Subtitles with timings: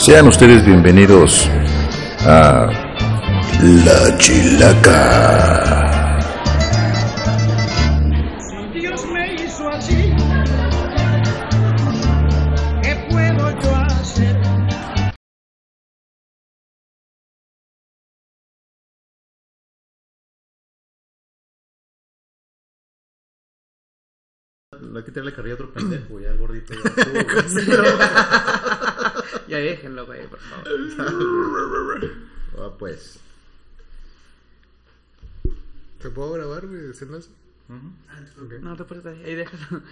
[0.00, 1.46] Sean ustedes bienvenidos
[2.20, 2.70] a
[3.84, 6.18] La Chilaca.
[8.72, 10.14] Dios me hizo así.
[12.82, 14.40] ¿Qué puedo yo hacer?
[24.80, 26.72] No hay que tirarle carrilla a otro pendejo, ya el gordito.
[26.72, 26.80] Ya,
[27.46, 27.82] estuvo,
[29.50, 30.68] Ya déjenlo, güey, por favor.
[32.58, 33.20] Ah, pues.
[36.00, 36.90] ¿Te puedo grabar, güey?
[36.90, 37.30] ¿Haciendo eso?
[38.60, 39.82] No te puedes ahí, ahí déjalo.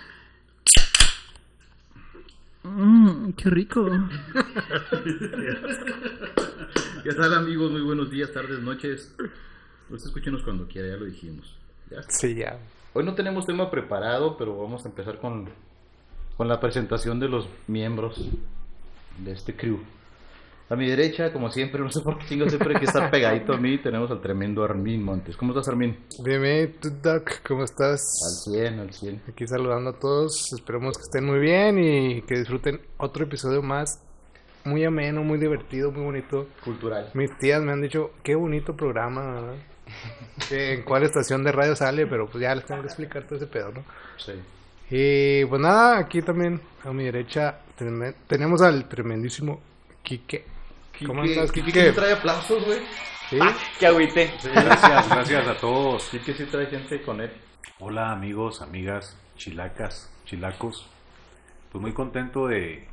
[2.65, 3.89] Mmm, qué rico.
[7.05, 7.71] ¿Qué tal, amigos?
[7.71, 9.15] Muy buenos días, tardes, noches.
[9.89, 11.57] Pues escúchenos cuando quiera, ya lo dijimos.
[11.91, 12.03] ¿Ya?
[12.09, 12.59] Sí, ya.
[12.93, 15.49] Hoy no tenemos tema preparado, pero vamos a empezar con,
[16.37, 18.29] con la presentación de los miembros
[19.19, 19.79] de este crew.
[20.71, 23.55] A mi derecha, como siempre, no sé por qué chingo siempre hay que estar pegadito
[23.55, 25.35] a mí, tenemos al tremendo Armin Montes.
[25.35, 25.97] ¿Cómo estás, Armin?
[26.23, 27.41] Bienvenido, Doc.
[27.47, 28.03] ¿Cómo estás?
[28.27, 29.23] Al 100, al 100.
[29.29, 30.53] Aquí saludando a todos.
[30.53, 34.03] Esperemos que estén muy bien y que disfruten otro episodio más.
[34.67, 36.47] Muy ameno, muy divertido, muy bonito.
[36.63, 37.13] Cultural.
[37.15, 39.57] Mis tías me han dicho, qué bonito programa, ¿verdad?
[40.51, 43.47] En cuál estación de radio sale, pero pues ya les tengo que explicar todo ese
[43.47, 43.85] pedo, ¿no?
[44.19, 44.33] Sí.
[44.91, 47.61] Y pues nada, aquí también a mi derecha
[48.27, 49.61] tenemos al tremendísimo
[50.03, 50.47] Quique.
[51.07, 51.67] ¿Cómo andas, Quique?
[51.67, 51.93] Quique?
[51.93, 52.81] trae aplausos, güey?
[53.29, 53.39] ¿Sí?
[53.79, 54.33] Qué agüite.
[54.43, 56.09] Gracias, gracias a todos.
[56.09, 57.31] Quique sí trae gente con él.
[57.81, 60.89] Hola amigos, amigas, chilacas, chilacos.
[61.71, 62.89] Pues muy contento de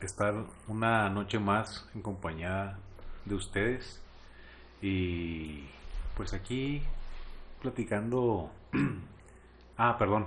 [0.00, 0.34] estar
[0.66, 2.76] una noche más en compañía
[3.24, 4.02] de ustedes.
[4.82, 5.64] Y
[6.14, 6.82] pues aquí
[7.62, 8.50] platicando...
[9.80, 10.26] Ah, perdón.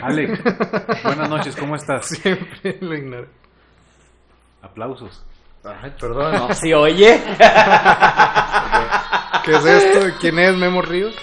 [0.00, 0.38] Alex,
[1.04, 2.06] buenas noches, ¿cómo estás?
[2.06, 3.26] Siempre lo ignoro.
[4.62, 5.24] Aplausos.
[5.64, 6.32] Ay, perdón.
[6.32, 7.20] No, sí, oye.
[9.44, 10.16] ¿Qué es esto?
[10.20, 11.14] ¿Quién es Memo Ríos?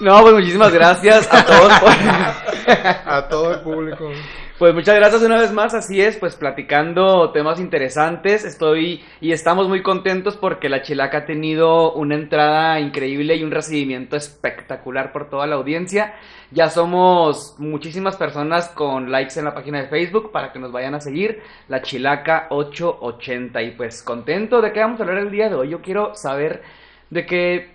[0.00, 1.72] No, pues muchísimas gracias a todos.
[1.80, 1.92] por-
[3.06, 4.10] A todo el público.
[4.56, 9.68] Pues muchas gracias una vez más, así es, pues platicando temas interesantes, estoy y estamos
[9.68, 15.28] muy contentos porque la Chilaca ha tenido una entrada increíble y un recibimiento espectacular por
[15.28, 16.14] toda la audiencia.
[16.52, 20.94] Ya somos muchísimas personas con likes en la página de Facebook para que nos vayan
[20.94, 25.48] a seguir, la Chilaca 880 y pues contento de qué vamos a hablar el día
[25.48, 25.70] de hoy.
[25.70, 26.62] Yo quiero saber
[27.10, 27.73] de qué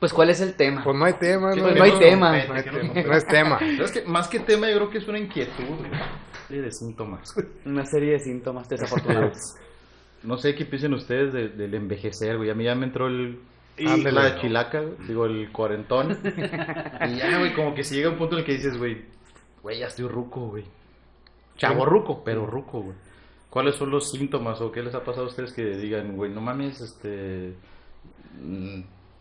[0.00, 0.82] pues cuál es el tema.
[0.82, 1.66] Pues no hay tema, Sí, ¿no?
[1.66, 2.28] pues no hay tema.
[2.30, 3.02] No, hay tema.
[3.06, 3.58] No es tema.
[3.76, 4.02] ¿Sabes qué?
[4.02, 5.90] Más que tema, yo creo que es una inquietud, güey.
[6.48, 7.34] Sí, de síntomas.
[7.64, 9.54] Una serie de síntomas desafortunados.
[10.22, 12.50] No sé qué piensen ustedes de- del envejecer, güey.
[12.50, 13.40] A mí ya me entró el.
[13.78, 14.12] Ándale.
[14.20, 16.10] la chilaca, güey, digo, el cuarentón.
[17.08, 19.06] y ya, güey, como que si llega un punto en el que dices, güey,
[19.62, 20.64] güey, ya estoy ruco, güey.
[21.56, 22.96] Chavo ruco, pero ruco, güey.
[23.48, 26.42] ¿Cuáles son los síntomas o qué les ha pasado a ustedes que digan, güey, no
[26.42, 27.54] mames, este.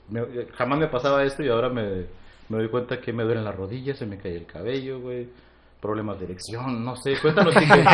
[0.10, 2.06] Me- jamás me pasaba esto y ahora me,
[2.50, 5.28] me doy cuenta que me duelen las rodillas, se me cae el cabello, güey.
[5.82, 7.18] Problemas de erección, no sé.
[7.22, 7.74] Cuéntanos, Quique.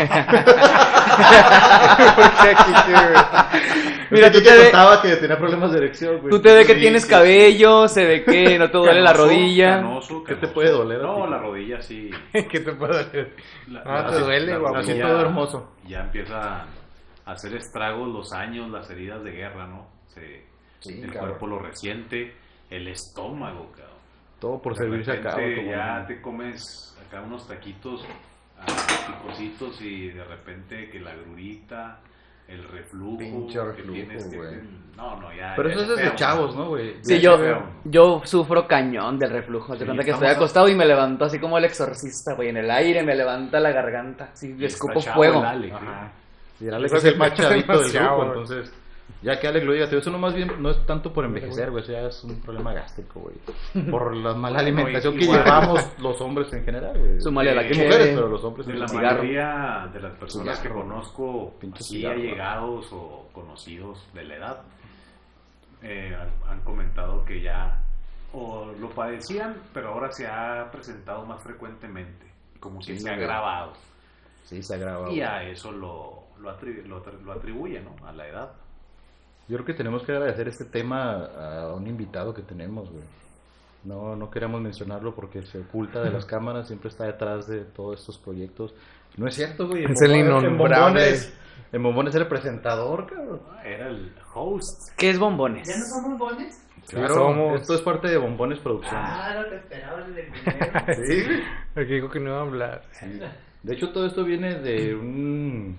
[4.11, 6.29] Mira, tú te, ve- contaba que tenía problemas de erección, güey.
[6.29, 7.09] tú te ve que Sí, tienes sí.
[7.09, 9.69] cabello, se ve que no te duele la Canoso, rodilla.
[9.77, 10.53] canoso, ¿Qué te canoso.
[10.53, 11.01] puede doler?
[11.01, 12.09] No, la rodilla sí.
[12.33, 13.33] ¿Qué te puedo decir?
[13.67, 14.77] La- Ah, la- te duele, la guapo.
[14.77, 15.71] Así todo hermoso.
[15.87, 16.61] Ya empieza
[17.25, 19.87] a hacer estragos los años, las heridas de guerra, ¿no?
[20.13, 20.45] Se,
[20.79, 21.29] Sí, el cabrón.
[21.29, 22.35] cuerpo lo resiente,
[22.69, 23.95] el estómago, cabrón.
[24.39, 25.41] Todo por De servirse a cabo.
[25.69, 28.05] ya te comes acá unos taquitos
[28.59, 28.65] ah,
[29.07, 31.99] picositos y de repente que la grurita,
[32.47, 34.85] el reflujo, Pinche que reflujo, tienes que-.
[34.95, 35.53] No, no, ya.
[35.57, 36.95] Pero ya eso es desde feo, chavos, ¿no, güey?
[37.01, 37.37] Sí, yo,
[37.83, 39.73] yo sufro cañón del reflujo.
[39.73, 42.49] Te Sí, cuenta que estoy a- acostado y me levanto así como el exorcista, güey.
[42.49, 44.29] En el aire me levanta la garganta.
[44.33, 45.39] Sí, escupo fuego.
[45.39, 45.75] el Alex.
[45.75, 46.11] Ajá.
[46.61, 48.73] Y el Alex es el sí más chavito del grupo, entonces...
[49.25, 51.83] Ya que Alex lo diga, eso no más bien no es tanto por envejecer, güey,
[51.83, 53.35] eso ya es un problema gástrico, güey.
[53.89, 57.19] Por la mala alimentación que llevamos los hombres en general, güey.
[57.19, 60.15] Súmale a la Y que mujeres, pero los hombres De en la mayoría de las
[60.17, 64.61] personas que conozco, así allegados o conocidos de la edad,
[65.81, 67.81] eh, han, han comentado que ya
[68.33, 72.27] o lo padecían, pero ahora se ha presentado más frecuentemente,
[72.59, 73.23] como que Sí, se ha güey.
[73.23, 73.73] agravado.
[74.43, 75.03] Sí, se agrava.
[75.09, 75.21] Y güey.
[75.21, 77.95] a eso lo, lo, atri- lo lo atribuye, ¿no?
[78.05, 78.51] A la edad.
[79.47, 83.03] Yo creo que tenemos que agradecer este tema a un invitado que tenemos, güey.
[83.83, 87.99] No, no queremos mencionarlo porque se oculta de las cámaras, siempre está detrás de todos
[87.99, 88.73] estos proyectos.
[89.17, 89.85] No es cierto, güey.
[89.85, 90.45] Es el Bombones- innombrable.
[90.47, 91.33] En Bombones,
[91.71, 93.41] en Bombones era el presentador, cabrón.
[93.63, 94.89] Era el host.
[94.97, 95.67] ¿Qué es bombones?
[95.67, 96.61] ¿Ya no somos bones?
[96.87, 97.61] Claro, somos.
[97.61, 99.01] esto es parte de Bombones Producciones.
[99.03, 100.79] Ah, no te esperaba desde el primero.
[101.07, 101.83] Sí, güey.
[101.85, 102.81] Aquí dijo que no iba a hablar.
[103.63, 105.77] De hecho, todo esto viene de un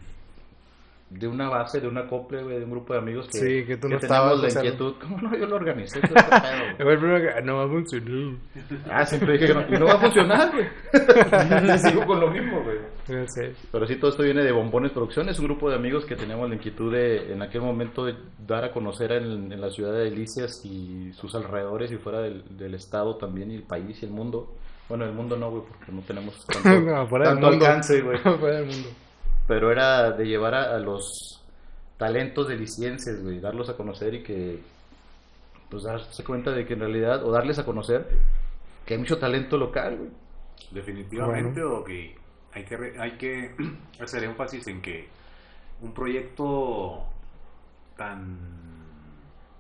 [1.08, 2.06] de una base, de una
[2.42, 4.94] güey, de un grupo de amigos que, Sí, que tú no teníamos estabas, la inquietud.
[5.00, 5.36] ¿Cómo no?
[5.36, 6.00] Yo lo organicé.
[6.08, 6.30] todo este
[6.78, 8.34] pedo, que- no va a funcionar.
[8.90, 9.78] ah, siempre dije que no.
[9.78, 11.78] No va a funcionar, güey.
[11.78, 13.28] Sigo con lo mismo, güey.
[13.28, 13.54] Sé.
[13.70, 16.56] Pero sí, todo esto viene de Bombones Producciones, un grupo de amigos que teníamos la
[16.56, 18.16] inquietud de, en aquel momento, de
[18.46, 22.42] dar a conocer en, en la ciudad de Delicias y sus alrededores y fuera del,
[22.56, 24.52] del estado también, y el país y el mundo.
[24.88, 27.64] Bueno, el mundo no, güey, porque no tenemos tanto, No, fuera del tanto mundo.
[27.66, 28.18] alcance, güey.
[28.18, 28.88] Fuera del mundo.
[29.46, 31.42] Pero era de llevar a, a los
[31.98, 34.60] talentos delicienses, güey, darlos a conocer y que,
[35.70, 38.06] pues, darse cuenta de que en realidad, o darles a conocer
[38.84, 40.10] que hay mucho talento local, güey.
[40.72, 42.16] Definitivamente, o que
[42.52, 43.54] hay que, re- hay que
[44.00, 45.08] hacer énfasis en que
[45.80, 47.04] un proyecto
[47.96, 48.38] tan,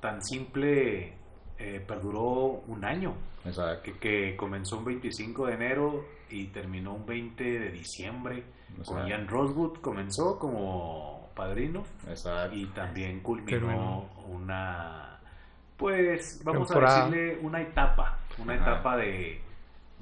[0.00, 1.12] tan simple
[1.58, 3.82] eh, perduró un año, Exacto.
[3.82, 8.42] que, que comenzó un 25 de enero y terminó un 20 de diciembre.
[8.68, 9.08] Con Exacto.
[9.08, 12.54] Ian Rosewood comenzó como padrino Exacto.
[12.56, 15.18] y también culminó una,
[15.76, 17.04] pues vamos Temporada.
[17.06, 18.62] a decirle una etapa, una Ajá.
[18.72, 19.40] etapa de,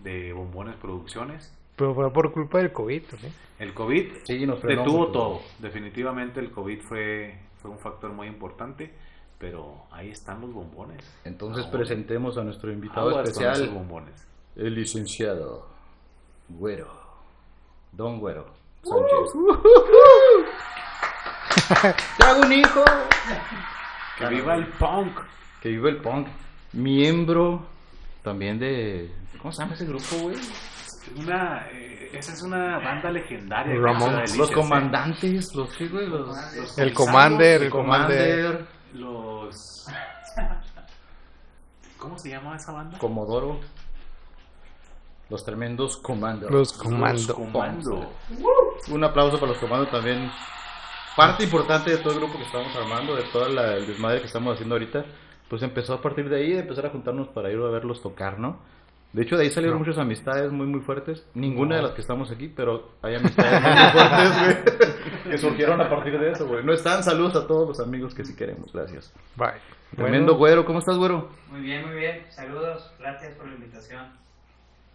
[0.02, 1.52] de Bombones Producciones.
[1.76, 3.32] Pero fue por culpa del COVID también.
[3.58, 8.26] El COVID Sí, nos frenó detuvo todo, definitivamente el COVID fue, fue un factor muy
[8.28, 8.92] importante,
[9.38, 11.04] pero ahí están los bombones.
[11.24, 14.26] Entonces Ahora, presentemos a nuestro invitado especial, bombones.
[14.56, 15.68] el licenciado
[16.48, 16.88] Güero,
[17.96, 18.46] Don Güero
[18.82, 19.32] Sánchez.
[22.18, 22.84] ¡Trago un hijo!
[24.18, 25.18] Que viva el punk.
[25.60, 26.28] Que vive el punk.
[26.72, 27.66] Miembro
[28.22, 29.14] también de...
[29.38, 30.36] ¿Cómo se llama ese grupo, güey?
[31.16, 33.74] Una, eh, esa es una banda legendaria.
[33.80, 34.20] Ramón.
[34.36, 34.54] Los ¿eh?
[34.54, 36.28] comandantes, los qué, güey, los...
[36.56, 39.86] los El Commander, el Commander, Los.
[41.98, 42.98] ¿Cómo se llama esa banda?
[42.98, 43.60] Comodoro.
[45.34, 46.48] Los tremendos comandos.
[46.48, 47.34] Los comando.
[47.34, 48.12] Comando.
[48.88, 50.30] Un aplauso para los comandos también.
[51.16, 54.26] Parte importante de todo el grupo que estamos armando, de todo la- el desmadre que
[54.26, 55.04] estamos haciendo ahorita,
[55.48, 58.38] pues empezó a partir de ahí, de empezar a juntarnos para ir a verlos tocar,
[58.38, 58.58] ¿no?
[59.12, 61.24] De hecho, de ahí salieron muchas amistades muy, muy fuertes.
[61.34, 65.80] Ninguna de las que estamos aquí, pero hay amistades muy, muy fuertes, güey, que surgieron
[65.80, 66.64] a partir de eso, güey.
[66.64, 69.12] No están, saludos a todos los amigos que sí queremos, gracias.
[69.36, 69.60] Bye.
[69.94, 71.28] Tremendo güero, ¿cómo estás, güero?
[71.48, 72.24] Muy bien, muy bien.
[72.30, 72.92] Saludos.
[72.98, 74.23] Gracias por la invitación.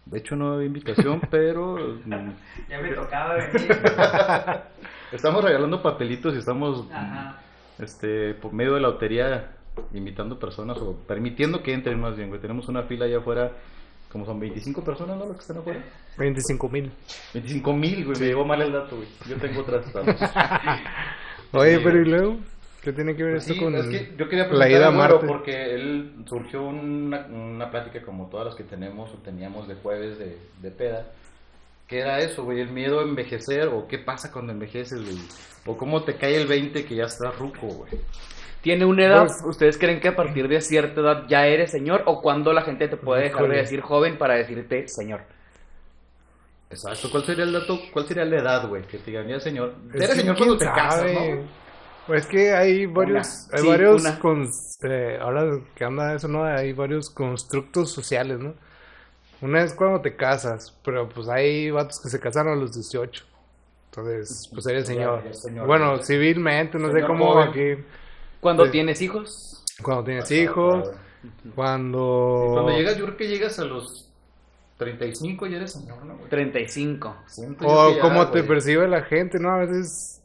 [0.06, 3.70] De hecho, no había invitación, pero Ya me tocaba venir.
[5.12, 7.38] estamos regalando papelitos y estamos Ajá.
[7.78, 9.52] este, por medio de la lotería,
[9.92, 12.40] invitando personas o permitiendo que entren más bien, güey.
[12.40, 13.52] Tenemos una fila allá afuera,
[14.10, 15.26] como son 25 personas, ¿no?
[15.26, 15.84] Los que están afuera.
[16.18, 16.90] 25 mil.
[17.34, 18.18] 25 mil, güey.
[18.20, 19.08] Me llegó mal el dato, güey.
[19.28, 19.86] Yo tengo otras.
[21.52, 22.00] Oye, pero.
[22.00, 22.36] ¿y luego?
[22.82, 24.90] ¿Qué tiene que ver Pues esto sí, con es que yo quería la ida a
[24.90, 25.26] Marte?
[25.26, 30.18] porque él surgió una, una plática como todas las que tenemos o teníamos de jueves
[30.18, 31.06] de, de peda.
[31.86, 32.60] ¿Qué era eso, güey?
[32.60, 35.18] El miedo a envejecer o qué pasa cuando envejeces, güey.
[35.66, 37.92] O cómo te cae el 20 que ya estás ruco, güey.
[38.62, 39.26] ¿Tiene una edad?
[39.26, 42.02] Pues- ¿Ustedes creen que a partir de cierta edad ya eres señor?
[42.06, 45.22] ¿O cuando la gente te puede dejar de decir joven para decirte señor?
[46.70, 47.08] Exacto.
[47.10, 47.78] ¿Cuál sería el dato?
[47.92, 48.82] ¿Cuál sería la edad, güey?
[48.84, 49.74] Que te digan, ya señor.
[49.92, 51.12] Es Eres señor cuando te casas.
[51.12, 51.42] ¿no?
[52.06, 53.58] Pues que hay varios, Una.
[53.58, 54.18] hay Sí, varios una.
[54.18, 54.50] con,
[54.82, 56.44] eh, ahora que anda eso, ¿no?
[56.44, 58.54] Hay varios constructos sociales, ¿no?
[59.40, 63.24] Una es cuando te casas, pero pues hay vatos que se casaron a los 18.
[63.86, 65.22] Entonces, pues eres Ya, señor.
[65.54, 65.62] ya.
[65.64, 67.48] Bueno, civilmente, no sé cómo joven.
[67.48, 67.84] aquí.
[68.40, 69.64] ¿Cuando tienes hijos?
[69.82, 70.90] Cuando tienes hijos,
[71.54, 72.50] cuando...
[72.54, 74.08] Cuando llegas, yo creo que llegas a los
[74.78, 76.28] 35 y eres señor, ¿no, güey?
[76.28, 77.16] 35.
[77.26, 78.48] Siento yo O ya, cómo te güey.
[78.48, 79.50] percibe la gente, ¿no?
[79.50, 80.19] A veces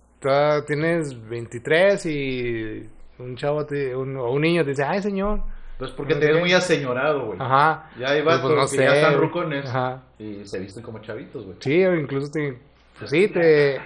[0.66, 2.90] tienes 23 y
[3.20, 5.42] un chavo te, un, o un niño te dice, ay señor.
[5.78, 7.40] Pues porque No te sé ves muy aseñorado, güey.
[7.42, 7.90] Ajá.
[8.00, 10.04] Ya hay Pues, vatos pues, no que ya sé, están rucones Ajá.
[10.18, 11.58] y se visten como chavitos, güey.
[11.60, 12.58] Sí, o incluso te,
[12.98, 13.78] pues sí, te,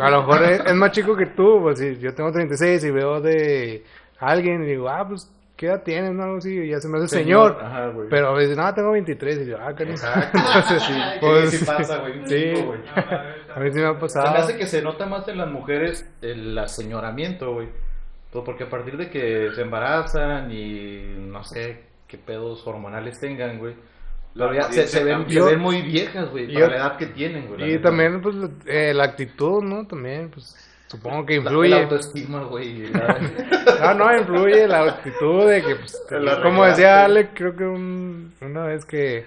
[0.00, 2.90] a lo mejor es, es más chico que tú, pues si yo tengo 36 y
[2.90, 3.84] veo de
[4.18, 6.12] alguien y digo, ah, pues, ¿qué edad tienes?
[6.12, 7.58] No, algo así, y ya se me hace señor.
[7.62, 8.08] Ajá, güey.
[8.08, 10.38] Pero a veces, no, tengo 23 y yo, ah, qué Exacto.
[10.54, 12.26] Entonces, Sí, pues, sí pasa, güey.
[12.26, 12.62] sí.
[12.62, 12.80] güey.
[12.96, 14.32] a mí sí me ha Se pasado.
[14.32, 17.68] me hace que se nota más en las mujeres el aseñoramiento, güey.
[18.32, 23.58] Pues porque a partir de que se embarazan y no sé qué pedos hormonales tengan,
[23.58, 23.74] güey.
[24.34, 26.76] La Pero ya se, se ven, se Yo- ven muy viejas, güey, yo- para la
[26.78, 27.74] edad que tienen, güey.
[27.74, 28.34] Y también, pues,
[28.66, 29.86] eh, la actitud, ¿no?
[29.86, 30.56] También, pues,
[30.96, 31.70] supongo que influye.
[31.70, 32.86] La, autoestima, güey.
[32.92, 33.18] la-
[33.94, 38.32] No, no, influye la actitud de que, pues, La como decía Ale, creo que un-
[38.40, 39.26] una vez que,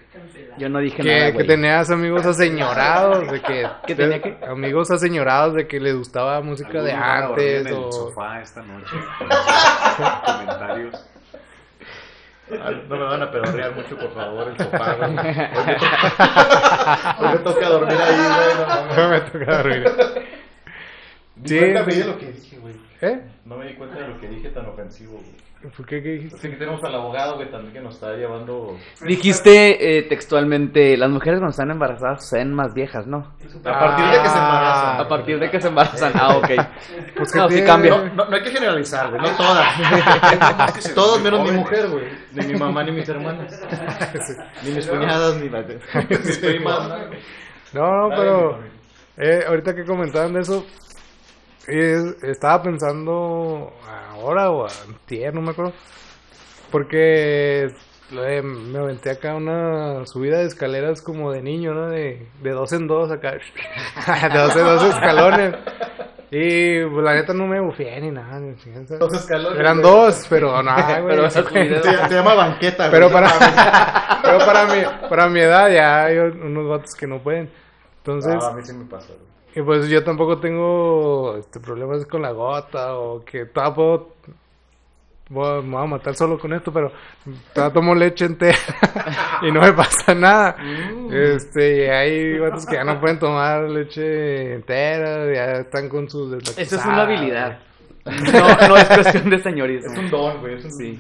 [0.58, 1.48] Yo no dije que, nada, que güey.
[1.48, 4.38] tenías amigos aseñorados, de que, ¿Qué tenía qué?
[4.48, 7.92] Amigos aseñorados de que les gustaba música de antes en el o...
[7.92, 8.96] sofá esta noche
[10.26, 11.06] comentarios.
[12.50, 15.10] Ah, No me van a pedorrear mucho, por favor, el sofá, güey.
[17.20, 18.98] Hoy me toca, dormir ahí, güey.
[18.98, 19.84] No me toca dormir.
[21.46, 21.98] Sí, cuenta me sí.
[21.98, 22.76] di de lo que dije, güey.
[23.02, 23.22] ¿Eh?
[23.46, 25.48] No me di cuenta de lo que dije tan ofensivo, güey.
[25.76, 26.04] ¿Por qué?
[26.04, 26.38] ¿Qué dijiste?
[26.38, 28.78] Así que tenemos al abogado, güey, también que nos está llevando...
[29.02, 33.34] Dijiste eh, textualmente, las mujeres cuando están embarazadas se ven más viejas, ¿no?
[33.66, 35.00] A partir de que se embarazan.
[35.02, 36.12] A partir de que se embarazan.
[36.16, 36.50] Ah, ok.
[37.18, 37.98] Pues No, sí cambia.
[37.98, 40.94] No, no, no hay que generalizar, güey, no todas.
[40.96, 42.06] Todos menos mi mujer, güey.
[42.34, 43.60] Ni mi mamá ni mis hermanas.
[44.64, 45.66] Ni mis cuñadas, ni las
[46.10, 46.90] mis primas.
[47.74, 48.60] No, no, pero
[49.18, 50.66] eh, ahorita que comentaban de eso,
[51.68, 53.74] eh, estaba pensando
[54.12, 55.74] ahora o antier, no me acuerdo,
[56.72, 57.66] porque
[58.12, 61.90] eh, me aventé acá una subida de escaleras como de niño, ¿no?
[61.90, 63.32] De, de dos en dos acá,
[64.34, 65.56] de dos en dos escalones.
[66.30, 68.38] Y pues la neta no me bufié ni nada.
[68.40, 68.54] ni.
[69.00, 69.58] Dos escalones.
[69.60, 69.92] Eran güey.
[69.94, 70.52] dos, pero
[71.04, 71.30] güey.
[71.32, 72.92] Se, se llama banqueta, güey.
[73.00, 73.30] Pero para,
[74.24, 77.50] pero para mi, para mi edad ya hay unos vatos que no pueden.
[78.00, 79.37] Entonces, Ah, a mí sí me pasa, güey.
[79.58, 84.10] Y pues yo tampoco tengo este, problemas con la gota o que puedo,
[85.30, 86.92] voy a- me voy a matar solo con esto, pero
[87.54, 88.58] todavía tomo leche entera
[89.42, 90.56] y no me pasa nada.
[91.12, 96.34] Este, y hay vatos que ya no pueden tomar leche entera, ya están con sus
[96.58, 97.60] Eso es una habilidad.
[98.12, 99.92] No, no es cuestión de señorismo.
[99.94, 100.56] Es un don, güey.
[100.56, 101.00] Es un Sí.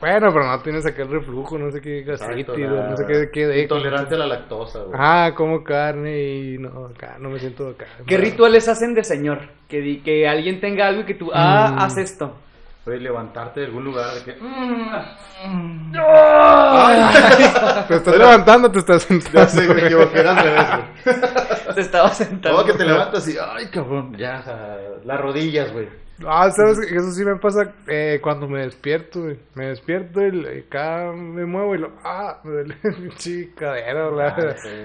[0.00, 3.46] Bueno, pero no tienes acá el reflujo, no sé qué gastritis, no sé qué, qué
[3.46, 4.98] de Intolerancia a la lactosa, güey.
[4.98, 7.86] Ah, como carne y no, acá no me siento acá.
[8.04, 9.42] ¿Qué rituales hacen de señor?
[9.68, 12.36] Que, di- que alguien tenga algo y que tú, ah, haz esto.
[12.84, 14.40] Güey, levantarte de algún lugar de que...
[14.42, 15.92] mm,
[17.88, 19.38] Te estás levantando, te estás sentando.
[19.38, 20.66] Ya sé, me equivoqué, era al revés,
[21.04, 21.74] güey.
[21.76, 22.58] Te estaba sentando.
[22.58, 23.36] Todo que te levantas y...
[23.38, 25.88] Ay, cabrón, ya, o sea, las rodillas, güey.
[26.26, 29.38] Ah, sabes, que eso sí me pasa eh, cuando me despierto, güey.
[29.54, 31.92] Me despierto y y acá me muevo y lo.
[32.04, 34.36] Ah, me duele mi cadera, la,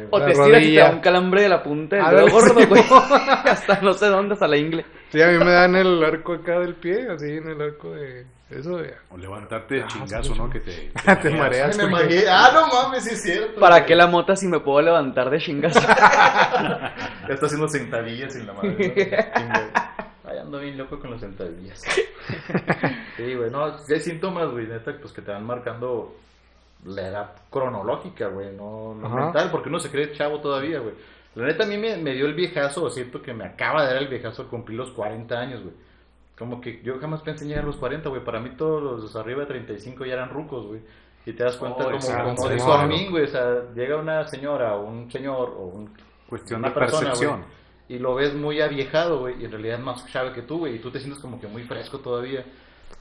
[0.10, 2.30] O la te estiras y te da un calambre de la punta del Ah, dedo
[2.30, 2.66] gordo, sí.
[2.66, 2.84] güey.
[3.46, 4.86] Hasta no sé dónde, hasta la ingle.
[5.12, 8.26] Sí, a mí me dan el arco acá del pie, así en el arco de.
[8.50, 8.94] Eso, ya.
[9.10, 10.50] O levantarte de chingazo, ¿no?
[10.50, 10.92] Que te,
[11.22, 11.78] Te mareas.
[11.78, 12.30] Me mareé.
[12.30, 13.60] Ah, no mames, sí es cierto.
[13.60, 15.74] ¿Para qué la mota si me puedo levantar de chingas?
[15.76, 16.94] Ya
[17.28, 19.28] está haciendo sentadillas sin la madre.
[19.36, 20.07] ¿no?
[20.30, 21.84] Ay, ando bien loco con las sentadillas.
[23.16, 26.14] Sí, güey, no, sí hay síntomas, güey, neta, pues que te van marcando
[26.86, 30.94] la edad cronológica, güey, no, no mental, porque uno se cree chavo todavía, güey.
[31.34, 34.04] La neta a mí me, me dio el viejazo, siento que me acaba de dar
[34.04, 35.74] el viejazo al cumplir los 40 años, güey.
[36.38, 38.24] Como que yo jamás pensé en llegar a los 40, güey.
[38.24, 40.82] Para mí todos los arriba de 35 ya eran rucos, güey.
[41.26, 43.24] Y te das cuenta Oh, como, exacto, como dijo güey.
[43.24, 45.90] O sea, llega una señora o un señor o un
[46.30, 47.40] Cuestión una de persona, percepción.
[47.42, 47.57] güey,
[47.90, 50.76] y lo ves muy aviejado, güey, y en realidad es más chave que tú, güey,
[50.76, 52.44] y tú te sientes como que muy fresco todavía.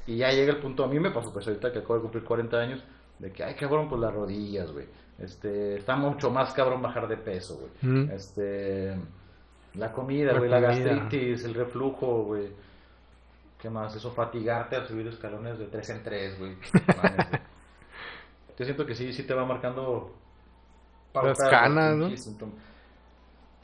[0.06, 2.24] Y ya llega el punto, a mí me pasó, pues ahorita que acabo de cumplir
[2.24, 2.84] 40 años,
[3.18, 4.86] de que, ay, cabrón, pues las rodillas, güey.
[5.18, 7.70] Este, está mucho más cabrón bajar de peso, güey.
[7.82, 8.10] Mm.
[8.10, 8.94] Este,
[9.74, 12.48] la comida, La güey, la, gastritis, el reflujo, güey.
[13.58, 13.96] ¿Qué más?
[13.96, 16.56] Eso, fatigarte al subir escalones de 3 en 3, güey.
[18.58, 20.14] Yo siento que sí, sí te va marcando...
[21.14, 22.10] Las canas, ¿no?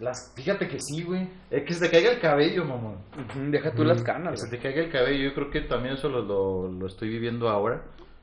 [0.02, 1.28] Las, fíjate que sí, güey.
[1.48, 2.96] Es que se te caiga el cabello, mamón.
[3.52, 5.28] Deja tú las Que canas, se te caiga el cabello.
[5.28, 7.82] Yo creo que también eso lo, lo, lo estoy viviendo ahora.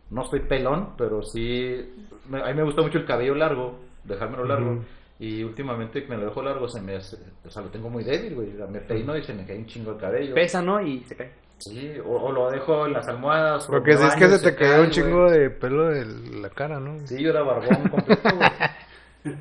[0.09, 1.89] No estoy pelón, pero sí.
[2.27, 4.83] me- a mí me gusta mucho el cabello largo, dejármelo largo.
[5.19, 8.03] Y últimamente que me lo dejo largo, se me hace- o sea, lo tengo muy
[8.03, 8.49] débil, güey.
[8.69, 10.35] Me peino y se me cae un chingo el cabello.
[10.35, 10.81] Pesa, ¿no?
[10.81, 11.31] Y se cae.
[11.59, 13.69] Sí, o, o lo dejo en las almohadas.
[13.69, 14.89] o Lo que sí es que se te cae, un güey.
[14.91, 16.05] chingo de pelo de
[16.41, 16.97] la cara, ¿no?
[17.07, 18.49] Sí, yo era barbón completo, güey.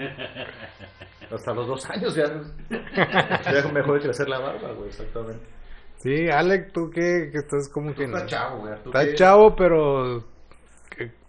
[1.31, 2.27] Hasta los dos años ya.
[2.71, 5.45] Ya me dejó de crecer la barba, güey, exactamente.
[5.99, 8.07] Sí, Alec, tú que, que estás como que...
[8.07, 8.75] Tú estás chavo, güey.
[8.83, 9.15] ¿tú Estás qué?
[9.15, 10.25] chavo, pero...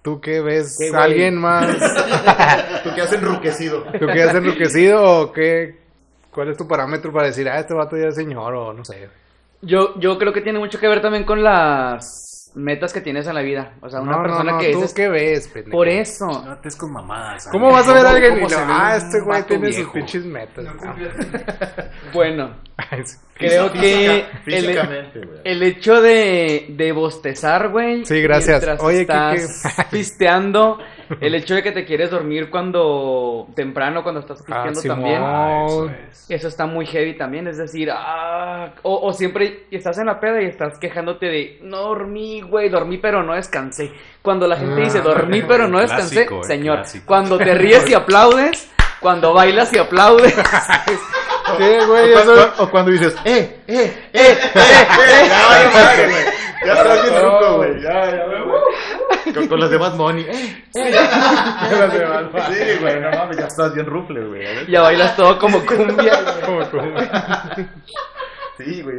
[0.02, 0.78] ¿Tú qué ves?
[0.80, 0.96] ¿Qué?
[0.96, 1.68] ¿Alguien más?
[2.84, 3.84] ¿Tú qué has enruquecido?
[4.00, 5.78] ¿Tú qué has enriquecido o qué?
[6.32, 9.10] ¿Cuál es tu parámetro para decir, ah, este vato ya es señor o no sé?
[9.62, 13.36] Yo, yo creo que tiene mucho que ver también con las metas que tienes en
[13.36, 13.74] la vida.
[13.82, 14.94] O sea, una no, persona no, no, que ¿tú es...
[14.94, 15.72] qué ves, pendejo?
[15.78, 16.28] Por eso.
[16.46, 17.48] No estés con mamadas.
[17.52, 19.74] ¿Cómo vas a ver a alguien y ¿Cómo lo, se ve ah, este güey tiene
[19.74, 20.66] sus pinches metas?
[22.14, 22.56] Bueno,
[23.36, 28.06] creo que Física- el, el hecho de, de bostezar, güey.
[28.06, 28.66] Sí, gracias.
[28.80, 29.84] Oye, estás ¿qué- qué?
[29.92, 30.80] pisteando.
[31.22, 34.98] El hecho de que te quieres dormir cuando temprano, cuando estás Ah, Simón.
[34.98, 35.22] también.
[35.24, 36.26] Ah, eso es.
[36.30, 40.42] Eso está muy heavy también, es decir, ah, o, o siempre estás en la peda
[40.42, 43.92] y estás quejándote de, no dormí, güey, dormí pero no descansé.
[44.22, 45.02] Cuando la gente dice, Ah.
[45.02, 47.06] dormí pero no descansé, Clásico, eh, señor, clásico.
[47.08, 50.36] cuando te ríes y aplaudes, cuando bailas y aplaudes,
[51.58, 52.14] ¿Qué, güey?
[52.14, 52.36] O, Eso...
[52.56, 55.30] cu- o cuando dices, eh, eh, eh, eh, eh,
[56.64, 56.76] ya.
[57.80, 57.80] Ya.
[57.80, 58.20] Ya.
[59.34, 60.22] Con, con las de Bad Bunny.
[60.22, 60.62] ¡Eh!
[60.74, 62.56] Las de Bad Bunny.
[62.56, 64.68] Sí, güey, no mames, ya estás bien rufle, güey.
[64.68, 66.20] Ya bailas todo como cumbia.
[66.46, 67.00] Como, como.
[68.58, 68.98] Sí, güey.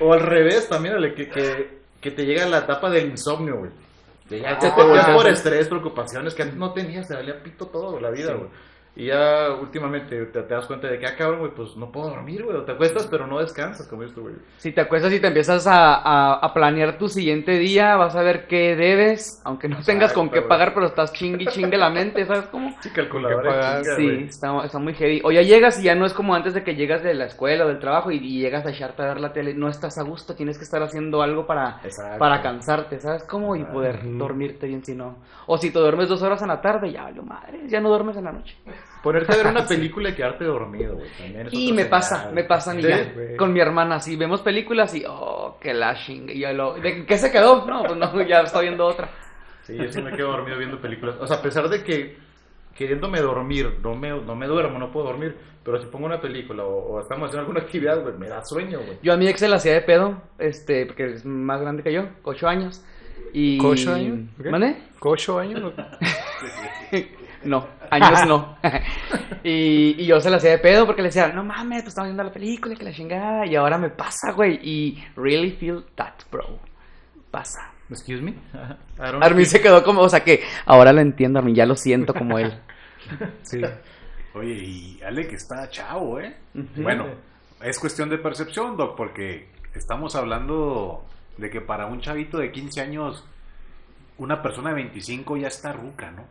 [0.00, 3.70] O, o al revés también, que, que, que te llega la etapa del insomnio, güey.
[4.28, 5.14] Que ya te, ya.
[5.14, 8.50] por estrés, preocupaciones, que antes no tenías, te valía pito todo la vida, güey.
[8.94, 12.10] Y ya últimamente te, te das cuenta de que, ah, cabrón, güey, pues no puedo
[12.10, 12.56] dormir, güey.
[12.58, 14.34] O te acuestas, pero no descansas, como esto, güey.
[14.58, 18.22] Si te acuestas y te empiezas a, a- a planear tu siguiente día, vas a
[18.22, 21.88] ver qué debes, aunque no tengas con qué pagar, pero estás chingue y chingue la
[21.88, 22.74] mente, ¿sabes cómo?
[22.82, 23.80] Sí, calculadora.
[23.82, 25.22] Chinga, Sí, está, está muy heavy.
[25.24, 27.64] O ya llegas y ya no es como antes de que llegas de la escuela
[27.64, 29.54] o del trabajo y, y llegas a echarte a ver la tele.
[29.54, 32.18] No estás a gusto, tienes que estar haciendo algo para, Exacto.
[32.18, 33.56] para cansarte, ¿sabes cómo?
[33.56, 35.16] Y poder dormirte bien si no.
[35.46, 38.18] O si te duermes dos horas en la tarde, ya valió madre, ya no duermes
[38.18, 38.54] en la noche.
[39.02, 41.10] Ponerte a ver una película y quedarte dormido, güey.
[41.18, 43.36] También es Y me señal, pasa, me pasa a mí Sí, ya, güey.
[43.36, 47.04] con mi hermana, si vemos películas y, oh, que la chingue, y yo lo, ¿de
[47.04, 47.66] qué se quedó?
[47.66, 49.10] No, pues no, ya estoy viendo otra.
[49.62, 51.16] Sí, yo sí me quedo dormido viendo películas.
[51.20, 52.16] O sea, a pesar de que
[52.74, 55.36] queriéndome dormir, no me, no me duermo, no puedo dormir.
[55.64, 58.80] Pero si pongo una película o, o estamos haciendo alguna actividad, güey, me da sueño,
[58.80, 58.98] güey.
[59.02, 61.92] Yo a mi ex se la hacía de pedo, este, porque es más grande que
[61.92, 62.84] yo, ocho años.
[63.32, 63.64] Y...
[63.64, 64.28] ¿Ocho años?
[64.42, 64.50] ¿Qué?
[64.50, 64.76] ¿Mande?
[65.00, 65.72] ¿Ocho años?
[67.44, 68.56] No, años no.
[69.44, 72.08] y, y yo se la hacía de pedo porque le decía, no mames, pues estamos
[72.08, 73.46] viendo la película, que la chingada.
[73.46, 74.58] Y ahora me pasa, güey.
[74.62, 76.58] Y really feel that, bro.
[77.30, 77.72] Pasa.
[77.90, 78.34] Excuse me.
[78.98, 82.38] Armin se quedó como, o sea que ahora lo entiendo, Armin, ya lo siento como
[82.38, 82.52] él.
[83.42, 83.60] Sí.
[84.34, 86.36] Oye, y Ale que está chavo, ¿eh?
[86.76, 87.08] Bueno,
[87.60, 91.04] es cuestión de percepción, Doc, porque estamos hablando
[91.36, 93.26] de que para un chavito de 15 años,
[94.18, 96.24] una persona de 25 ya está ruca, ¿no?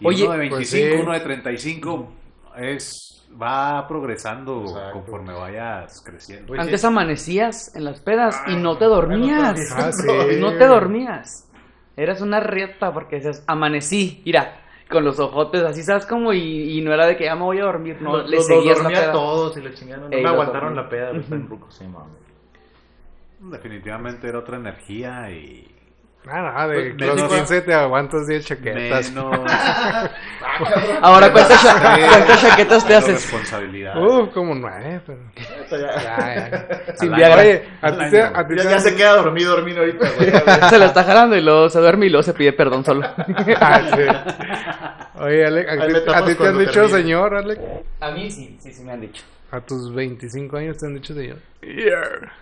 [0.00, 1.02] Y Oye, uno de pues 25, sí.
[1.02, 2.12] uno de 35
[2.58, 3.08] es
[3.40, 4.92] va progresando Exacto.
[4.92, 6.48] conforme vayas creciendo.
[6.48, 6.86] Pues Antes sí.
[6.86, 9.58] amanecías en las pedas y no te dormías.
[9.76, 10.06] Ah, sí.
[10.38, 11.48] No te dormías.
[11.96, 14.58] Eras una rieta porque decías, amanecí, mira,
[14.90, 16.32] con los ojotes así, ¿sabes cómo?
[16.34, 18.46] Y, y no era de que ya me voy a dormir, no, Los- le los
[18.46, 19.08] seguías la dormía peda.
[19.10, 20.10] a todos y le chingaron.
[20.10, 20.82] No Ey, me aguantaron dormí.
[20.82, 21.74] la peda, güey, están rucos.
[21.74, 22.12] Sí, mames.
[23.40, 25.66] Definitivamente era otra energía y
[26.24, 29.10] Nada, nada, de Pues, los menos- 15 te aguantas 10 chaquetas.
[29.10, 29.40] menos,
[31.02, 33.14] Ahora, ¿cuántas, cha- cuántas chaquetas te haces?
[33.14, 33.96] responsabilidad.
[34.00, 35.18] Uh, como nueve, pero...
[35.70, 36.94] Ya, Ya, ya.
[36.96, 37.42] Sin Viagra.
[37.42, 40.30] Oye, a ti te, a ti ya, ya se queda dormido, dormido ahorita, güey.
[40.70, 43.02] Se lo está jalando y luego se duerme y luego se pide perdón solo.
[43.60, 45.20] Ah, sí.
[45.20, 45.86] Oye, Alec, ¿a
[46.24, 46.88] ti, te han dicho termine.
[46.88, 47.58] señor, Alec?
[48.00, 49.24] A mí sí, sí, sí me han dicho.
[49.52, 51.38] A tus 25 años te han dicho señor.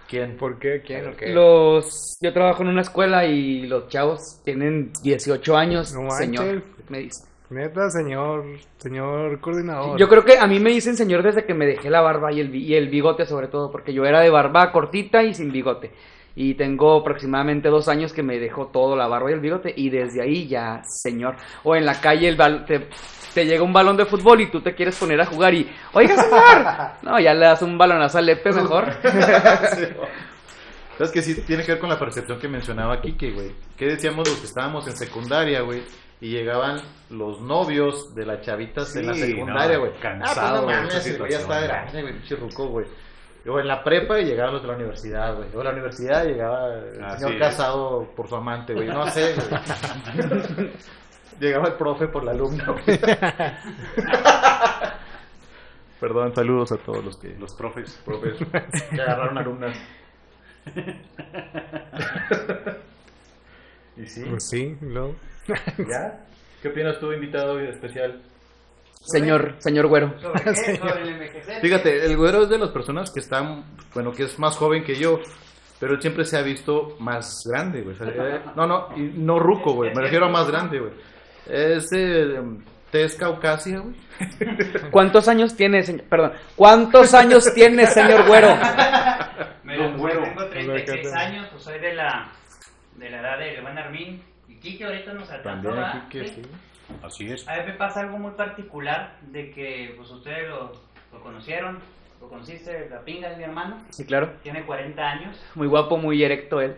[0.09, 0.37] ¿Quién?
[0.37, 0.81] ¿Por qué?
[0.87, 1.33] ¿Quién o qué?
[1.33, 7.01] Los, yo trabajo en una escuela y los chavos tienen 18 años, No señor, me
[7.01, 7.27] dicen.
[7.51, 8.45] Neta, señor,
[8.79, 9.99] señor coordinador.
[9.99, 12.39] Yo creo que a mí me dicen señor desde que me dejé la barba y
[12.39, 15.91] el, y el bigote sobre todo, porque yo era de barba cortita y sin bigote.
[16.37, 19.91] Y tengo aproximadamente dos años que me dejó todo la barba y el bigote y
[19.91, 21.35] desde ahí ya, señor.
[21.65, 22.87] O en la calle el bal- te,
[23.35, 26.17] te llega un balón de fútbol y tú te quieres poner a jugar y, oiga
[26.17, 26.67] señor,
[27.03, 28.87] no, ya le das un balonazo al Lepe mejor.
[29.75, 29.87] Sí,
[30.99, 33.53] ¿Sabes que sí tiene que ver con la percepción que mencionaba Kike, güey?
[33.75, 35.83] ¿Qué decíamos los que estábamos en secundaria, güey?
[36.21, 39.93] Y llegaban los novios de las chavitas en la Sí, secundaria, no, güey.
[39.99, 42.87] cansado ah, pues no güey ya está grande, güey, pinche ruco, güey.
[43.49, 45.49] O en la prepa y llegaban los de la universidad, güey.
[45.55, 47.41] O en la universidad llegaba el Así señor es.
[47.41, 48.89] casado por su amante, güey.
[48.89, 50.71] No sé, güey.
[51.41, 52.77] Llegaba el profe por la alumna.
[56.01, 57.99] Perdón, saludos a todos los que Los profes.
[58.05, 58.37] profes
[58.91, 59.77] que agarraron alumnas.
[63.97, 65.15] y sí, Pues sí, luego.
[65.89, 66.25] ¿ya?
[66.63, 68.23] ¿Qué opinas tú, invitado especial?
[69.03, 70.15] Señor, señor güero.
[70.21, 70.77] ¿Sobre qué?
[70.77, 71.61] Sobre el envejecer.
[71.63, 74.95] Fíjate, el güero es de las personas que están, bueno, que es más joven que
[74.95, 75.19] yo,
[75.79, 77.97] pero él siempre se ha visto más grande, güey.
[77.97, 80.93] O sea, eh, no, no, y no ruco, güey, me refiero a más grande, güey.
[81.51, 83.95] Es de um, tez caucasia, güey.
[84.91, 86.05] ¿Cuántos años tiene, señor?
[86.05, 88.49] Perdón, ¿cuántos años tiene, señor güero?
[89.65, 90.23] Mira, Don Güero.
[90.23, 92.29] tengo 36 años, pues soy de la,
[92.97, 94.23] de la edad de Levan Armin.
[94.49, 95.73] Y Kike ahorita nos alcanzó,
[96.11, 96.27] Sí.
[96.27, 96.43] sí.
[97.03, 97.49] Así es.
[97.49, 100.73] A mí me pasa algo muy particular de que pues ustedes lo,
[101.13, 101.79] lo conocieron,
[102.21, 104.33] lo conociste, la pinga de mi hermano, Sí, claro.
[104.43, 106.77] tiene 40 años Muy guapo, muy erecto él.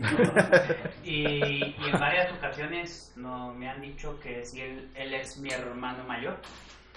[1.04, 5.50] y, y en varias ocasiones no, me han dicho que si él, él es mi
[5.50, 6.36] hermano mayor.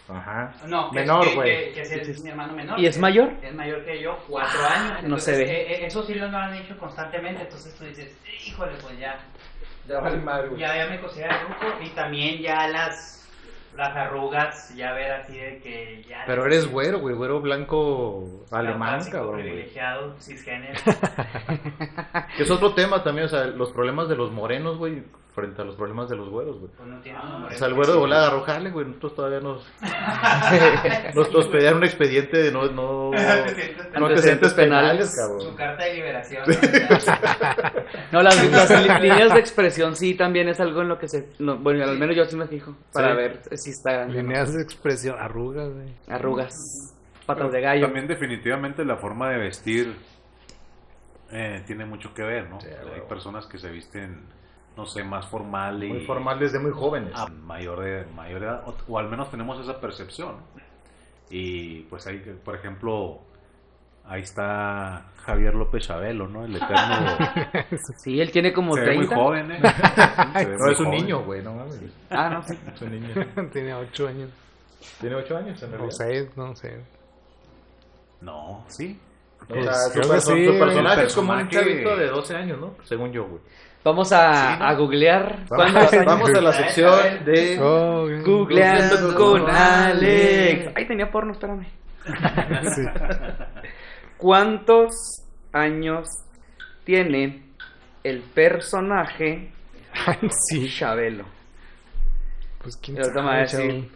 [0.07, 0.53] Ajá.
[0.67, 1.73] No, que- Menor, que, güey.
[1.73, 2.79] que, que él es mi hermano menor.
[2.79, 3.33] ¿Y es que mayor?
[3.41, 5.03] Es mayor que yo, cuatro Ah, años.
[5.09, 5.43] no se ve.
[5.43, 9.19] eh, eh, eso sí lo han dicho constantemente, entonces tú dices, híjole, pues ya,
[9.87, 10.61] Ya vale madre, güey.
[10.61, 13.14] ya, ya me considero ruco y también ya las,
[13.75, 16.23] las arrugas, ya ver así de que ya...
[16.25, 20.79] Pero eres güero, güey, güero blanco alemán, cabrón, privilegiado, cisgénero.
[22.37, 25.03] Que es otro tema también, o sea, los problemas de los morenos, güey.
[25.35, 26.71] Frente a los problemas de los güeros, güey.
[26.77, 28.85] Pues no O sea, el güero de volada arrojarle, güey.
[28.87, 29.67] Nosotros todavía nos.
[31.15, 32.65] nos, nos pedían un expediente de no.
[32.71, 35.11] no, no antecedentes penales.
[35.11, 35.55] penales, Su cabrón.
[35.55, 36.43] carta de liberación.
[38.11, 38.41] No, las,
[39.01, 41.29] líneas de expresión sí también es algo en lo que se...
[41.39, 43.15] no, bueno, al menos yo sí me fijo para Sí.
[43.17, 44.05] ver si está...
[44.05, 45.87] Líneas de expresión, arrugas, güey.
[46.07, 46.93] Arrugas,
[47.25, 47.85] patas de gallo.
[47.85, 49.95] También definitivamente la forma de vestir
[51.31, 52.61] eh, tiene mucho que ver, ¿no?
[52.61, 54.21] Sí, Hay personas que se visten,
[54.77, 57.11] no sé, más formal y Muy formal desde muy jóvenes.
[57.15, 60.35] a mayor de mayor edad, o, o al menos tenemos esa percepción.
[61.29, 63.19] Y pues ahí, por ejemplo,
[64.05, 66.45] ahí está Javier López Chabelo, ¿no?
[66.45, 67.17] El eterno.
[67.97, 69.15] Sí, él tiene como se ve muy 30.
[69.15, 69.59] joven, ¿eh?
[70.35, 70.91] Se ve No, muy es un joven.
[71.01, 71.79] niño, güey, no mames.
[72.09, 72.57] Ah, no, sí.
[72.73, 73.07] Es un niño.
[73.51, 74.29] Tiene ocho años.
[75.01, 75.95] Tiene 8 años en O realidad.
[75.97, 76.79] seis, no sé.
[78.21, 78.99] No, sí.
[79.41, 82.59] O Pues, sea, su, perso- sí, su personaje es como un chavito de 12 años,
[82.59, 82.75] ¿no?
[82.83, 83.41] Según yo, güey.
[83.85, 85.45] Vamos a, a googlear.
[85.47, 87.59] ¿Cuántos Vamos, a la sección de...
[87.61, 88.23] Oh, güey.
[88.23, 90.71] Googleando con Alex.
[90.73, 91.67] Ay, tenía porno, espérame.
[92.75, 92.81] Sí.
[94.17, 94.89] ¿Cuántos
[95.53, 96.07] años
[96.83, 97.43] tiene
[98.03, 99.51] el personaje
[100.49, 100.67] sí.
[100.67, 101.25] Chabelo?
[102.63, 103.91] Pues quién me sabe, decir.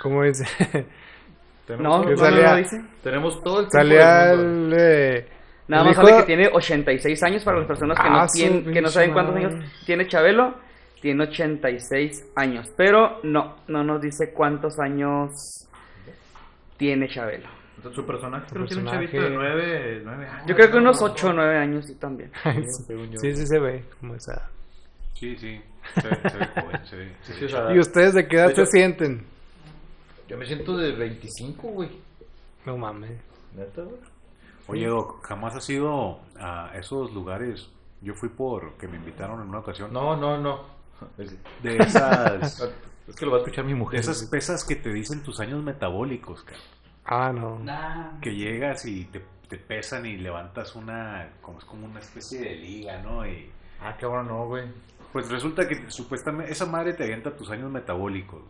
[0.00, 0.44] ¿Cómo dice?
[1.66, 2.80] Tenemos No, no lo dice.
[3.02, 5.26] Tenemos todo el tiempo eh,
[5.68, 8.72] Nada más hijo- sabe que tiene 86 años para las personas que, Ah, no, tienen,
[8.72, 9.54] que no saben cuántos años
[9.86, 10.54] tiene Chabelo.
[11.00, 12.68] Tiene 86 años.
[12.76, 15.66] Pero no, no nos dice cuántos años
[16.76, 17.48] tiene Chabelo.
[17.76, 20.46] Entonces, su personaje Su creo que tiene un chavito de 9, 9 años.
[20.46, 20.80] Yo creo que ¿no?
[20.82, 22.30] unos 8 o 9 años sí también.
[22.44, 23.18] Sí, según yo.
[23.18, 24.48] Sí, se ve como esa.
[25.14, 25.60] Sí, sí.
[26.00, 27.12] Se ve, se ve joven, se ve.
[27.22, 29.24] se Sí, ve o sea, ¿Y ustedes de qué edad se sienten?
[30.28, 31.88] Yo me siento de 25, güey.
[32.64, 33.10] No mames.
[33.56, 33.96] Neta, güey.
[34.68, 37.68] Oye, Doc, jamás has ido a esos lugares.
[38.00, 39.92] Yo fui por que me invitaron en una ocasión.
[39.92, 40.60] No, no, no.
[41.62, 42.60] De esas,
[43.08, 44.04] es que lo va a escuchar mi mujer.
[44.04, 46.60] de esas pesas que te dicen tus años metabólicos, cara.
[47.04, 47.58] Ah, no.
[47.58, 48.20] Nah.
[48.20, 52.54] Que llegas y te, te pesan y levantas una, como es como una especie de
[52.56, 53.26] liga, ¿no?
[53.26, 53.50] Y
[53.84, 54.64] Ah, cabrón, no, güey.
[55.12, 58.40] pues resulta que supuestamente esa madre te avienta tus años metabólicos.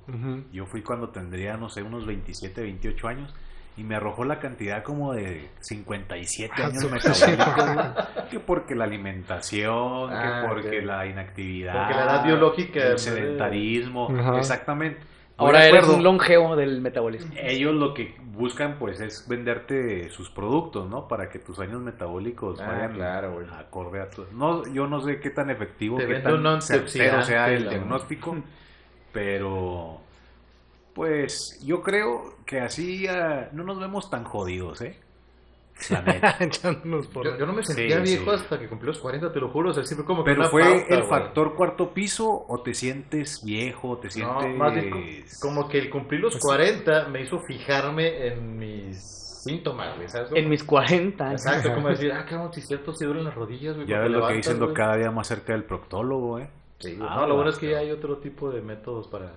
[0.53, 3.35] Yo fui cuando tendría, no sé, unos 27, 28 años
[3.77, 8.29] y me arrojó la cantidad como de 57 Ah, años metabólicos.
[8.31, 10.85] que porque la alimentación, Ah, que porque ok.
[10.85, 12.99] la inactividad, Porque la edad biológica, el ¿no?
[12.99, 15.01] sedentarismo, exactamente.
[15.39, 15.97] Ahora eres acuerdo.
[15.97, 17.33] un longevo del metabolismo.
[17.37, 21.09] Ellos lo que buscan pues es venderte sus productos, ¿no?
[21.09, 23.47] Para que tus años metabólicos Ah, vayan claro, güey.
[23.59, 24.27] acorde a tu...
[24.33, 28.37] No, yo no sé qué tan efectivo, Te qué tan certero sea el diagnóstico,
[29.13, 30.01] pero
[30.95, 34.99] pues yo creo que así ah, no nos vemos tan jodidos, ¿eh?
[35.91, 36.37] La neta.
[36.63, 38.43] Yo, yo no me sentía Sí, viejo sí.
[38.43, 39.71] hasta que cumplí los 40, te lo juro.
[39.71, 41.09] O sea, siempre como que Pero fue pauta, el güey.
[41.09, 44.57] factor cuarto piso o te sientes viejo, te No, sientes...
[44.59, 45.01] más bien co-
[45.41, 49.03] como que el cumplir los 40 me hizo fijarme en mis
[49.43, 50.31] síntomas, ¿sabes?
[50.37, 51.45] En mis 40 años.
[51.47, 53.89] Exacto, como decir, ah, cabrón, si cierto, si duelen las rodillas, güey.
[53.89, 54.75] Ya ves lo que güey.
[54.75, 56.49] cada día más cerca del proctólogo, ¿eh?
[56.79, 56.97] Sí.
[57.01, 59.33] Ah, no, lo bueno es que ya hay otro tipo de métodos para...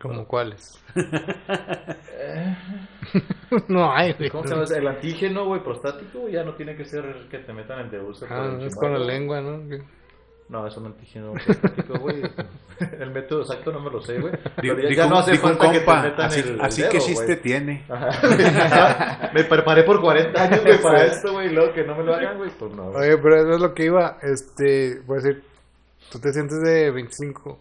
[0.00, 0.80] ¿Como cuáles?
[3.68, 4.30] no hay, güey.
[4.30, 4.64] ¿Cómo se llama?
[4.76, 8.26] El antígeno, güey, prostático, güey, ya no tiene que ser que te metan el deulce.
[8.26, 9.68] por Ah, el es con la lengua, ¿no?
[9.68, 9.82] ¿Qué?
[10.48, 12.20] No, es un antígeno prostático, güey.
[13.00, 14.32] el método exacto no me lo sé, güey.
[14.60, 16.98] Dijo, Pero ya, no hace falta que te metan así, el, el así dedo, que
[16.98, 17.08] güey.
[17.08, 17.84] chiste tiene.
[17.88, 19.30] Ajá.
[19.34, 22.14] me preparé por 40 años, güey, para esto, güey, y luego que no me lo
[22.14, 22.90] hagan, güey, pues no.
[22.90, 23.08] güey.
[23.08, 24.18] Oye, pero eso es lo que iba.
[24.22, 25.42] Este, voy a decir,
[26.12, 27.58] tú te sientes de 25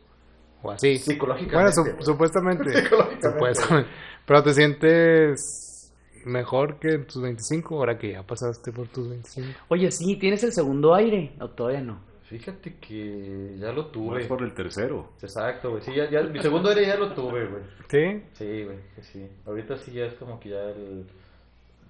[0.63, 0.87] o así.
[0.87, 1.71] Bueno, Psicológicamente.
[1.73, 1.95] su- güey.
[2.03, 2.69] supuestamente.
[2.81, 3.29] Psicológicamente.
[3.31, 3.89] supuestamente.
[4.25, 5.93] Pero te sientes
[6.25, 9.47] mejor que en tus 25 ahora que ya pasaste por tus 25.
[9.67, 11.33] Oye, sí, ¿tienes el segundo aire?
[11.39, 11.99] O todavía no.
[12.23, 14.19] Fíjate que ya lo tuve.
[14.19, 15.09] Vas por el tercero.
[15.21, 15.83] Exacto, güey.
[15.83, 17.63] Sí, ya, ya, mi segundo aire ya lo tuve, güey.
[17.89, 18.23] ¿Sí?
[18.33, 19.27] Sí, güey, sí.
[19.45, 21.05] Ahorita sí ya es como que ya el...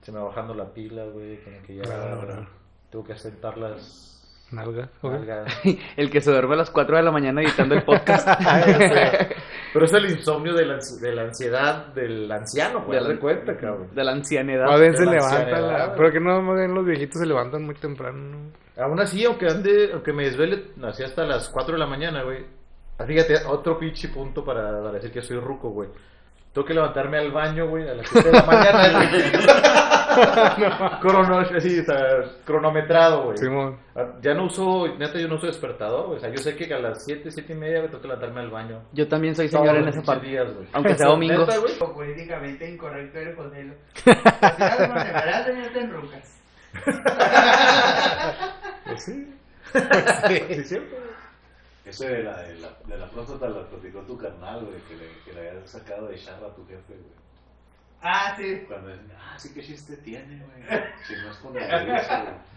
[0.02, 2.48] se me va bajando la pila, güey, como que ya Claro.
[2.90, 4.13] tengo que asentar las
[4.54, 4.90] Nalga.
[5.02, 5.12] ok.
[5.12, 5.62] nalgas.
[5.98, 8.28] El que se duerme a las 4 de la mañana editando el podcast.
[9.74, 13.00] Pero es el insomnio de la, de la ansiedad del anciano, güey.
[13.00, 13.88] De la- de cuenta, cabrón.
[13.94, 14.66] de la ancianidad.
[14.68, 15.96] Más bien se levanta la...
[15.96, 18.84] Pero que no, más bien los viejitos se levantan muy temprano, ¿no?
[18.84, 22.46] Aún así, aunque ande, aunque me desvele así hasta las 4 de la mañana, güey.
[23.00, 25.90] ah, Fíjate, otro pinche punto para, para decir que soy ruco, güey.
[26.54, 29.10] Tengo que levantarme al baño, güey, a las 7 de la mañana.
[31.02, 31.98] Crono, así, o sea,
[32.46, 33.38] cronometrado, güey.
[33.40, 33.80] Simón.
[33.96, 36.18] Ah, Ya no uso, neta, yo no uso despertador, güey.
[36.18, 38.42] O sea, yo sé que a las 7, 7 y media, güey, tengo que levantarme
[38.42, 38.82] al baño.
[38.92, 40.28] Yo también soy señor en esa parte.
[40.28, 40.68] días, güey.
[40.74, 41.40] Aunque sea domingo.
[41.40, 41.74] Neta, güey.
[41.80, 43.74] Políticamente incorrecto eres José.
[44.06, 46.40] Las tenerte en rucas.
[48.86, 49.34] Pues sí.
[49.74, 50.96] sí, es cierto,
[51.86, 55.10] Ese de la, de la, de la próstata lo platicó tu carnal, güey, que le,
[55.26, 57.24] que le habías sacado de charla a tu jefe, güey.
[58.06, 58.64] Ah, sí.
[58.68, 60.64] Cuando dicen, ah, sí que chiste tiene, güey.
[61.08, 62.10] Si no es con el derecho,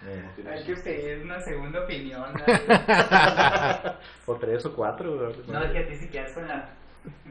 [0.03, 0.23] güey.
[0.23, 2.33] No tiene Hay que pedir una segunda opinión.
[4.27, 5.37] O tres o cuatro, güey.
[5.47, 6.69] No, es que a ti si quedas con la.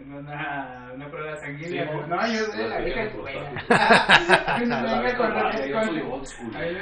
[0.08, 1.84] Una, una prueba sanguínea.
[1.92, 3.52] Sí, no, yo soy la vieja escuela.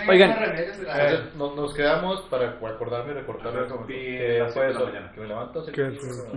[0.10, 0.34] Oigan.
[0.34, 3.86] con remedios de la- Entonces, nos, nos quedamos para acordarme y recortar A ver, eso.
[3.88, 5.12] pi- Que las fue siete de la eso, mañana.
[5.14, 5.66] que me levanto,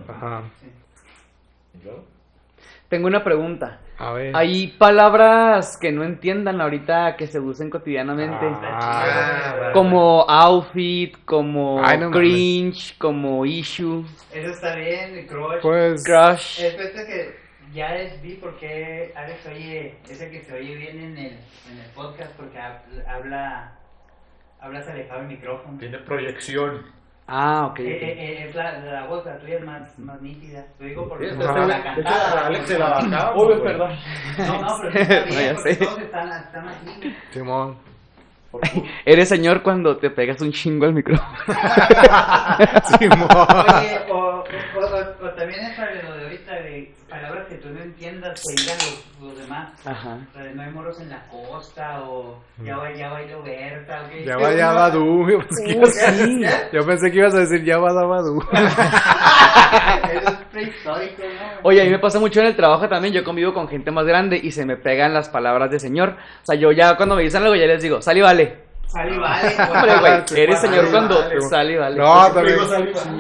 [0.09, 0.43] Ajá.
[1.75, 2.05] y luego,
[2.89, 3.81] Tengo una pregunta.
[3.99, 4.37] A ver.
[4.37, 8.47] Hay palabras que no entiendan ahorita que se usen cotidianamente.
[8.63, 12.19] Ah, Como outfit, como Ay, no mames.
[12.21, 15.61] cringe, como issue, Eso está bien, crush.
[15.63, 16.05] Pues.
[16.05, 16.61] crush.
[16.61, 17.37] Es esto que
[17.73, 21.33] ya es, vi por qué Alex oye, es el que se oye bien en el,
[21.73, 23.73] en el podcast porque hab- habla,
[24.61, 25.79] hablas alejado del micrófono.
[25.79, 26.83] Tiene proyección.
[27.29, 27.81] Ah, ok.
[27.81, 30.65] Eh, eh, eh, es la, la voz, la tuya es más, más nítida.
[30.79, 32.47] Lo digo porque Sí, por la hecho, cantada.
[32.47, 33.37] Alex se la bajaba.
[33.37, 33.91] Uy, perdón.
[34.39, 35.85] No, no, pero está No, ya bien porque sé.
[35.85, 37.17] todos están, están así.
[37.33, 37.77] Simón.
[39.05, 41.29] Eres señor cuando te pegas un chingo al micrófono.
[42.99, 43.29] Simón.
[43.29, 44.45] Oye, o, o,
[44.79, 48.55] o, o también es para lo de ahorita de palabras que tú no entiendas que
[48.63, 49.69] digan los, los demás.
[49.85, 50.19] Ajá.
[50.31, 54.09] O sea, no hay moros en la costa o ya va, ya bailó Berta.
[54.25, 55.29] Ya va, ya va, du.
[55.31, 56.43] Yo pensé, que ibas a- sí.
[56.73, 58.41] yo pensé que ibas a decir ya va, da, va, du.
[60.13, 61.61] Eso es prehistórico, ¿no?
[61.63, 64.07] Oye, a mí me pasa mucho en el trabajo también, yo convivo con gente más
[64.07, 66.11] grande y se me pegan las palabras de señor.
[66.43, 68.66] O sea, yo ya cuando me dicen algo ya les digo, sal y vale.
[68.87, 69.57] Sale y vale.
[69.71, 71.41] Hombre, güey, eres sal señor cuando vale.
[71.43, 71.97] sal y vale.
[71.97, 72.59] No, también.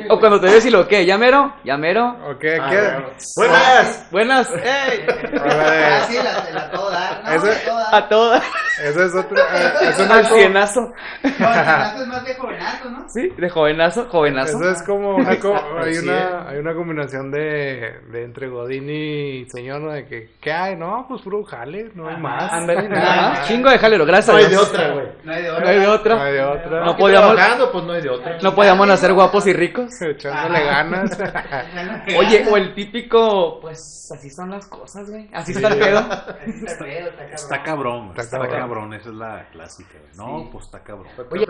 [0.08, 2.16] O cuando te ves y lo que, llamero, llamero.
[2.30, 2.88] Ok, Ah, ¿qué?
[3.36, 4.06] Buenas.
[4.10, 7.30] Buenas, ey, A Ah, ver, sí, la, de la todo dar, ¿no?
[7.32, 7.94] Ese- De todo dar.
[7.94, 8.44] a todas,
[8.82, 9.36] Ese es otro.
[9.38, 10.80] eh, Eso no es cienazo.
[11.22, 13.08] No, es más de jovenazo, ¿no?
[13.08, 14.58] Sí, de jovenazo, jovenazo.
[14.58, 19.46] eso es como una, co- hay una hay una combinación de, de entre Godín y
[19.50, 19.90] señor, ¿no?
[19.92, 20.76] De que, ¿qué hay?
[20.76, 22.52] No, pues puro jale, no hay más.
[22.52, 23.48] Ándale, nada más.
[23.48, 25.06] Chingo de jalero, gracias No hay de otra, güey.
[25.24, 26.24] No hay de No hay de No otra.
[26.24, 26.84] hay de otra.
[26.84, 28.38] No podíamos- trabajando, pues no hay de otra.
[28.42, 29.90] No podíamos nacer guapos y ricos.
[30.02, 31.18] Echándole ganas.
[32.18, 35.28] Oye, o el típico, pues así son las cosas, güey.
[35.32, 35.98] Así está el pedo.
[35.98, 37.34] Así está feo, está cabrón.
[37.34, 38.60] Está cabrón, Está está, cabrón.
[38.60, 38.94] cabrón.
[38.94, 39.94] esa es la clásica.
[39.98, 40.16] güey.
[40.16, 40.48] No, Sí.
[40.52, 41.06] pues está cabrón.
[41.30, 41.46] Oye,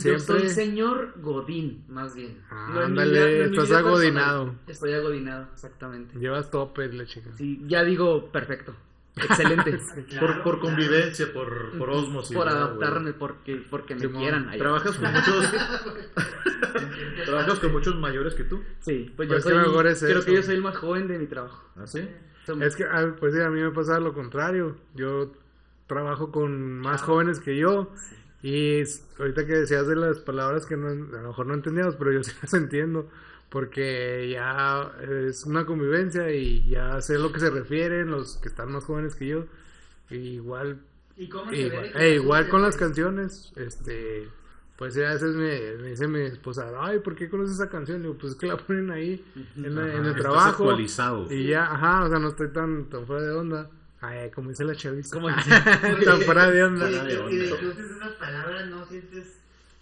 [0.00, 2.42] Yo soy señor Godín, más bien.
[2.50, 4.54] No ándale, no estás agodinado.
[4.66, 6.18] Estoy agodinado, exactamente.
[6.18, 7.30] Llevas topes, la chica.
[7.36, 8.74] Sí, ya digo perfecto.
[9.24, 9.78] Excelente.
[10.20, 12.36] Por, por convivencia, por, por osmosis.
[12.36, 13.18] por ¿no, adaptarme, güey?
[13.18, 14.18] porque, porque me Simón.
[14.22, 14.48] quieran.
[14.48, 14.58] ahí.
[14.58, 15.52] Trabajas con muchos.
[17.24, 18.62] Trabajas con muchos mayores que tú.
[18.80, 19.54] Sí, pues yo soy.
[19.54, 20.26] mejor es creo eso.
[20.26, 21.62] que yo soy el más joven de mi trabajo.
[21.76, 22.08] ¿Ah, sí?
[22.46, 24.76] Somos- Es que, ah, pues sí, a mí me pasa lo contrario.
[24.94, 25.32] Yo
[25.86, 27.92] trabajo con más jóvenes que yo.
[28.42, 28.82] Y
[29.18, 32.22] ahorita que decías de las palabras que no, a lo mejor no entendíamos, pero yo
[32.22, 33.08] sí las entiendo.
[33.50, 34.92] Porque ya
[35.28, 38.84] es una convivencia y ya sé a lo que se refieren los que están más
[38.84, 39.46] jóvenes que yo.
[40.10, 40.78] Y igual,
[41.16, 42.08] ¿Y cómo se igual, ve?
[42.10, 44.28] eh, igual con las canciones, este,
[44.76, 48.02] pues sí, a veces me, me dice mi esposa, ay, ¿por qué conoces esa canción?
[48.02, 49.24] Digo, pues es que la ponen ahí
[49.56, 50.64] en, la- en el Estás trabajo.
[50.64, 51.32] actualizado.
[51.32, 53.70] Y ya, ajá, o sea, no estoy tan, tan fuera de onda.
[54.00, 55.16] Ay, como dice la chavista.
[55.16, 55.50] ¿Cómo dice?
[56.04, 56.88] tan fuera de onda.
[57.30, 59.38] Y y esas palabras, ¿no sientes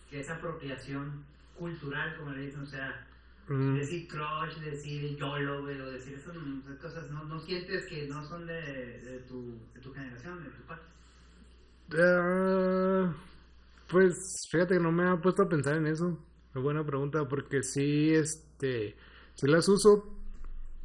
[0.09, 1.25] que es apropiación
[1.59, 2.63] cultural, como le dicen?
[2.63, 3.07] O sea,
[3.49, 6.35] Mm, decir crush, decir YOLO, güey, o decir esas
[6.81, 10.63] cosas, ¿no, no sientes que no son de, de, tu, de tu generación, de tu
[10.63, 10.85] parte?
[11.97, 13.15] ah,
[13.89, 14.15] pues
[14.51, 16.19] fíjate que no me ha puesto a pensar en eso.
[16.55, 18.97] Es buena pregunta porque sí, este,
[19.35, 20.13] sí las uso,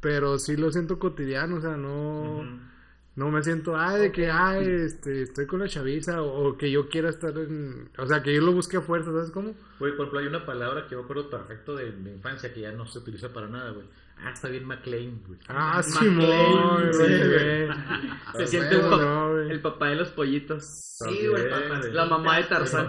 [0.00, 2.71] pero sí lo siento cotidiano, o sea, no...
[3.14, 6.70] No me siento, ay, de que, ay, este, estoy con la chaviza, o, o que
[6.70, 9.54] yo quiera estar en, o sea, que yo lo busque a fuerza, ¿sabes cómo?
[9.78, 12.60] Güey, por ejemplo, hay una palabra que yo me acuerdo perfecto de mi infancia que
[12.62, 13.84] ya no se utiliza para nada, güey.
[14.24, 15.38] Ah, está bien McLean, güey.
[15.48, 17.68] Ah, Simón, sí, güey.
[18.36, 20.64] Se siente un no, el papá de los pollitos.
[20.64, 21.50] Sí, güey.
[21.92, 22.88] La mamá de Tarzán.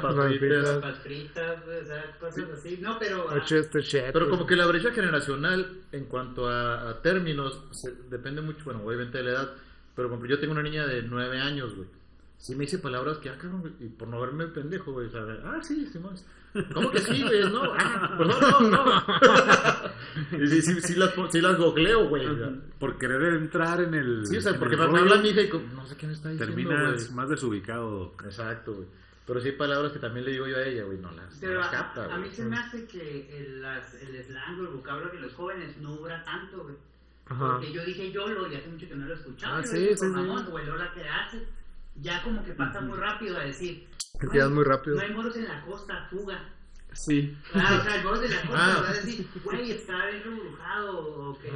[1.02, 2.78] Fritas, güey, o sea, cosas así.
[2.82, 3.26] No, pero...
[3.30, 3.34] ah.
[4.14, 8.82] Pero como que la brecha generacional en cuanto a, a términos se- depende mucho, bueno,
[8.86, 9.52] obviamente de la edad,
[9.96, 11.88] pero por ejemplo, yo tengo una niña de nueve años, güey.
[12.38, 15.22] Sí me dice palabras que, ah, cabrón, y por no verme pendejo, güey, o sea,
[15.46, 16.26] ah, sí, sí, más.
[16.74, 17.50] ¿Cómo que sí, güey?
[17.50, 19.04] No, ah, perdón, no, no.
[20.44, 22.26] y sí, sí, sí las, pon- sí las googleo, güey.
[22.28, 22.52] o sea.
[22.80, 24.26] Por querer entrar en el.
[24.28, 26.30] Sí, o sea, porque me, habla mi hija y como, no sé qué me está
[26.30, 27.16] diciendo, Terminas güey.
[27.16, 28.14] más desubicado.
[28.24, 28.88] Exacto, güey.
[29.26, 31.40] Pero sí hay palabras que también le digo yo a ella, güey, no las, no
[31.40, 34.64] Pero las a, capta, a mí se me hace que el, las, el slang o
[34.64, 36.76] el vocablo de los jóvenes no dura tanto, güey.
[37.28, 37.52] Ajá.
[37.54, 39.58] Porque yo dije YOLO y hace mucho que no lo escuchaba.
[39.60, 41.44] Ah, sí, dije sí, mamón, O el hola que haces.
[41.96, 43.88] Ya como que pasa muy rápido a decir.
[44.20, 44.96] Te tiras muy rápido.
[44.96, 46.50] No hay moros en la costa, fuga.
[46.94, 47.36] Sí.
[47.54, 48.82] Ah, o sea, el boss de la cosa Ah.
[48.84, 51.52] va a decir, güey, está bien embrujado, o que...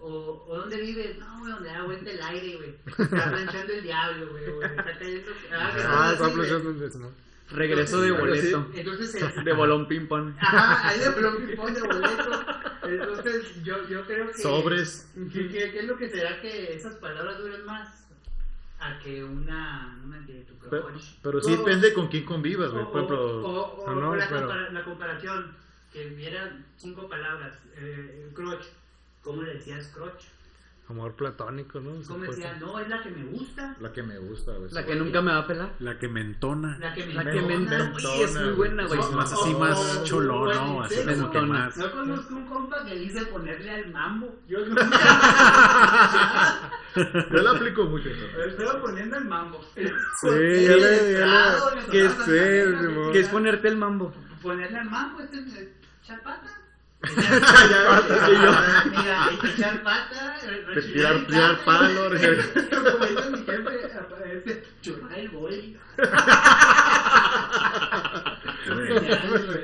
[0.00, 2.74] O, o dónde vives, no, güey, donde da vuelta el aire, güey.
[2.86, 5.30] Está planchando el diablo, güey, está cayendo.
[5.52, 7.10] Ah, Ah, está planchando el ¿no?
[7.50, 8.66] Regreso de boleto.
[8.74, 10.34] Entonces, el- De bolón ping pong.
[10.38, 12.44] Ajá, ahí de plom ping-pong de boleto.
[12.84, 14.34] Entonces, yo, yo creo que.
[14.34, 15.10] Sobres.
[15.32, 17.88] ¿Qué, es lo que será que esas palabras duren más?
[18.80, 19.98] A que una.
[20.04, 20.88] una que tu Pero,
[21.22, 22.84] pero sí O- depende con quién convivas, o, güey.
[22.84, 25.52] Por o- ejemplo, o- o- No, no, o la, pero- compara- la comparación,
[25.92, 27.54] que vieran cinco palabras.
[27.76, 28.64] Eh, crotch.
[29.22, 30.22] ¿Cómo le decías crotch?
[30.90, 32.00] Amor platónico, ¿no?
[32.06, 32.56] ¿Cómo decía?
[32.58, 33.76] No, es la que me gusta.
[33.78, 34.70] la que me gusta, güey.
[34.72, 35.74] La que nunca me va a pelar.
[35.80, 36.78] La que me entona.
[36.78, 37.92] La que me La que me entona.
[37.94, 38.98] Uy, es muy buena, güey.
[38.98, 40.82] Es más así, más o- cholón, o- ¿no?
[40.84, 41.46] Así como que Mentona.
[41.46, 41.76] más.
[41.76, 44.34] No conozco un compa que dice ponerle al mambo.
[44.48, 44.82] Yo nunca.
[46.96, 48.08] Yo la aplico mucho.
[48.08, 48.42] ¿no?
[48.44, 49.60] Estoy poniendo el mambo.
[49.74, 49.88] Sí, ya
[50.76, 53.12] le, ya le, ¿Qué es, sí, Simón.
[53.12, 54.12] ¿Qué es ponerte el mambo?
[54.42, 55.72] Ponerle al mambo, este es eh,
[56.02, 56.48] echar pata.
[58.90, 60.36] Mira, echar pata.
[60.46, 61.94] re- rechinar Tirar, el tirar cable.
[61.94, 62.18] palo, re-
[62.70, 65.78] Como dice mi jefe, aparece churrar el boli.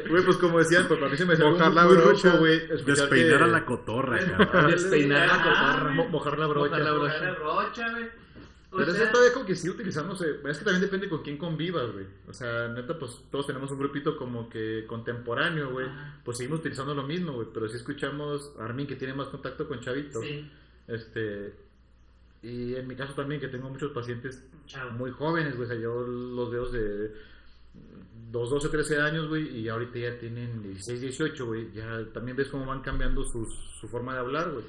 [0.08, 2.30] Güey, pues como decían, pues para mí se me salió Mojar la brocha.
[2.36, 2.66] güey.
[2.84, 4.70] Despeinar que- a la cotorra, cabrón.
[4.70, 5.90] Despeinar la Ajá, cotorra.
[5.90, 6.68] mojar la brocha.
[6.70, 7.14] Mojar la brocha.
[7.18, 8.23] Churrar la brocha, güey.
[8.74, 10.40] O Pero sea, ese todavía como que sigue utilizándose.
[10.48, 12.06] Es que también depende con quién convivas, güey.
[12.26, 15.86] O sea, neta, pues todos tenemos un grupito como que contemporáneo, güey.
[15.86, 16.20] Ajá.
[16.24, 17.46] Pues seguimos utilizando lo mismo, güey.
[17.54, 20.20] Pero si escuchamos a Armin que tiene más contacto con Chavito.
[20.20, 20.50] Sí,
[20.88, 21.54] Este.
[22.42, 24.90] Y en mi caso también, que tengo muchos pacientes chavo.
[24.90, 25.66] muy jóvenes, güey.
[25.68, 27.14] O sea, yo los veo de
[28.32, 29.56] 2, 12, 13 años, güey.
[29.56, 31.70] Y ahorita ya tienen 16, 18, güey.
[31.72, 34.64] Ya también ves cómo van cambiando su, su forma de hablar, güey.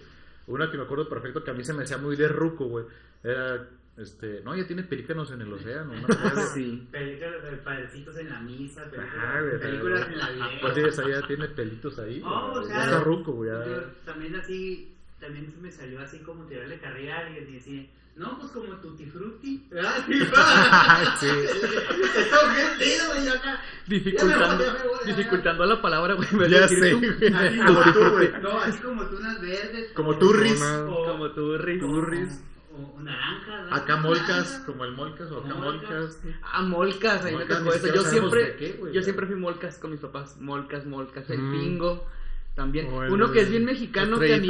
[0.46, 2.86] Una que me acuerdo perfecto que a mí se me hacía muy de ruco, güey.
[3.24, 5.94] Era, este, no, ya tiene pelícanos en el océano.
[5.94, 6.46] una.
[6.54, 6.88] Sí.
[6.92, 10.48] Películas de padrecitos en la misa, películas, Ajá, güey, películas en la vida.
[10.62, 12.22] Pues sí, esa ya tiene pelitos ahí.
[12.26, 13.52] Oh, o sea, está ruco, güey.
[14.06, 18.38] también así, también se me salió así como tirarle carrera a alguien y decir, no,
[18.40, 19.68] pues como tutti frutti.
[19.82, 21.28] Ah, Sí.
[21.28, 23.62] Eso qué chido, güey, acá.
[23.88, 26.28] Dificultando, Ya me voy, ya me voy, ya me dificultando la palabra, güey.
[26.32, 27.02] vez Ya sé, tú.
[27.36, 28.32] Así Como tú, tú, güey.
[28.42, 29.92] No, así como tunas verdes.
[29.94, 30.62] Como turris.
[30.62, 31.80] o- Como tú, Riz.
[31.80, 32.44] Turris.
[32.78, 33.64] O, naranjas.
[33.66, 33.78] ¿verdad?
[33.80, 35.90] Acá molcas, como el molcas o acá Molcas.
[35.90, 36.20] molcas.
[36.44, 37.96] Ah, molcas, ahí me Molcas, tocó ni eso.
[37.96, 40.38] Yo siempre, qué, yo siempre fui molcas con mis papás.
[40.40, 41.52] Molcas, molcas, el Mm.
[41.52, 42.06] bingo.
[42.56, 42.88] También.
[42.88, 44.50] El- Uno que es bien mexicano que a mí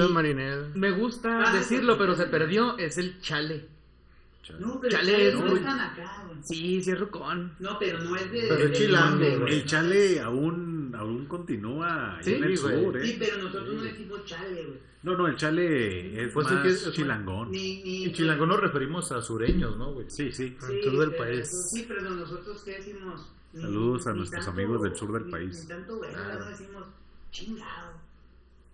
[0.76, 3.68] me gusta Ah, decirlo, pero se perdió, es el chale.
[4.60, 5.58] No, pero Chale, chale, no, no güey.
[5.58, 6.38] es tan acá, güey.
[6.44, 7.54] Sí, sí es rucón.
[7.60, 8.46] No, pero no es de.
[8.48, 9.24] Pero es chilango.
[9.48, 10.75] El chale aún,
[11.26, 12.84] aún continúa Sí, en el güey.
[12.84, 13.16] sur, Sí, ¿eh?
[13.20, 14.80] pero nosotros no decimos chale, güey.
[15.04, 17.52] No, no, el chale es Pues es más que es- chilangón.
[17.52, 20.10] Ni, ni, En Chilango nos referimos a sureños, ¿no, güey?
[20.10, 20.58] Sí, sí.
[20.60, 21.70] Sí, Al sur del país.
[21.72, 23.32] Sí, pero nosotros qué decimos.
[23.54, 25.62] Ni- Saludos a nuestros tanto- amigos del sur del ni- país.
[25.62, 26.40] Ni tanto verga, Claro.
[26.40, 26.84] no decimos
[27.32, 27.94] chingado.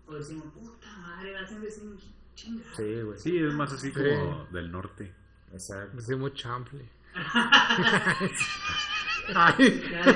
[0.07, 2.01] O decimos puta madre, hacen decimos
[2.35, 2.75] chingado.
[2.77, 3.19] Sí, güey.
[3.19, 5.13] Sí, es más así como del norte.
[5.51, 5.97] Exacto.
[5.97, 6.89] Decimos chample.
[9.35, 10.11] Ay, no,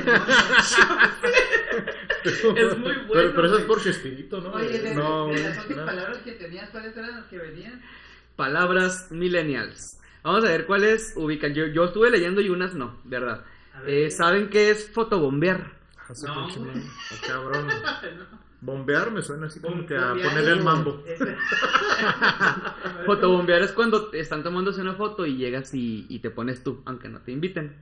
[2.55, 3.07] Es muy bueno.
[3.13, 4.51] pero, pero eso es por Chespirito, ¿no?
[4.51, 5.85] Oye, de, no, de las otras no.
[5.85, 7.81] palabras que tenías, ¿cuáles eran las que venían?
[8.35, 9.99] Palabras millennials.
[10.23, 11.53] Vamos a ver cuáles ubican.
[11.53, 13.45] Yo, yo estuve leyendo y unas no, ¿verdad?
[13.85, 15.71] Eh, ¿Saben qué es fotobombear?
[15.97, 16.47] Ah, su No,
[17.27, 17.67] cabrón.
[18.61, 21.03] Bombear me suena así como que a ponerle el mambo.
[23.05, 26.81] Fotobombear es cuando te están tomándose una foto y llegas y, y te pones tú,
[26.85, 27.75] aunque no te inviten.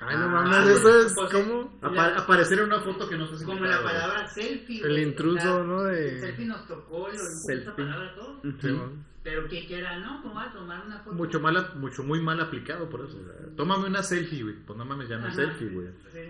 [0.00, 3.24] Ay, no Ah, mames, eso es pues, como Apa- aparecer en una foto que no
[3.24, 4.82] estás Como la palabra selfie.
[4.84, 5.88] el intruso, ¿no?
[5.88, 6.20] El De...
[6.20, 7.72] selfie nos tocó, lo esa Selfie.
[7.72, 8.40] palabra todo.
[8.60, 9.04] Sí, man.
[9.22, 10.22] Pero que quiera, ¿no?
[10.22, 11.16] ¿Cómo va a tomar una foto?
[11.16, 13.18] Mucho, mal, mucho muy mal aplicado por eso.
[13.56, 14.54] tómame una selfie, güey.
[14.66, 15.88] Pues no mames, ya no es selfie, güey.
[16.12, 16.20] Sí.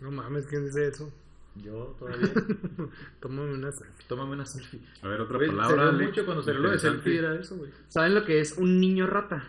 [0.00, 1.12] No mames, ¿quién dice eso?
[1.56, 2.28] Yo todavía.
[3.20, 4.04] Tómame una selfie.
[4.06, 4.80] Tómame una selfie.
[5.02, 5.90] A ver, otra palabra.
[5.98, 7.70] se mucho cuando se lo de selfie era eso, güey.
[7.88, 9.42] ¿Saben lo que es un niño rata?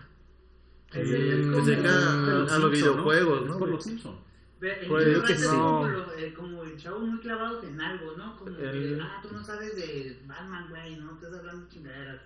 [0.93, 3.47] Es el- es Mm, como- Se dedica De a, los a los Simpson, videojuegos, Es
[3.47, 3.57] ¿no?
[3.59, 4.17] por los Simpsons.
[4.59, 5.47] El Pues, yo que sí.
[5.47, 8.35] como, lo- eh, como el chavo muy clavados en algo, ¿no?
[8.37, 11.11] Como que, El- ah, tú no sabes de Batman, güey, ¿no?
[11.13, 12.21] Estás hablando chingaderas.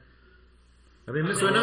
[1.08, 1.62] A mí me Ah, suena,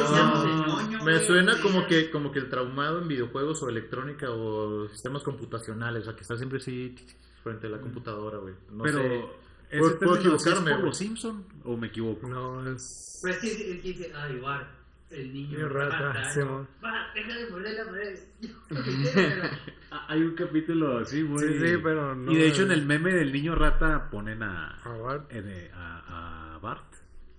[0.66, 5.22] ñoño, me suena como que como que el traumado en videojuegos o electrónica o sistemas
[5.22, 6.94] computacionales, o sea, que está siempre así
[7.42, 8.54] frente a la computadora, güey.
[8.70, 9.24] No Pero, sé.
[9.70, 12.28] ¿ese Puedo- equivocarme, ¿Es por los Simpsons o me equivoco?
[12.28, 13.20] No, es...
[13.22, 14.68] Pues es que, es que dice, ah, igual,
[15.10, 16.66] el niño Niño rata, sí, ¿no?
[16.84, 18.18] Va, deja de morder la madre.
[19.90, 21.48] Ah, Hay un capítulo así, güey.
[21.48, 24.76] Sí, sí, pero no Y de hecho en el meme del niño rata ponen a,
[24.82, 25.32] A Bart.
[25.32, 26.84] en, eh, a, a Bart.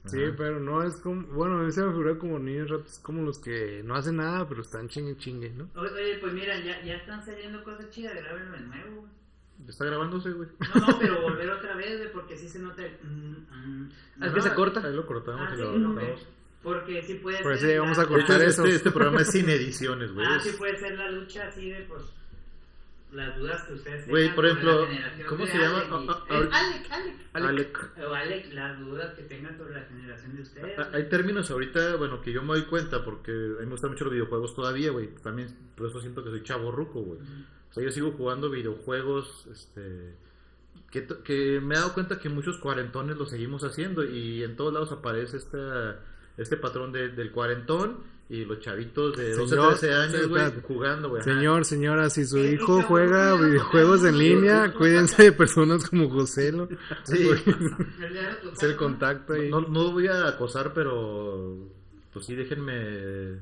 [0.06, 1.28] Sí, pero no es como...
[1.28, 4.48] Bueno, a mí se me figura como niños ratos, como los que no hacen nada,
[4.50, 5.70] pero están chingue chingue, ¿no?
[5.76, 9.02] Oye, oye, pues mira, ya, ya están saliendo cosas chidas, grábenlo de nuevo.
[9.02, 9.70] güey.
[9.70, 10.50] Está grabándose, güey.
[10.74, 12.98] No, no, pero volver otra vez, güey, porque sí se nota el...
[13.04, 14.24] mm, mm.
[14.24, 14.82] Es que se corta.
[14.84, 16.28] Ahí lo cortamos Ah, y sí, lo no, cortamos.
[16.64, 17.72] Porque sí puede Pues ser...
[17.72, 18.66] sí, vamos a la- cortar este, eso.
[18.66, 20.26] este programa es sin ediciones, güey.
[20.30, 22.04] Ah, sí puede ser la lucha así de, pues,
[23.14, 25.78] las dudas que ustedes tengan Güey, por sobre ejemplo, la generación ¿cómo se llama?
[25.80, 27.16] Alec y- Ah, ah, ahorita- Alec, Alec.
[27.34, 27.90] Alec.
[28.10, 30.80] O Alec, las dudas que tengan sobre la generación de ustedes.
[30.80, 33.92] Ah, Hay términos ahorita, bueno, que yo me doy cuenta porque a mí me gustan
[33.92, 35.08] mucho los videojuegos todavía, güey.
[35.24, 37.20] También por eso siento que soy chavo ruco, güey.
[37.70, 40.14] O sea, yo sigo jugando videojuegos, este...
[40.92, 44.74] Que, que me he dado cuenta que muchos cuarentones lo seguimos haciendo y en todos
[44.74, 46.00] lados aparece esta,
[46.40, 47.98] este patrón de- del cuarentón
[48.30, 51.24] y los chavitos de 12, Señor, 13 años, güey, jugando, güey.
[51.24, 55.24] Señor, señora, si su Eh, hijo juega videojuegos no, en no, línea, no, no, cuídense
[55.24, 56.70] de personas como Joselo.
[57.04, 57.18] Sí.
[57.24, 57.32] De
[58.54, 59.50] Es el contacto ahí.
[59.50, 61.58] No, no voy a acosar, pero
[62.14, 63.40] pues sí, déjenme eh,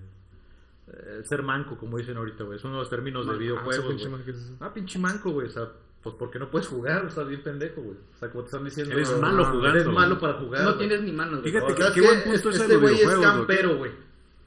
[1.23, 2.57] ser manco, como dicen ahorita, güey.
[2.59, 4.11] Son los términos de Ah, videojuegos, pinche güey.
[4.19, 4.51] madre, ¿qué es?
[4.61, 5.47] Ah, pinche manco, güey.
[5.47, 5.69] O sea,
[6.07, 7.97] pues porque no puedes jugar, estás bien pendejo, güey.
[8.15, 8.93] O sea, como te están diciendo.
[8.93, 10.63] Eres ah, malo jugando, Eres malo para jugar.
[10.63, 10.87] No güey.
[10.87, 11.51] tienes ni manos, güey.
[11.51, 13.91] Fíjate sea, qué buen que punto es este güey es campero, güey.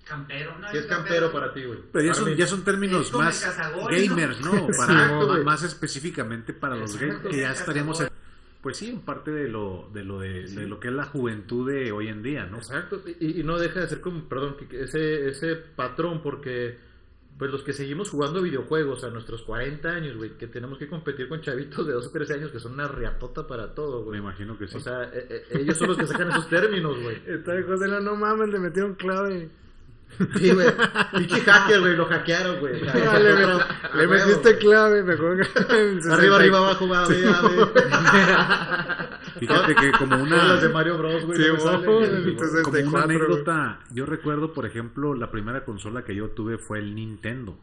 [0.04, 1.78] Campero, no, Sí, es campero para ti, güey.
[1.92, 3.46] Pero ya son, ya son términos más
[3.76, 3.86] ¿no?
[3.86, 4.54] gamers, ¿no?
[4.68, 5.44] Exacto, Para, güey.
[5.44, 8.02] más específicamente para los Exacto, gamers, que ya es estaríamos
[8.60, 11.70] pues sí, en parte de lo de lo de, de lo que es la juventud
[11.70, 12.58] de hoy en día, ¿no?
[12.58, 16.78] Exacto, y, y no deja de ser como, perdón, que- que ese, ese patrón, porque
[17.40, 21.26] pues los que seguimos jugando videojuegos a nuestros 40 años, güey, que tenemos que competir
[21.26, 24.18] con chavitos de 12 o 13 años que son una riatota para todo, Me güey.
[24.20, 24.76] imagino que sí.
[24.76, 27.16] O sea, eh, eh, ellos son los que sacan esos términos, güey.
[27.26, 29.48] Está el Joselo, no mames, le metieron clave.
[30.36, 30.66] Sí, güey.
[31.16, 32.86] Pinche hacker, güey, lo hackearon, güey.
[32.88, 33.58] Ah, le, pero-
[33.94, 39.19] le metiste clave, me en Arriba, 60 arriba, abajo, va, ve, a ver.
[39.40, 41.38] Fíjate que como Todas las de una Mario Bros, güey.
[41.38, 46.28] Sí, no como una 64, anécdota, yo recuerdo, por ejemplo, la primera consola que yo
[46.30, 47.58] tuve fue el Nintendo.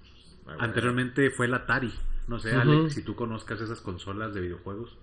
[0.60, 1.94] Anteriormente fue el Atari.
[2.28, 2.54] No sé.
[2.54, 4.98] Alex, si tú conozcas esas consolas de videojuegos.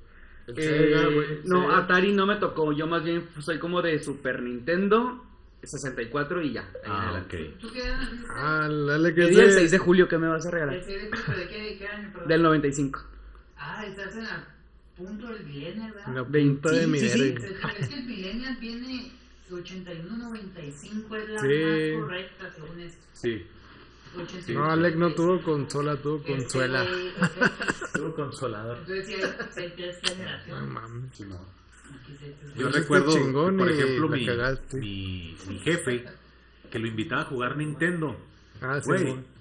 [0.47, 1.79] El Eh, Sega, güey, no, Sega.
[1.79, 2.73] Atari no me tocó.
[2.73, 5.25] Yo más bien soy como de Super Nintendo,
[5.63, 6.69] 64 y ya.
[6.87, 7.35] Ah, ok.
[8.31, 9.09] Ah, dale.
[9.09, 10.85] El es 6 de julio que me vas a ¿De regalar.
[10.85, 12.29] qué, de qué- de qué- qué año, perdón?
[12.29, 13.01] Del 95.
[13.57, 14.29] Ah, estás en el
[14.97, 16.15] punto del millennial, ¿verdad?
[16.15, 17.35] la punta de mi Sí, sí.
[17.37, 19.13] Es es que el millennial viene
[19.51, 21.93] 81-95 es la Sí.
[21.97, 23.05] más correcta según esto.
[23.13, 23.47] Sí.
[24.17, 25.15] 81, No, Alec no 95.
[25.17, 26.85] tuvo consola, tuvo Este, consuela.
[26.85, 27.13] güey,
[27.95, 28.79] Tuvo consolador.
[28.79, 29.99] Entonces sí hay, hay tres
[30.49, 31.17] No mames.
[31.17, 34.27] Se- Yo recuerdo, chingón por ejemplo, mi,
[34.75, 36.05] mi, mi jefe,
[36.71, 38.17] que lo invitaba a jugar Nintendo.
[38.61, 39.34] Ah, sí, Güey, güey.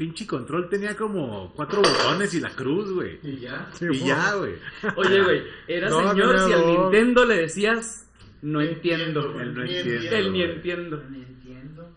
[0.00, 3.18] Pinche control tenía como cuatro botones y la cruz, güey.
[3.22, 3.68] Y ya.
[3.74, 4.06] Sí, Y güey.
[4.06, 4.54] ya, güey.
[4.96, 6.66] Oye, güey, era No, señor si al.
[6.66, 8.08] Nintendo le decías,
[8.40, 9.38] no entiendo.
[9.38, 10.18] Él no Ni entiende.
[10.18, 11.02] El ni entiendo.
[11.02, 11.90] Entiendo.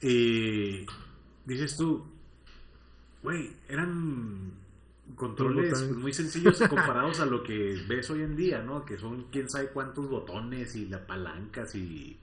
[0.00, 0.84] Y
[1.44, 2.04] dices tú,
[3.22, 4.54] güey, eran
[5.14, 5.96] controles botones.
[5.98, 8.84] muy sencillos comparados a lo que ves hoy en día, ¿no?
[8.84, 12.18] Que son quién sabe cuántos botones y las palancas y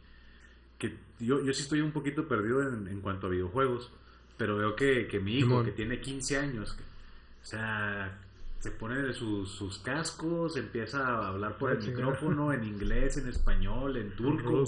[0.77, 3.93] que yo, yo sí estoy un poquito perdido en, en cuanto a videojuegos,
[4.39, 8.17] pero veo que, que mi hijo, que tiene 15 años, que- o sea,
[8.59, 13.17] se pone de sus, sus cascos, empieza a hablar por Ah, el micrófono en inglés,
[13.17, 14.63] en español, en turco,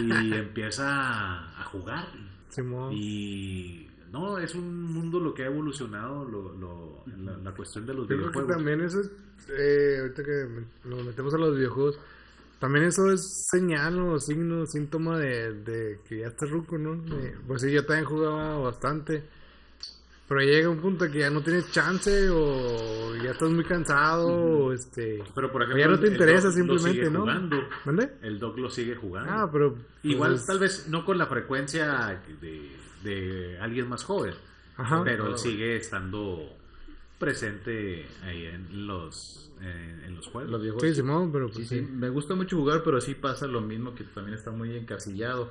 [0.00, 0.86] y empieza
[1.60, 2.06] a jugar.
[2.92, 7.94] Y no, es un mundo lo que ha evolucionado, lo, lo- la, la cuestión de
[7.94, 8.56] los Yo creo que videojuegos.
[8.56, 9.10] también eso es,
[9.50, 10.48] eh, ahorita que
[10.88, 11.98] nos metemos a los videojuegos,
[12.58, 16.96] también eso es señal o signo, síntoma de, de que ya estás ruco, ¿no?
[16.96, 19.22] De- pues sí, yo también jugaba bastante,
[20.28, 24.72] pero llega un punto que ya no tienes chance o ya estás muy cansado o
[24.72, 25.22] este...
[25.34, 27.20] Pero por ejemplo, ya no te interesa simplemente, ¿no?
[27.20, 27.56] jugando.
[27.84, 28.10] ¿Mande?
[28.22, 29.30] El Doc lo sigue jugando.
[29.32, 29.76] Ah, pero...
[30.02, 34.34] Igual pues, tal vez no con la frecuencia de, de alguien más joven,
[34.76, 35.02] Ajá.
[35.02, 36.56] pero él sigue estando
[37.18, 40.50] presente ahí en los, eh, en los juegos.
[40.50, 40.82] Los viejos.
[40.82, 41.86] Sí, Simón, pero Sí, pues sí, sí.
[41.92, 45.50] me gusta mucho jugar, pero sí pasa lo mismo que también está muy encasillado.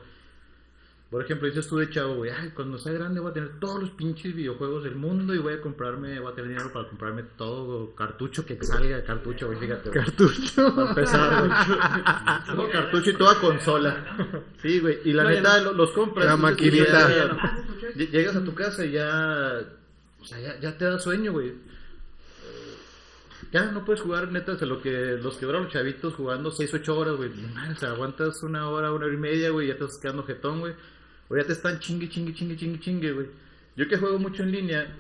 [1.10, 3.80] Por ejemplo, dices tú de chavo, güey, ay, cuando sea grande voy a tener todos
[3.80, 7.24] los pinches videojuegos del mundo y voy a comprarme, voy a tener dinero para comprarme
[7.38, 9.90] todo cartucho que salga, cartucho, güey, fíjate.
[9.90, 10.04] güey.
[10.04, 10.76] Cartucho.
[10.76, 12.46] Para empezar.
[12.48, 14.44] Todo cartucho y toda consola.
[14.62, 15.64] Sí, güey, y la No, neta no.
[15.72, 16.26] lo- los compras.
[16.26, 17.10] La maquinita.
[17.96, 19.62] Llegas a tu casa y ya,
[20.28, 21.54] o sea, ya, ya te da sueño, güey.
[23.54, 26.74] Ya no puedes jugar, neta, o sea, lo que los quebraron los chavitos jugando 6,
[26.74, 27.32] 8 horas, güey.
[27.72, 30.60] O sea, aguantas una hora, una hora y media, güey, ya te estás quedando jetón,
[30.60, 30.74] güey.
[31.30, 33.28] O ya te están chingue, chingue, chingue, chingue, chingue, güey.
[33.78, 34.94] Yo que juego mucho en línea,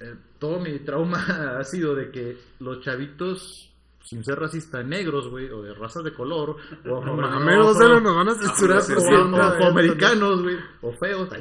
[0.00, 1.18] eh, todo mi trauma
[1.60, 3.70] ha sido de que los chavitos,
[4.04, 7.62] sin ser racistas, negros, güey, o de razas de color, o No o- mames, o-
[7.62, 9.40] no se lo nos van a censurar sí, por güey.
[9.42, 11.28] afroamericanos, güey, o feos.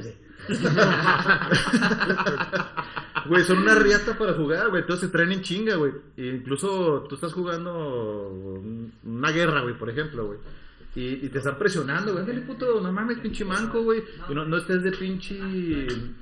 [3.27, 4.81] Güey, son una riata para jugar, güey.
[4.81, 5.93] Entonces se traen en chinga, güey.
[6.17, 8.61] E incluso tú estás jugando
[9.03, 10.39] una guerra, güey, por ejemplo, güey.
[10.95, 12.23] Y, y te están presionando, güey.
[12.23, 14.01] Ándale, puto, no mames, pinche manco, güey.
[14.29, 15.37] Y no, no estés de pinche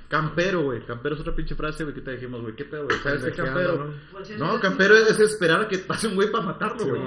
[0.08, 0.84] campero, güey.
[0.84, 2.56] Campero es otra pinche frase, güey, que te dijimos, güey.
[2.56, 2.98] ¿Qué pedo, güey?
[2.98, 3.94] ¿Sabes qué campero?
[4.36, 7.00] No, campero es esperar a que pase un güey para matarlo, güey.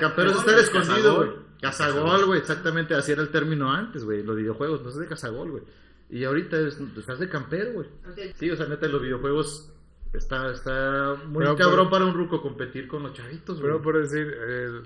[0.00, 1.46] Campero es estar escondido, güey.
[1.60, 4.22] Cazagol, güey, exactamente así era el término antes, güey.
[4.22, 5.62] Los videojuegos, no es de cazagol, güey.
[6.10, 7.88] Y ahorita es- estás de campero, güey.
[8.38, 9.70] Sí, o sea, neta, los videojuegos
[10.12, 13.72] está, está muy Pero cabrón por- para un ruco competir con los chavitos, güey.
[13.72, 14.82] Pero por decir, el,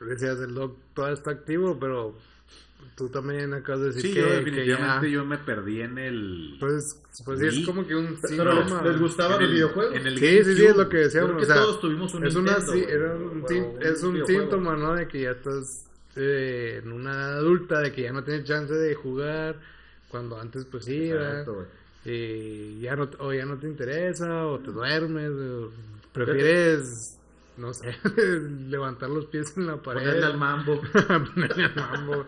[0.00, 2.16] decías, el doc todavía está activo, pero
[2.96, 5.12] tú también acabas de decir Sí, que, yo que definitivamente ya...
[5.14, 6.56] yo me perdí en el...
[6.60, 7.64] Pues, pues sí, es Sí.
[7.64, 8.82] como que un Pero les, síntoma.
[8.82, 9.96] les los el- videojuegos.
[9.96, 11.30] en el Sí, sí, sí, es lo que decíamos.
[11.32, 13.48] Creo que o sea, todos tuvimos un es, una, Nintendo, sí, güey, era un, o
[13.48, 14.94] sin- un es un síntoma, ¿no?
[14.94, 18.94] De que ya estás eh, en una adulta, de que ya no tienes chance de
[18.94, 19.56] jugar,
[20.14, 21.10] cuando antes pues sí.
[21.10, 21.66] Exacto,
[22.04, 25.70] y ya no, o ya no te interesa, o te duermes, o
[26.12, 27.18] prefieres,
[27.56, 27.96] no sé,
[28.68, 30.02] levantar los pies en la pared.
[30.02, 30.80] Ponerle al mambo.
[31.34, 32.26] Ponerle al mambo.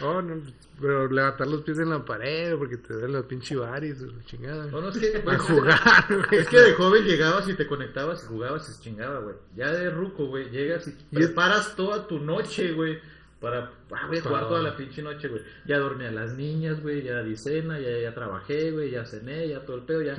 [0.00, 0.42] Oh, no,
[0.80, 3.80] pero levantar los pies en la pared, porque te duele los pinche o la
[4.24, 4.66] chingada.
[4.66, 6.40] No, no, es que, A jugar, güey.
[6.40, 9.36] Es que de joven llegabas y te conectabas y jugabas y se chingaba, güey.
[9.54, 12.98] Ya de ruco, güey, llegas y Y es- preparas toda tu noche, güey.
[13.40, 15.42] Para, ah, voy a jugar toda la pinche noche, güey.
[15.64, 19.46] Ya dormí a las niñas, güey, ya di cena, ya, ya trabajé, güey, ya cené,
[19.48, 20.16] ya todo el pedo, ya.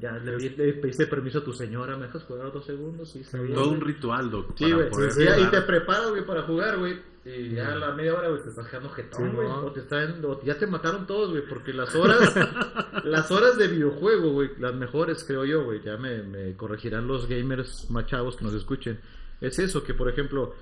[0.00, 3.10] Ya le, le pediste permiso a tu señora, ¿me dejas jugar dos segundos?
[3.10, 3.76] Sí, bien, Todo güey.
[3.76, 4.52] un ritual, Doc.
[4.56, 4.86] Sí, güey.
[4.88, 6.98] y te preparas, güey, para jugar, güey.
[7.24, 9.48] Y ya a la media hora, güey, te estás quedando jetón, Sí, güey.
[9.48, 9.66] no.
[9.66, 12.32] O te están, o ya te mataron todos, güey, porque las horas,
[13.04, 15.82] las horas de videojuego, güey, las mejores, creo yo, güey.
[15.82, 19.00] Ya me, me corregirán los gamers más chavos que nos escuchen.
[19.40, 20.54] Es eso, que por ejemplo,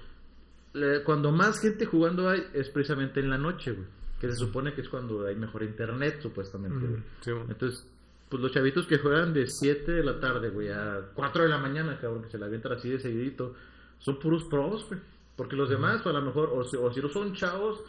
[1.05, 3.87] cuando más gente jugando hay, es precisamente en la noche, güey.
[4.21, 7.01] Que se supone que es cuando hay mejor internet, supuestamente, güey.
[7.01, 7.47] Mm, Simón.
[7.49, 7.87] Entonces,
[8.29, 11.59] pues los chavitos que juegan de 7 de la tarde, güey, a 4 de la
[11.59, 13.55] mañana, cabrón, que se la avientan así de seguidito,
[13.99, 15.01] son puros pros, güey.
[15.37, 17.81] Porque los demás, a lo mejor, o si, o si no son chavos,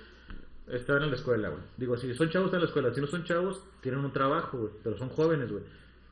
[0.68, 1.64] están en la escuela, güey.
[1.78, 2.94] Digo, si son chavos, están en la escuela.
[2.94, 4.72] Si no son chavos, tienen un trabajo, güey.
[4.84, 5.64] Pero son jóvenes, güey.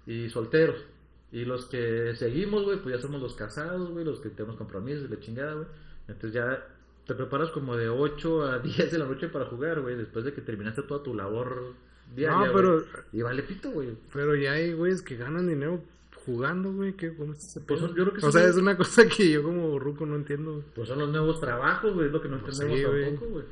[0.07, 0.83] Y solteros.
[1.31, 5.09] Y los que seguimos, güey, pues ya somos los casados, güey, los que tenemos compromisos
[5.09, 5.67] la chingada, güey.
[6.07, 6.65] Entonces ya
[7.05, 10.33] te preparas como de 8 a 10 de la noche para jugar, güey, después de
[10.33, 11.73] que terminaste toda tu labor
[12.15, 12.85] diaria, No, pero-.
[13.11, 13.97] Y vale pito, güey.
[14.13, 15.81] Pero ya hay güeyes que ganan dinero
[16.25, 16.93] jugando, güey.
[16.93, 19.43] ¿Qué, ¿Cómo ese Pues son- yo creo que O sea, es una cosa que yo
[19.43, 20.63] como ruco no entiendo.
[20.75, 23.45] Pues son los nuevos trabajos, güey, es lo que no Pues entendemos sí, tampoco, güey.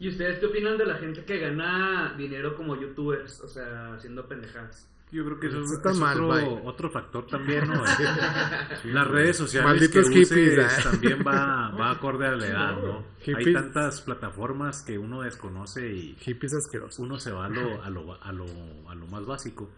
[0.00, 3.40] ¿Y ustedes qué opinan de la gente que gana dinero como youtubers?
[3.42, 4.90] O sea, haciendo pendejadas.
[5.14, 7.84] Yo creo que eso, Eso es, está es mal, otro, otro factor también, ¿no?
[8.84, 10.82] Las redes sociales Malditos que uses hippies, ¿eh?
[10.82, 13.04] también va, va acorde a la edad, ¿no?
[13.36, 16.98] Hay tantas plataformas que uno desconoce y Hippies asquerosos.
[16.98, 18.44] uno se va a lo, a lo, a lo,
[18.88, 19.70] a lo más básico.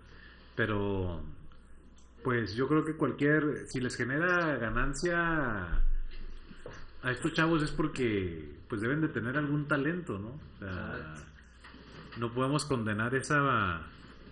[0.55, 1.21] Pero,
[2.25, 5.67] pues yo creo que cualquier, si les genera ganancia
[7.03, 10.29] a estos chavos es porque pues deben de tener algún talento, ¿no?
[10.29, 11.15] O sea,
[12.17, 13.83] no podemos condenar esa,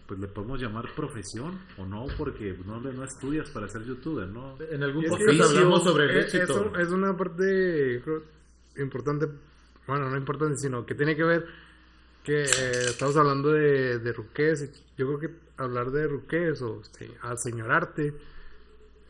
[0.07, 4.57] pues le podemos llamar profesión o no, porque no, no estudias para ser youtuber, ¿no?
[4.71, 6.71] En algún podcast hablamos sobre el es, éxito.
[6.77, 8.23] es- es una parte creo,
[8.79, 9.27] importante,
[9.87, 11.47] bueno, no importante, sino que tiene que ver
[12.23, 12.47] que eh,
[12.87, 14.71] estamos hablando de, de ruquez.
[14.97, 18.15] Yo creo que hablar de ruquez o este, aseñorarte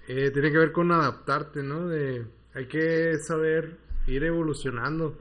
[0.08, 1.88] eh, tiene que ver con adaptarte, ¿no?
[1.88, 2.24] De,
[2.54, 3.76] hay que saber
[4.06, 5.16] ir evolucionando.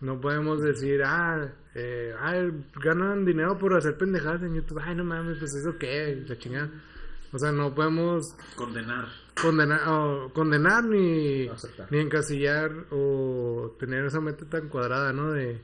[0.00, 2.34] No podemos decir, ah, eh, ah,
[2.82, 4.80] ganan dinero por hacer pendejadas en YouTube.
[4.84, 6.70] Ay, no mames, pues eso qué, la chingada.
[7.32, 9.06] O sea, no podemos Condenar.
[9.40, 11.86] condenar, o condenar ni, Aceptar.
[11.92, 15.30] ni encasillar o tener esa meta tan cuadrada, ¿no?
[15.30, 15.62] De,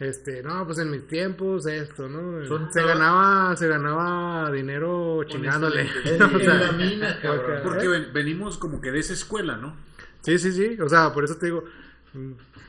[0.00, 2.44] este, no, pues en mis tiempos esto, ¿no?
[2.46, 5.88] Son se ganaba, se ganaba dinero chingándole.
[6.34, 7.60] O sea, la mina, cabrón.
[7.62, 9.76] Porque ven- venimos como que de esa escuela, ¿no?
[10.20, 10.80] Sí, sí, sí.
[10.80, 11.62] O sea, por eso te digo,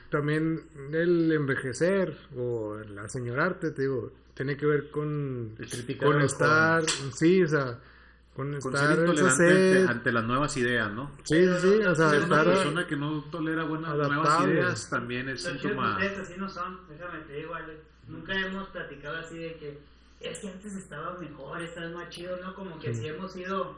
[0.10, 5.56] también el envejecer o el aseñorarte, te digo, tiene que ver con,
[6.00, 6.84] con a estar,
[7.14, 7.78] sí, o sea,
[8.36, 11.12] con Con estar ser intolerante ante, ante las nuevas ideas, ¿no?
[11.24, 14.54] Sí, sí, sí, o sea, Ser una persona que no tolera buenas nuevas adaptable.
[14.54, 15.92] ideas también es Pero síntoma.
[15.94, 17.74] ustedes así no son, déjame te digo, Ale.
[18.08, 19.80] Nunca hemos platicado así de que
[20.22, 22.56] es que antes estaba mejor, estás más chido, ¿no?
[22.56, 23.78] Como que sí, hemos sido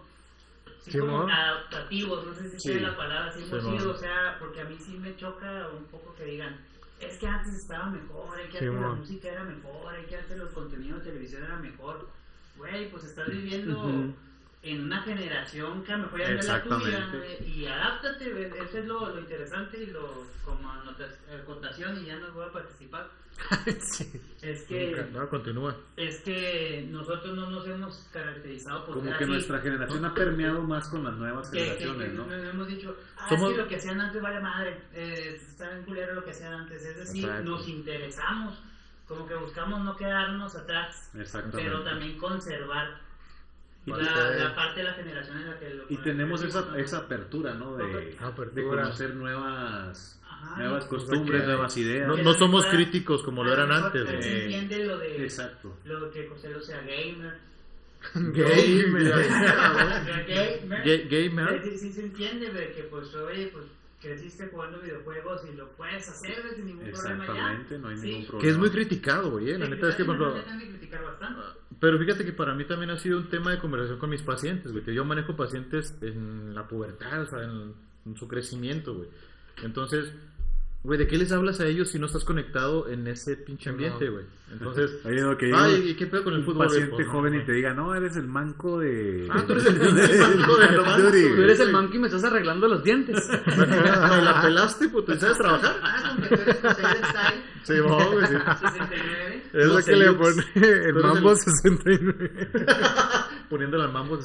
[0.84, 1.34] sí, como ¿no?
[1.34, 2.73] adaptativos, no sé si Sí.
[2.73, 3.91] sea la palabra, sí hemos Sí, sido, ¿no?
[3.91, 6.59] o sea, porque a mí sí me choca un poco que digan,
[6.99, 10.38] es que antes estaba mejor, es que antes la música era mejor, es que antes
[10.38, 12.07] los contenidos de televisión eran mejor.
[12.57, 14.13] Güey, pues estás viviendo.
[14.64, 18.47] En una generación que a lo mejor ya no es la tuya eh, y adáptate,
[18.64, 23.07] eso es lo, lo interesante y lo como acotación y ya no voy a participar.
[24.41, 25.76] Es que No, continúa.
[25.95, 30.89] es que nosotros no nos hemos caracterizado por Como que nuestra generación ha permeado más
[30.89, 32.26] con las nuevas que, que- generaciones, que ¿no?
[32.28, 36.14] nos hemos dicho, ah, que lo que hacían antes vale madre, eh, está bien culero
[36.16, 37.49] lo que hacían antes, es decir, Exacto.
[37.49, 38.62] nos interesamos,
[39.07, 41.09] como que buscamos no quedarnos atrás,
[41.51, 42.99] pero también conservar
[43.86, 46.97] la, que- la parte de la generación en la que lo Y tenemos esa, esa
[46.99, 47.75] apertura, ¿no?
[47.77, 48.51] De, Apertura.
[48.53, 50.57] de conocer nuevas, Ajá.
[50.57, 52.07] nuevas Pues costumbres, aquí- nuevas ideas.
[52.07, 55.75] No, Que no somos críticos como lo eran mejor antes, se entiende lo de Exacto.
[55.86, 57.34] lo que José lo sea gamer.
[58.15, 59.13] Gamer.
[60.27, 60.84] gamer.
[60.84, 61.63] Ga- gamer.
[61.63, 63.65] Sí, sí se entiende de que pues oye pues
[64.01, 67.32] creciste jugando videojuegos y lo puedes hacer sin ningún problema ya.
[67.34, 68.05] Exactamente, no hay Sí.
[68.07, 68.41] ningún problema.
[68.41, 69.51] Que es muy criticado, güey.
[69.51, 71.61] eh, La Sí, neta es que, por ejemplo, bastante.
[71.82, 74.71] Pero fíjate que para mí también ha sido un tema de conversación con mis pacientes,
[74.71, 74.84] güey.
[74.84, 77.73] Que yo manejo pacientes en la pubertad, o sea, en,
[78.15, 79.09] su crecimiento, güey.
[79.63, 80.13] Entonces,
[80.84, 84.09] güey, ¿de qué les hablas a ellos si no estás conectado en ese pinche ambiente,
[84.09, 84.25] güey?
[84.51, 86.67] Entonces, Oye, lo que digo, ay, ¿y qué pedo con el un fútbol?
[86.67, 87.11] paciente viejo?
[87.11, 89.27] joven No, y te diga, no, eres el manco de...
[89.32, 90.67] Ah, tú eres el pinche manco de
[91.03, 91.36] Duty.
[91.36, 93.29] Tú eres el manco y me estás arreglando los dientes.
[93.57, 95.13] ¿Me la pelaste, puto?
[95.13, 95.75] ¿Y sabes trabajar?
[95.84, 98.34] Ah, con que tú eres José del Style Sí, no, güey, sí.
[98.34, 99.43] 69.
[99.53, 102.49] Es No lo que le pone tú el Mambo el- 69.
[103.49, 104.17] Poniéndole al mambo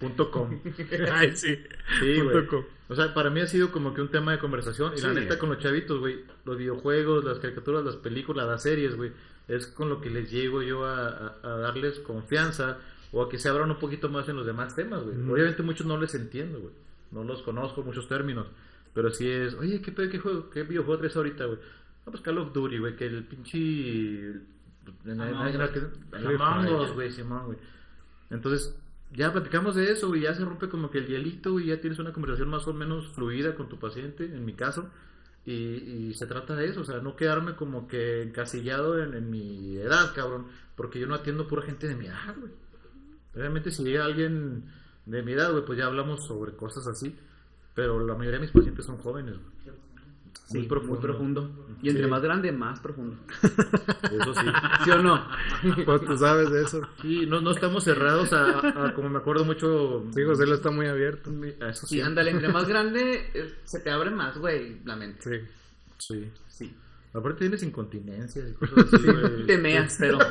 [0.00, 0.60] 69.com.
[1.12, 1.58] Ay, sí.
[2.20, 2.64] Punto com.
[2.88, 4.92] O sea, para mí ha sido como que un tema de conversación.
[4.96, 8.96] Y la neta, con los chavitos, güey, los videojuegos, las caricaturas, las películas, las series,
[8.96, 9.12] güey,
[9.48, 12.78] es con lo que les llego yo a, a- a darles confianza
[13.12, 15.16] o a que se abran un poquito más en los demás temas, güey.
[15.30, 16.72] Obviamente muchos no les entiendo, güey.
[17.12, 18.46] No los conozco, muchos términos.
[18.92, 21.58] Pero sí es, oye, ¿qué, pedo, qué, juego, qué videojuego traes ahorita, güey?
[22.04, 24.40] No, pues Call of Duty, güey, que el pinche...
[26.40, 27.58] Among Us, güey, Simón, güey.
[28.30, 28.76] Entonces,
[29.14, 31.98] ya platicamos de eso, y ya se rompe como que el hielito, y ya tienes
[31.98, 34.90] una conversación más o menos fluida con tu paciente, en mi caso.
[35.46, 39.30] Y, y se trata de eso, o sea, no quedarme como que encasillado en, en
[39.30, 42.52] mi edad, cabrón, porque yo no atiendo pura gente de mi edad, güey.
[43.34, 44.64] Realmente si llega alguien
[45.06, 47.14] de mi edad, güey, pues ya hablamos sobre cosas así,
[47.74, 49.83] pero la mayoría de mis pacientes son jóvenes, güey.
[50.46, 50.92] Sí, Muy profundo.
[50.94, 51.50] Muy profundo.
[51.82, 52.10] Y entre Sí.
[52.10, 53.16] más grande, más profundo.
[53.42, 54.46] Eso sí.
[54.84, 55.26] ¿Sí o no?
[55.86, 56.82] Pues tú sabes de eso.
[57.00, 60.04] Sí, no, no estamos cerrados a, a- a- como me acuerdo mucho...
[60.14, 61.30] Sí, José lo está muy abierto.
[61.62, 62.00] a eso Sí, sí.
[62.02, 65.22] ándale, entre más grande, eh, se te abre más, güey, la mente.
[65.22, 65.40] Sí.
[65.98, 66.30] Sí.
[66.48, 66.76] Sí.
[67.14, 69.46] Aparte tienes incontinencias y cosas así, güey.
[69.46, 70.18] Te meas, pero.
[70.18, 70.26] La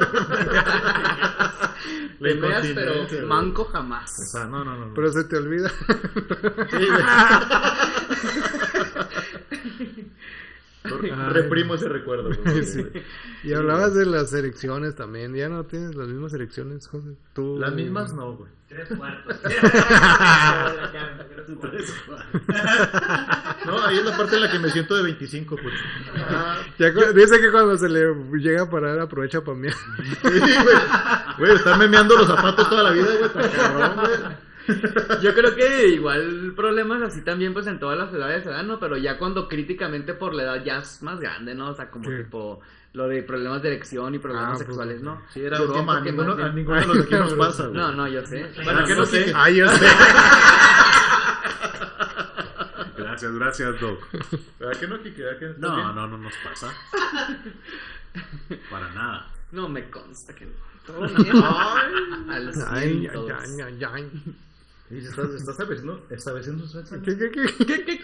[2.29, 3.21] Te meas, incontinencia, pero güey.
[3.25, 4.11] manco jamás.
[4.19, 4.85] O sea, no, no, no.
[4.87, 4.93] no.
[4.93, 5.69] Pero se te olvida.
[5.69, 7.03] Sí, güey.
[10.83, 12.29] Reprimo ese recuerdo.
[12.63, 12.85] Sí.
[13.43, 15.33] Y hablabas de las erecciones también.
[15.33, 17.15] Ya no tienes las mismas erecciones, José.
[17.33, 17.57] Tú...
[17.59, 18.49] Las mismas no, güey.
[18.67, 19.37] Tres cuartos.
[23.65, 25.73] No, ahí es la parte en la que me siento de 25, pues.
[26.17, 29.69] Ah, Ya dice que cuando se le llega a parar aprovecha para mí.
[29.69, 30.75] sí, güey.
[31.39, 33.23] Güey, estar memeando los zapatos toda la vida, güey.
[33.23, 34.13] está cabrón, güey.
[35.21, 38.79] Yo creo que igual problemas así también, pues en todas las edades se dan, ¿no?
[38.79, 41.69] Pero ya cuando críticamente por la edad ya es más grande, ¿no?
[41.69, 42.17] O sea, como Sí.
[42.23, 42.61] tipo
[42.93, 45.21] lo de problemas de erección y problemas Ah, pues, sexuales, ¿no?
[45.33, 45.97] Sí, era Yo broma.
[45.97, 47.75] A que ninguno, a ninguno de los aquí nos pasa, güey.
[47.77, 48.51] No, no, yo sé.
[48.63, 49.25] ¿Para qué no sé?
[49.25, 49.33] sé?
[49.35, 49.85] Ay, yo sé.
[52.97, 53.99] Gracias, gracias, Doc.
[54.59, 55.21] ¿Verdad que no, Kike?
[55.23, 55.95] ¿Verdad que está No, bien?
[55.95, 56.73] no, no nos pasa.
[58.69, 59.27] Para nada.
[59.51, 60.51] No me consta que no.
[60.85, 61.37] Todo bien.
[62.29, 64.11] Al Ay, cien ay, ay, ay, ay.
[64.91, 67.65] Y se está, se está estableciendo, estableciendo su ¿Qué, qué, qué?
[67.65, 67.99] ¿Qué, qué,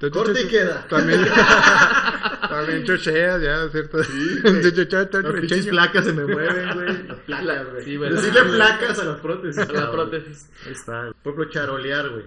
[0.00, 0.10] qué?
[0.10, 0.86] Corte y queda.
[0.88, 1.20] También,
[2.48, 4.02] también chocheas, ya, ¿cierto?
[4.02, 7.08] Sí, Las pinches placas se me mueven, güey.
[7.08, 7.84] Las placas, güey.
[7.84, 8.16] Sí, ¿verdad?
[8.22, 9.58] Decirle placas a las prótesis.
[9.58, 10.10] A la cabrón.
[10.10, 10.50] prótesis.
[10.66, 11.12] Ahí está.
[11.22, 12.24] Por ejemplo, charolear, güey.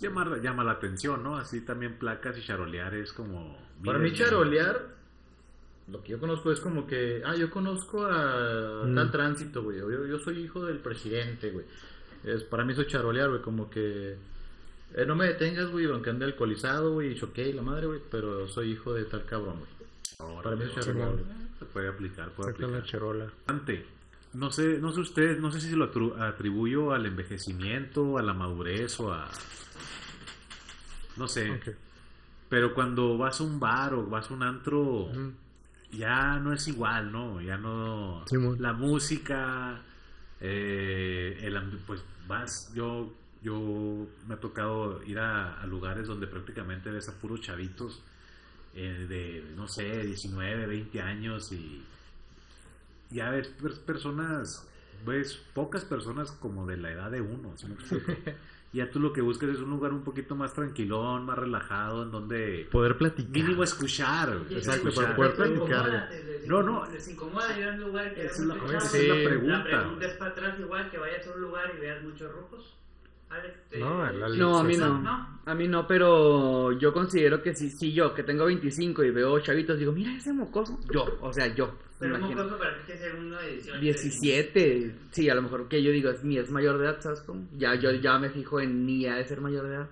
[0.00, 1.36] Llama, llama la atención, ¿no?
[1.36, 3.56] Así también placas y charolear es como...
[3.84, 4.88] Para mí charolear,
[5.88, 8.94] lo que yo conozco es como que, ah, yo conozco a Mm.
[8.96, 9.78] tal tránsito, güey.
[9.78, 11.66] Yo, yo soy hijo del presidente, güey.
[12.24, 14.16] Es, para mí eso es charolear, güey, como que...
[14.94, 18.46] eh, no me detengas, güey, aunque ande alcoholizado, güey, y choqué la madre, güey, pero
[18.48, 19.70] soy hijo de tal cabrón, güey.
[20.18, 20.84] Órale, Para mí es órale.
[20.86, 21.24] charolear, güey.
[21.58, 22.90] Se puede aplicar, puede Saca la aplicar.
[22.90, 23.26] charola.
[23.46, 23.86] Ante,
[24.34, 28.32] No sé, no sé ustedes, no sé si lo atru- atribuyo al envejecimiento, a la
[28.32, 29.28] madurez o a...
[31.16, 31.60] No sé.
[32.48, 35.10] Pero cuando vas a un bar o vas a un antro,
[35.92, 37.40] ya no es igual, ¿no?
[37.40, 38.24] Ya no...
[38.58, 39.80] La música,
[40.40, 43.12] eh, el, pues vas, yo,
[43.42, 48.02] yo me ha tocado ir a, lugares donde prácticamente ves a puros chavitos
[48.74, 51.82] eh, de, no sé, 19, 20 años y
[53.10, 54.66] ya ves per- personas
[55.04, 57.52] ves pocas personas como de la edad de uno.
[57.56, 57.66] ¿sí?
[58.72, 62.10] ya tú lo que buscas es un lugar un poquito más tranquilón, más relajado, en
[62.10, 63.30] donde Poder platicar.
[63.32, 64.38] mínimo escuchar.
[64.38, 65.04] güey, Exacto, escuchar.
[65.04, 65.86] para poder ¿Les platicar.
[65.86, 66.10] incomoda?
[66.10, 66.90] ¿Les No, no.
[66.90, 69.58] ¿Les incomoda ir a un lugar que es la- es la pregunta.
[69.58, 72.76] La pregunta es para atrás igual, que vayas a un lugar y veas muchos rucos.
[73.32, 74.98] Alex, te- No, Alex No, a mí no.
[75.00, 75.32] ¿No?
[75.44, 79.40] A mí no, pero yo considero que si, si yo, que tengo 25 y veo
[79.40, 80.78] chavitos, digo, mira ese mocoso.
[80.92, 81.74] Yo, o sea, yo.
[81.98, 82.42] Pero un imagino.
[82.44, 83.78] mocoso para ti que ser uno de 18.
[83.80, 87.20] 17, sí, a lo mejor que yo digo, es, ni es mayor de edad, ¿sabes
[87.22, 87.48] cómo?
[87.56, 89.88] Ya, yo ya me fijo en ni ha de ser mayor de edad.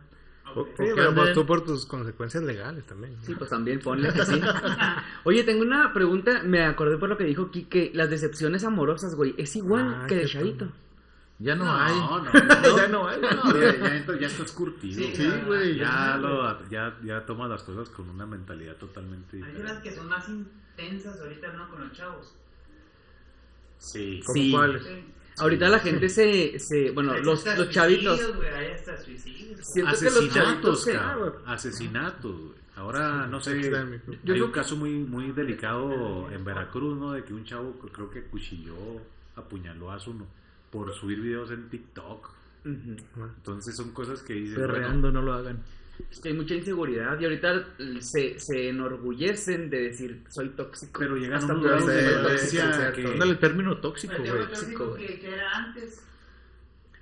[0.55, 0.67] O- Ok.
[0.71, 3.17] Sí, Porque pero pues tú por tus consecuencias legales también.
[3.23, 4.41] Sí, pues también ponle que sí.
[5.25, 9.35] Oye, tengo una pregunta, me acordé por lo que dijo Kike, las decepciones amorosas, güey,
[9.39, 10.69] ¿es igual Ah, que de chavito?
[11.43, 11.95] Ya no, No, hay.
[11.95, 12.33] no, no.
[12.77, 13.21] ya no hay.
[13.21, 14.95] No, ya, ya, ya estás curtido.
[15.03, 15.77] Sí, Sí, güey.
[15.79, 19.83] Ya, lo, ya, ya tomas las cosas con una mentalidad totalmente Hay unas diferente.
[19.89, 21.69] que son más intensas ahorita, ¿no?
[21.71, 22.35] Con los chavos.
[23.79, 24.21] Sí.
[24.27, 24.53] ¿Cómo Sí.
[24.53, 24.83] cuáles?
[24.85, 25.05] Sí.
[25.39, 28.21] Ahorita la gente se, se bueno, Hay los, los chavitos,
[28.55, 29.61] hay hasta suicidios.
[29.67, 31.35] siento que los chavitos Asesinatos.
[31.47, 32.61] Asesinatos, güey.
[32.77, 33.71] Ahora, no sé.
[34.25, 37.13] Yo hay un que- caso muy muy delicado en Veracruz, ¿no?
[37.13, 38.75] De que un chavo creo que cuchilló,
[39.37, 40.13] apuñaló a su
[40.71, 42.31] por subir videos en TikTok.
[42.65, 45.63] Entonces son cosas que dicen, bueno, Perreando, no lo hagan.
[46.11, 47.67] Es que hay mucha inseguridad y ahorita
[48.01, 50.99] se, se enorgullecen de decir soy tóxico.
[50.99, 52.97] pero llegan a Hasta un tú lugar eres de tóxico, violencia cierto.
[52.97, 53.07] que...
[53.09, 54.31] Ándale el término tóxico, El güey.
[54.33, 55.07] tóxico tóxico, güey.
[55.07, 56.07] que, que era antes.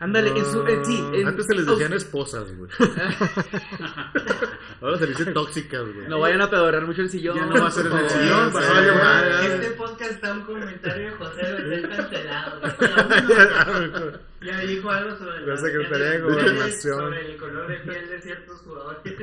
[0.01, 2.70] Ándale, en su, en- sí, en- Antes se les decían esposas, güey.
[4.80, 6.07] Ahora se les dice tóxicas, güey.
[6.09, 7.36] No vayan a pedorar mucho el sillón.
[7.36, 8.62] Ya no va a ser en el sillón, favor.
[8.62, 9.46] va a valer madre.
[9.55, 12.61] Este podcast está un comentario de José lo está cancelado.
[12.61, 12.72] güey.
[13.28, 16.99] Ya dijo algo sobre La Secretaría de Gobernación.
[16.99, 19.01] Sobre el color de piel de ciertos jugadores.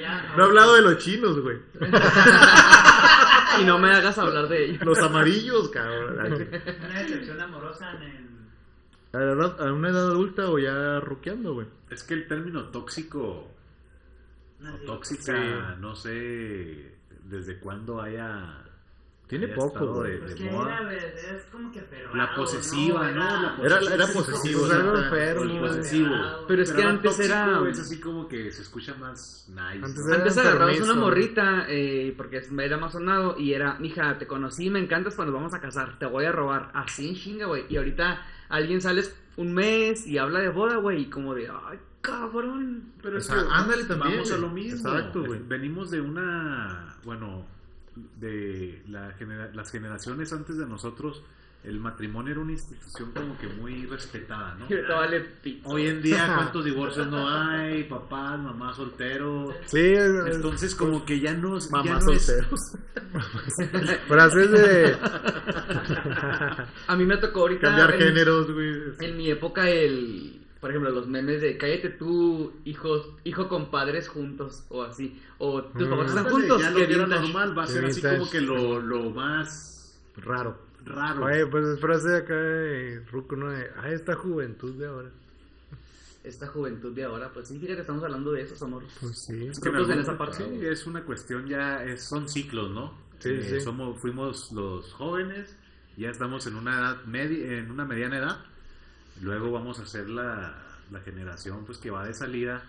[0.00, 1.58] Ya, No he hablado de los chinos, güey.
[3.60, 4.78] Y no me hagas hablar de ello.
[4.84, 6.18] Los amarillos, cabrón.
[6.18, 8.28] Una decepción amorosa en el.
[9.12, 11.66] ¿A, la edad- a una edad adulta o ya ruqueando, güey?
[11.90, 13.50] Es que el término tóxico
[14.60, 16.94] no o sé, tóxica, no sé
[17.24, 18.64] desde cuándo haya...
[19.28, 20.12] Tiene poco, güey.
[20.12, 20.92] de, Pues era,
[21.36, 23.64] es como que aferrado, La posesiva, ¿no?
[23.64, 25.04] Era, era posesivo, neta.
[25.04, 25.60] enfermo.
[25.60, 26.14] Posesivo.
[26.48, 29.84] Pero es que antes tóxico era- Es así como que se escucha más nice.
[29.84, 30.08] Antes ¿no?
[30.08, 34.70] era- Antes agarrabas una morrita, eh, porque era más sonado, y era, mija, te conocí,
[34.70, 36.70] me encantas cuando nos vamos a casar, te voy a robar.
[36.72, 37.66] Así en chinga, güey.
[37.68, 41.78] Y ahorita alguien sales un mes y habla de boda, güey, y como de, ay,
[42.00, 42.92] cabrón.
[43.02, 44.88] Pero O es que ándale también, Vamos a lo mismo.
[44.90, 45.40] Exacto, güey.
[45.46, 47.46] Venimos de una, bueno,
[48.18, 51.22] de la genera- las generaciones antes de nosotros,
[51.64, 54.66] el matrimonio era una institución como que muy respetada, ¿no?
[55.64, 57.82] Hoy en día, ¿cuántos divorcios no hay?
[57.84, 59.54] Papás, mamás solteros.
[59.66, 62.60] Sí, es- es- Entonces, como que ya no, Mamás no es- solteros.
[64.08, 64.96] frases de...
[66.86, 67.60] A mí me tocó ahorita.
[67.68, 68.74] Cambiar en- géneros, güey.
[69.00, 70.46] En mi época, el.
[70.60, 75.20] Por ejemplo, los memes de cállate tú, hijos, hijo con padres juntos, o así.
[75.38, 75.90] O tus Mm.
[75.90, 76.60] papás están juntos.
[76.60, 77.08] ya lo que vintage.
[77.22, 80.58] normal va a ser así como que lo, lo más Raro.
[80.84, 81.24] raro.
[81.26, 83.50] Oye, pues es frase de acá de Ruco, ¿no?
[83.50, 85.10] De, ay, esta juventud de ahora.
[86.24, 88.82] Esta juventud de ahora, pues sí, fíjate, estamos hablando de esos amor.
[89.00, 89.46] Pues sí.
[89.46, 90.36] Es que en Frutos en algún- esa parte.
[90.44, 92.92] sí, es una cuestión ya, es- son ciclos, ¿no?
[93.20, 93.60] Sí, Eh, sí.
[93.60, 95.56] Somos, fuimos los jóvenes,
[95.96, 98.44] ya estamos en una edad media, en una mediana edad,
[99.22, 100.54] luego vamos a ser la,
[100.90, 102.62] la generación pues que va de salida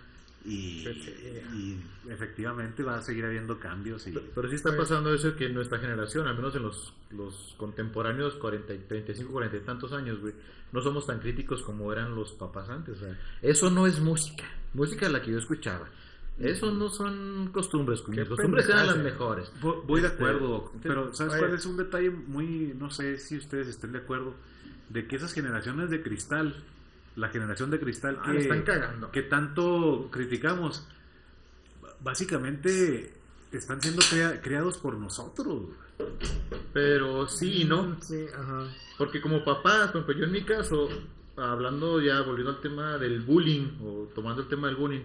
[0.44, 1.78] y, y
[2.08, 5.78] efectivamente va a seguir habiendo cambios y Pero sí está pasando eso que en nuestra
[5.78, 10.32] generación, al menos en los, los contemporáneos 40, y 35, 40 y tantos años, güey,
[10.72, 12.96] no somos tan críticos como eran los papás antes.
[12.96, 14.44] o sea, eso no es música.
[14.72, 15.88] Música la que yo escuchaba.
[16.38, 18.00] Eso no son costumbres.
[18.16, 18.24] Eh.
[18.26, 19.52] costumbres eran las mejores.
[19.60, 21.42] Voy, de Este, acuerdo, pero ¿sabes oye.
[21.42, 24.34] cuál es un detalle muy, no sé si ustedes estén de acuerdo,
[24.90, 26.54] de que esas generaciones de cristal,
[27.16, 29.10] la generación de cristal Ah, que, están cagando.
[29.10, 30.86] que tanto criticamos,
[32.00, 33.12] básicamente
[33.52, 35.62] están siendo crea- creados por nosotros.
[36.72, 37.96] Pero sí y no.
[38.00, 38.68] Sí, ajá.
[38.96, 40.88] Porque como papás, por ejemplo, yo en mi caso,
[41.36, 45.02] hablando ya, volviendo al tema del bullying, o tomando el tema del bullying,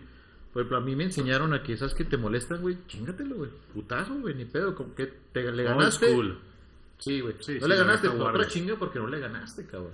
[0.53, 3.49] por ejemplo, a mí me enseñaron a que esas que te molestan, güey, chingatelo, güey.
[3.73, 6.11] Putazo, güey, ni pedo, como que te le Old ganaste.
[6.11, 6.37] school.
[6.97, 7.35] Sí, güey.
[7.39, 9.93] Sí, no sí, le ganaste, pues otra chinga porque no le ganaste, cabrón.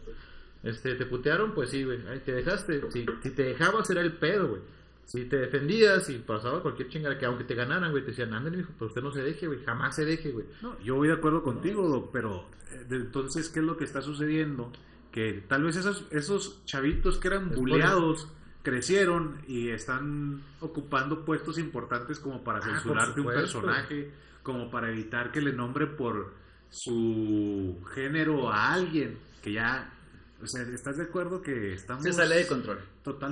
[0.64, 2.00] Este, te putearon, pues sí, güey.
[2.24, 2.92] Te dejaste.
[2.92, 4.62] Si, si te dejabas era el pedo, güey.
[5.06, 8.58] Si te defendías y pasaba cualquier chingada, que aunque te ganaran, güey, te decían, ándale,
[8.58, 9.64] mijo, pero usted no se deje, güey.
[9.66, 10.46] Jamás se deje, güey.
[10.62, 13.84] No, yo voy de acuerdo contigo, Doc, pero eh, de- entonces, ¿qué es lo que
[13.84, 14.72] está sucediendo?
[15.12, 18.28] Que tal vez esos, esos chavitos que eran buleados
[18.64, 24.12] crecieron y están ocupando puestos importantes como para Ah, censurarte un personaje,
[24.44, 26.32] como para evitar que le nombre por
[26.72, 29.88] su género a alguien que ya,
[30.44, 32.80] o sea, ¿estás de acuerdo que estamos Se sale de control.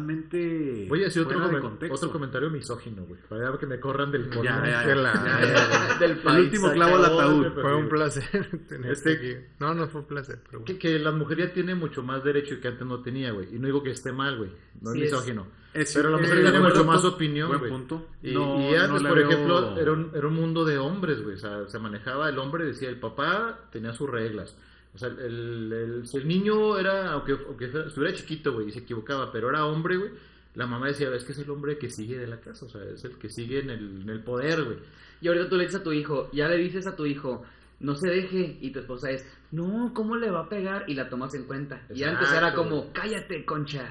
[0.03, 1.95] totalmente Voy a decir otro, fuera de comen- contexto?
[1.95, 3.19] otro comentario misógino, güey.
[3.27, 4.65] Para que me corran del Ya, podcast.
[4.65, 5.41] ya, Que ya, la- ya,
[5.89, 5.97] ya.
[5.99, 6.45] Del El país.
[6.45, 7.47] último clavo al ataúd.
[7.61, 9.45] Fue un placer tenerte Este- aquí.
[9.59, 12.59] No, no fue un placer, pero Que, que la mujer ya tiene mucho más derecho
[12.61, 13.53] que antes no tenía, güey.
[13.55, 14.51] Y no digo que esté mal, güey.
[14.81, 15.47] No Sí, es misógino.
[15.73, 17.71] Es- Pero la mujer tiene mucho más opinión, Buen güey.
[17.71, 18.07] punto.
[18.23, 21.21] Y, No- y antes, no por veo- ejemplo, era un, era un mundo de hombres,
[21.21, 21.35] güey.
[21.35, 24.55] O sea, se manejaba el hombre, decía, el papá tenía sus reglas.
[24.93, 28.79] O sea, el, el- si el niño era, aunque, aunque estuviera chiquito, güey, y se
[28.79, 30.11] equivocaba, pero era hombre, güey,
[30.55, 32.83] la mamá decía, es que es el hombre que sigue de la casa, o sea,
[32.83, 34.77] es el que sigue en el, en el poder, güey.
[35.21, 37.45] Y ahorita tú le dices a tu hijo, ya le dices a tu hijo,
[37.79, 40.85] no se deje, y tu esposa es, no, ¿cómo le va a pegar?
[40.87, 41.81] Y la tomas en cuenta.
[41.93, 43.89] Y antes era como, cállate, concha.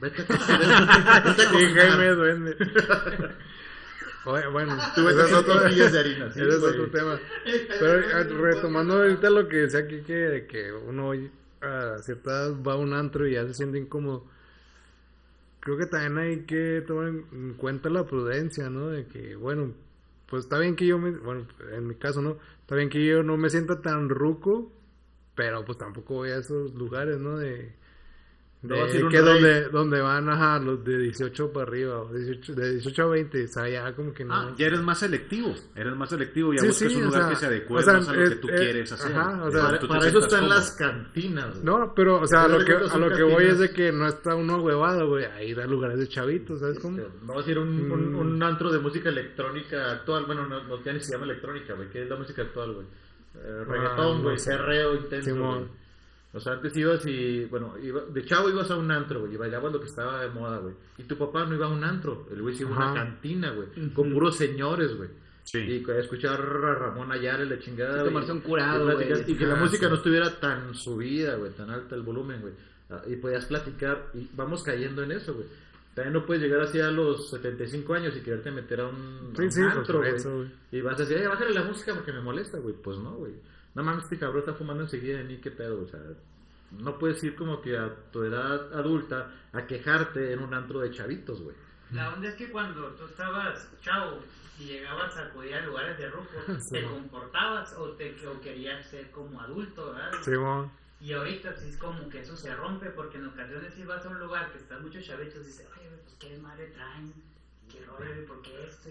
[0.00, 0.26] Vete a
[1.36, 2.56] coger, vete
[4.24, 6.72] Oye, bueno, Tú es otro, tortillas de harina, sí, ese es güey.
[6.72, 7.20] otro tema.
[7.80, 11.12] Pero eh, retomando ahorita lo que decía aquí, que, que uno
[11.60, 14.26] a cierta edad va a un antro y ya se siente incómodo.
[15.60, 18.88] Creo que también hay que tomar en en cuenta la prudencia, ¿no?
[18.88, 19.72] De que, bueno,
[20.26, 22.38] pues está bien que yo me, bueno, en mi caso, ¿no?
[22.60, 24.72] Está bien que yo no me sienta tan ruco,
[25.34, 27.38] pero pues tampoco voy a esos lugares, ¿no?
[27.38, 27.72] De,
[28.64, 32.54] No a a un que donde, donde van los de 18 para arriba, o 18,
[32.54, 34.32] de 18 a 20, o sea, ya como que no.
[34.34, 35.52] Ah, ya eres más selectivo.
[35.74, 36.52] Eres más selectivo.
[36.52, 38.22] Ya Sí, buscas sí, un lugar sea, que se adecue o sea, más a lo
[38.22, 39.16] es- que tú eh, quieres hacer.
[39.16, 41.64] ajá, o Eh, sea, Para, para eso están las cantinas, güey.
[41.64, 44.06] No, pero, o sea, Pero lo que, a lo que voy es de que no
[44.06, 46.98] está uno huevado, güey, a ir a lugares de chavitos, ¿sabes cómo?
[47.26, 48.18] No vas a ir a un, un, Mm.
[48.18, 50.24] un antro de música electrónica actual.
[50.26, 51.88] Bueno, no, no ya ni se llama electrónica, güey.
[51.90, 52.86] ¿Qué es la música actual, güey?
[53.34, 54.38] Eh, reggaetón, no güey.
[54.38, 54.52] sé.
[54.52, 55.66] Cerreo intenso.
[56.34, 59.36] O sea, antes ibas y, bueno, iba- de chavo ibas a un antro, güey, y
[59.36, 60.74] bailabas lo que estaba de moda, güey.
[60.96, 63.50] Y tu papá no iba a un antro, el güey se iba a una cantina,
[63.50, 65.10] güey, con puros señores, güey.
[65.44, 65.58] Sí.
[65.58, 67.96] Y a escuchar a Ramón Ayala y la chingada.
[67.96, 68.06] Y güey.
[68.06, 69.08] tomarse un curado, güey.
[69.26, 72.54] Y que la música no estuviera tan subida, güey, tan alta el volumen, güey.
[72.90, 75.46] Ah, Y podías platicar y vamos cayendo en eso, güey.
[75.94, 79.36] También no puedes llegar así a los 75 años y quererte meter a un, a
[79.36, 80.14] Sí, un sí, antro, güey.
[80.70, 82.74] Y vas a decir, eh, bájale la música porque me molesta, güey.
[82.82, 83.32] Pues no, güey.
[83.74, 86.00] No mames, este cabrón está fumando enseguida de mí, qué pedo, o sea.
[86.72, 90.90] No puedes ir como que a tu edad adulta a quejarte en un antro de
[90.90, 91.56] chavitos, güey.
[91.90, 94.20] La onda es que cuando tú estabas chavo
[94.58, 96.30] y llegabas a acudir a lugares de ruco,
[96.70, 100.12] te comportabas o, te, o querías ser como adulto, ¿verdad?
[100.22, 100.70] Simón.
[101.00, 104.08] Y ahorita sí es como que eso se rompe porque en ocasiones si vas a
[104.08, 107.12] un lugar que están muchos chavitos y dices, oye, pues qué madre traen,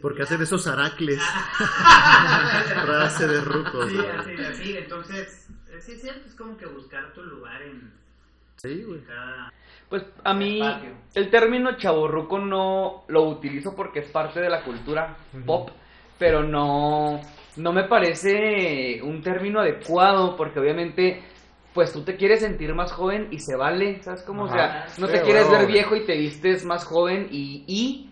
[0.02, 0.24] Porque ya.
[0.24, 1.22] hacen esos aracles.
[2.86, 3.90] Frase de rucos.
[3.92, 5.48] Sí, así, así, entonces,
[5.80, 7.92] sí es cierto, es como que buscar tu lugar en,
[8.58, 9.02] Sí, güey.
[9.02, 9.52] cada...
[9.90, 10.90] Pues a mí Espacio.
[11.16, 15.70] el término chaborruco no lo utilizo porque es parte de la cultura pop,
[16.18, 17.20] pero no,
[17.58, 21.22] no me parece un término adecuado porque obviamente
[21.74, 24.44] pues tú te quieres sentir más joven y se vale, ¿sabes cómo?
[24.44, 27.64] O sea, no Sí, te quieres ver viejo y te vistes más joven y...
[27.68, 28.11] y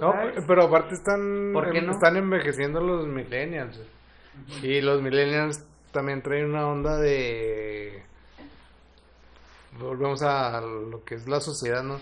[0.00, 0.14] No,
[0.46, 1.52] pero aparte están,
[1.90, 3.80] están envejeciendo los millennials.
[4.62, 8.02] Y los millennials también traen una onda de...
[9.78, 11.98] Volvemos a lo que es la sociedad, ¿no?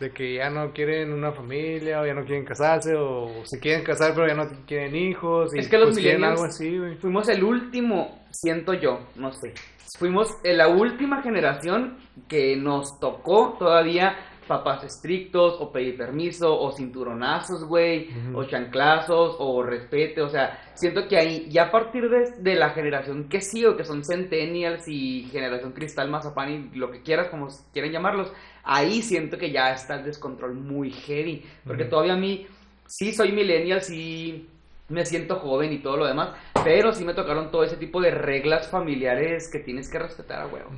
[0.00, 3.84] De que ya no quieren una familia, o ya no quieren casarse, o se quieren
[3.84, 5.54] casar pero ya no quieren hijos.
[5.54, 6.96] Y Es que los pues millennials- algo así, güey.
[6.96, 9.52] Fuimos el último, siento yo, no sé.
[9.98, 11.98] Fuimos la última generación
[12.28, 14.16] que nos tocó todavía
[14.50, 21.06] papás estrictos, o pedir permiso, o cinturonazos, güey, o chanclazos, o respete, o sea, siento
[21.06, 25.28] que ahí, ya a partir de, de la generación que sigo, que son centennials y
[25.30, 28.32] generación cristal, mazapán y lo que quieras, como quieran llamarlos,
[28.64, 32.48] ahí siento que ya está el descontrol muy heavy, porque todavía a mí,
[32.88, 34.48] sí soy millennial, sí
[34.88, 36.30] me siento joven y todo lo demás,
[36.64, 40.48] pero sí me tocaron todo ese tipo de reglas familiares que tienes que respetar a
[40.48, 40.70] huevo.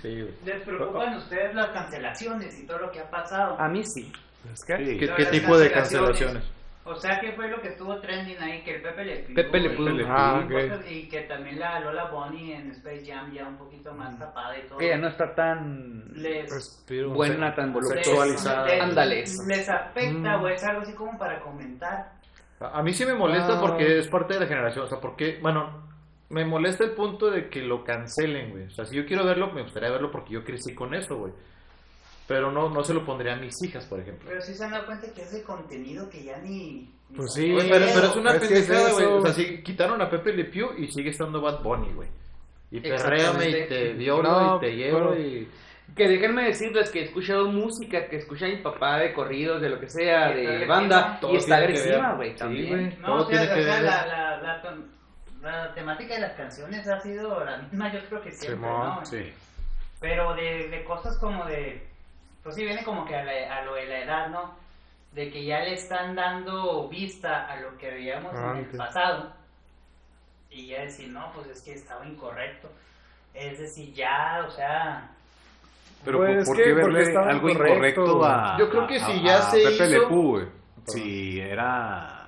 [0.00, 0.34] Sí, güey.
[0.44, 3.58] ¿Les preocupan ustedes las cancelaciones y todo lo que ha pasado?
[3.60, 4.10] A mí sí.
[4.66, 6.50] ¿Qué, tipo de cancelaciones.
[6.82, 8.62] O sea, ¿qué fue lo que estuvo trending ahí?
[8.64, 10.06] Que el Pepe Le Pew, Pepe Le y-.
[10.08, 10.42] Ah,
[11.10, 14.80] que también la Lola Bonnie en Space Jam ya un poquito más tapada y todo.
[14.80, 17.10] Ella no está tan Les, Respiro.
[17.10, 17.74] buena, tan.
[17.82, 18.66] Sexualizada.
[18.66, 20.42] les- Ándale, les afecta Mm.
[20.42, 22.12] o es algo así como para comentar.
[22.60, 23.60] A a mí sí me molesta Ah.
[23.60, 24.86] porque es parte de la generación.
[24.86, 25.89] O sea, porque, bueno,
[26.30, 28.64] me molesta el punto de que lo cancelen, güey.
[28.64, 31.32] O sea, si yo quiero verlo, me gustaría verlo porque yo crecí con eso, güey.
[32.26, 34.28] Pero no, no se lo pondría a mis hijas, por ejemplo.
[34.28, 36.88] Pero sí se han dado cuenta que es de contenido que ya ni...
[37.08, 39.04] ni Pues sí, Güey, pero, pero es una pendejada, güey.
[39.06, 42.08] O sea, si quitaron a Pepe Le Pew y sigue estando Bad Bunny, güey.
[42.70, 45.48] Y perréame y te violo No, y te llevo pero- y...
[45.96, 49.80] Que déjenme decirles que he escuchado música que escucha mi papá de corridos, de lo
[49.80, 52.68] que sea, de banda, y está agresiva, güey, Sí, también.
[52.68, 52.96] güey.
[53.00, 53.84] No, Todo o sea, tiene que o sea, ver.
[53.86, 54.62] la, la, la
[55.42, 59.06] la temática de las canciones ha sido la misma, yo creo que siempre, Simón, ¿no?
[59.06, 59.32] Sí.
[60.00, 61.86] Pero de, de cosas como de,
[62.42, 64.54] pues sí viene como que a, la- a lo de la edad, ¿no?
[65.12, 69.32] De que ya le están dando vista a lo que veíamos en el pasado.
[70.50, 72.70] Y ya decir, no, pues es que estaba incorrecto.
[73.34, 75.08] Es decir, ya, o sea,
[76.04, 79.06] Pero Pues ¿por, que qué verle estaba algo incorrecto, incorrecto a, Yo creo que a-
[79.06, 80.46] si ya a se Pepe hizo- Le Pew, güey?
[80.86, 82.19] Si era...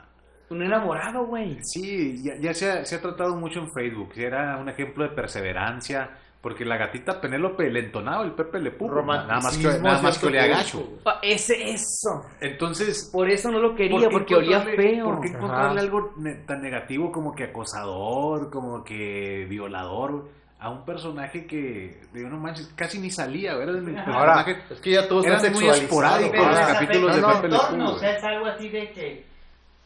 [0.53, 1.59] Un enamorado, güey.
[1.63, 4.13] Sí, ya, ya se, ha, se ha tratado mucho en Facebook.
[4.17, 6.11] Era un ejemplo de perseverancia.
[6.43, 8.89] Porque la gatita Penélope le entonaba el Pepe Le Pew.
[9.07, 10.99] Nada más que, nada más que olía gacho.
[11.23, 12.25] Ese, eso.
[12.41, 15.05] Entonces, Por eso no lo quería, ¿por qué porque olía encontrarle- feo.
[15.05, 15.81] ¿Por qué encontrarle Ajá.
[15.81, 20.29] algo ne- tan negativo como que acosador, como que violador
[20.59, 23.77] a un personaje que, digo, no manches, casi ni salía, ¿verdad?
[23.77, 27.29] El Ahora, personaje Es que ya todo está Eran muy esporádicos los capítulos de no,
[27.29, 29.27] no, Pepe Le Pew, o sea, es algo así de que,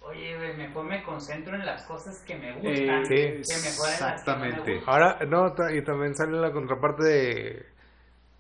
[0.09, 3.55] oye, güey, mejor me concentro en las cosas que me gustan, Eh, sí.
[3.55, 4.75] que mejor en las que no me Exactamente.
[4.77, 4.95] gustan.
[4.95, 7.67] Ahora, no, y también sale la contraparte de,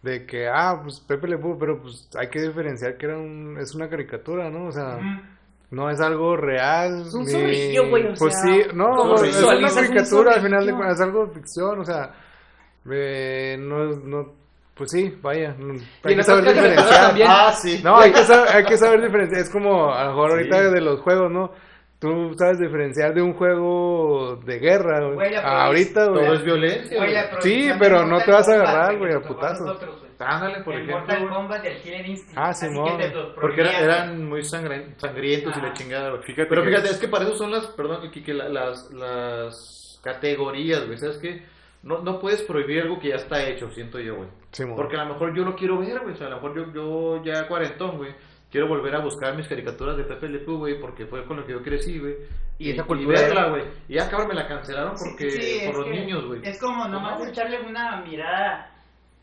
[0.02, 3.56] de que, ah, pues Pepe Le Pew, pero pues hay que diferenciar que era un,
[3.60, 4.66] es una caricatura, ¿no?
[4.68, 4.98] O sea,
[5.70, 7.02] no es algo real.
[7.02, 10.64] Es un ni- güey, o Pues sea, sí, no, ¿cómo es una caricatura, al final
[10.66, 12.14] de cuentas, es algo de ficción, o sea,
[12.90, 14.32] eh, no, es- no,
[14.77, 17.07] pues sí, vaya, no- Y hay que saber diferenciar.
[17.09, 17.29] también.
[17.31, 17.81] Ah, sí.
[17.83, 19.41] No, hay que, saber, hay que saber diferenciar.
[19.41, 21.51] Es como a lo mejor ahorita de los juegos, ¿no?
[21.99, 25.14] Tú sabes diferenciar de un juego de guerra, güey.
[25.14, 26.24] Güey, la a ahorita, güey.
[26.27, 26.99] Todo es violencia.
[26.99, 29.79] Güey, Sí, pero no te vas a agarrar, güey, a putazos.
[30.18, 30.99] Ándale, por el ejemplo.
[31.14, 31.29] Mortal.
[31.29, 32.39] Kombat del Killer Instinct.
[32.39, 36.22] Ah, te los Porque era- eran muy sangrientos y la chingada, güey.
[36.22, 38.91] Fíjate Pero que- fíjate, es que para eso son las, perdón, que, que la- las,
[38.93, 40.99] las categorías, güey.
[40.99, 41.43] ¿Sabes qué?
[41.87, 44.28] No, no puedes prohibir algo que ya está hecho, siento yo, güey.
[44.76, 46.14] Porque a lo mejor yo lo quiero ver, güey.
[46.14, 48.12] O sea, a lo mejor yo, yo ya cuarentón, güey.
[48.51, 51.47] Quiero volver a buscar mis caricaturas de Pepe Le Pew, güey, porque fue con lo
[51.47, 52.16] que yo crecí, güey.
[52.59, 53.62] Y esa cultura- verla, güey.
[53.89, 56.41] Y ya, cabrón, me la cancelaron porque Sí, por los que niños, güey.
[56.43, 57.30] Es como nomás No, güey.
[57.30, 58.72] echarle una mirada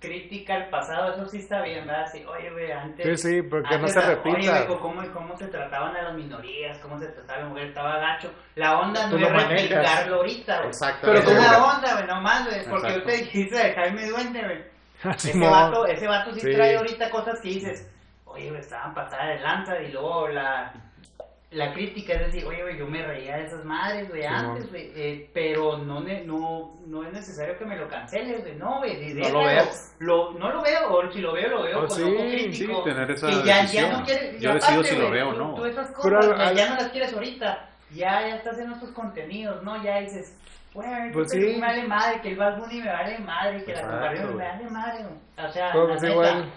[0.07, 2.05] crítica al pasado, eso sí está bien, ¿verdad?
[2.11, 3.21] Sí, oye, güey, antes...
[3.21, 4.37] Sí, sí, porque no antes se la- repita.
[4.37, 7.67] Oye, güey, cómo, cómo se trataban a las minorías, cómo se trataba a la mujer,
[7.67, 8.31] estaba gacho.
[8.55, 10.67] La onda Tú no es replicarlo ahorita, güey.
[10.67, 11.07] Exacto.
[11.07, 13.09] Pero Esa ¿cómo- es la onda, güey, nomás, güey, porque Exacto.
[13.09, 14.63] usted dijiste de Jaime Duende, güey.
[15.15, 15.49] Ese Simón.
[15.51, 16.53] vato, ese vato sí, Sí.
[16.53, 17.91] trae ahorita cosas que dices,
[18.25, 20.73] oye, güey, estaban pasadas de lanza y luego la,
[21.53, 24.45] la crítica es decir, oye, güey, yo me reía de esas madres, güey, Simón.
[24.45, 28.79] antes, güey, eh, pero no, no, no es necesario que me lo canceles, güey, no,
[28.79, 29.95] güey, No lo veas.
[29.99, 32.29] Lo- no lo veo, o si lo veo, lo veo Oh, con sí, ojo sí,
[32.31, 32.83] crítico.
[32.83, 35.53] tener esa que ya, ya no quieres, Yo decido aparte, si lo veo o no.
[35.55, 38.91] Tú esas cosas, Pero al- ya no las quieres ahorita, ya, ya estás en otros
[38.91, 39.81] contenidos, ¿no?
[39.83, 40.35] Ya dices,
[40.73, 41.37] güey, Pues sí.
[41.39, 44.69] me vale madre, que el Bad Bunny me vale madre, que la comparación me vale
[44.69, 45.47] madre, güey.
[45.47, 46.51] O sea, Pues la neta, igual.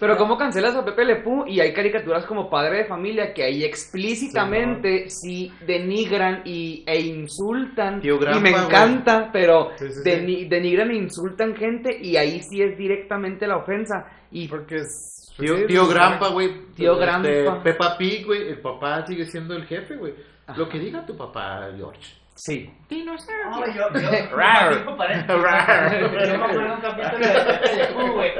[0.00, 1.44] Pero ¿cómo cancelas a Pepe Le Pew?
[1.46, 8.00] Y hay caricaturas como Padre de Familia que ahí explícitamente sí, denigran y, e insultan.
[8.00, 10.10] Tío Grampa, y me encanta, pero Sí, sí, sí.
[10.10, 14.06] deni- denigran e insultan gente y ahí sí es directamente la ofensa.
[14.32, 15.34] Y Porque es...
[15.38, 16.48] Tío, sí, tío pues, Grampa, güey.
[16.74, 17.62] Tío Este, Grampa.
[17.62, 18.48] Peppa Pig, güey.
[18.48, 20.14] El papá sigue siendo el jefe, güey.
[20.56, 22.19] Lo que diga tu papá, George.
[22.40, 22.72] Sí.
[22.90, 24.84] No, yo, yo, yo, Rar.
[24.84, 26.00] yo, Rar.
[26.00, 28.34] yo me acuerdo de un capítulo de Pepe Le Pew, güey,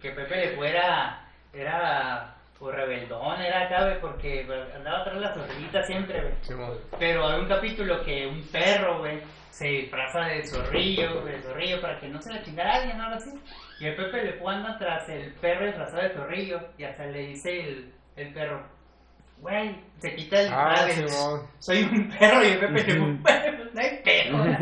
[0.00, 5.20] que Pepe Le Pew era, era, pues, rebeldón, era acá, güey, porque andaba atrás de
[5.20, 6.34] la zorrillita siempre, güey.
[6.42, 6.78] Simón.
[6.98, 9.20] Pero hay un capítulo que un perro, güey,
[9.50, 13.04] se disfraza de zorrillo, de zorrillo, para que no se la chingara a alguien, ¿no?
[13.04, 13.30] Algo así.
[13.80, 17.18] Y el Pepe Le Pew anda tras el perro disfrazado de zorrillo, y hasta le
[17.26, 18.62] dice el, el perro,
[19.38, 20.86] güey, se quita el Ah,
[21.60, 24.38] soy un perro y el Pepe le dijo, pues no hay perro.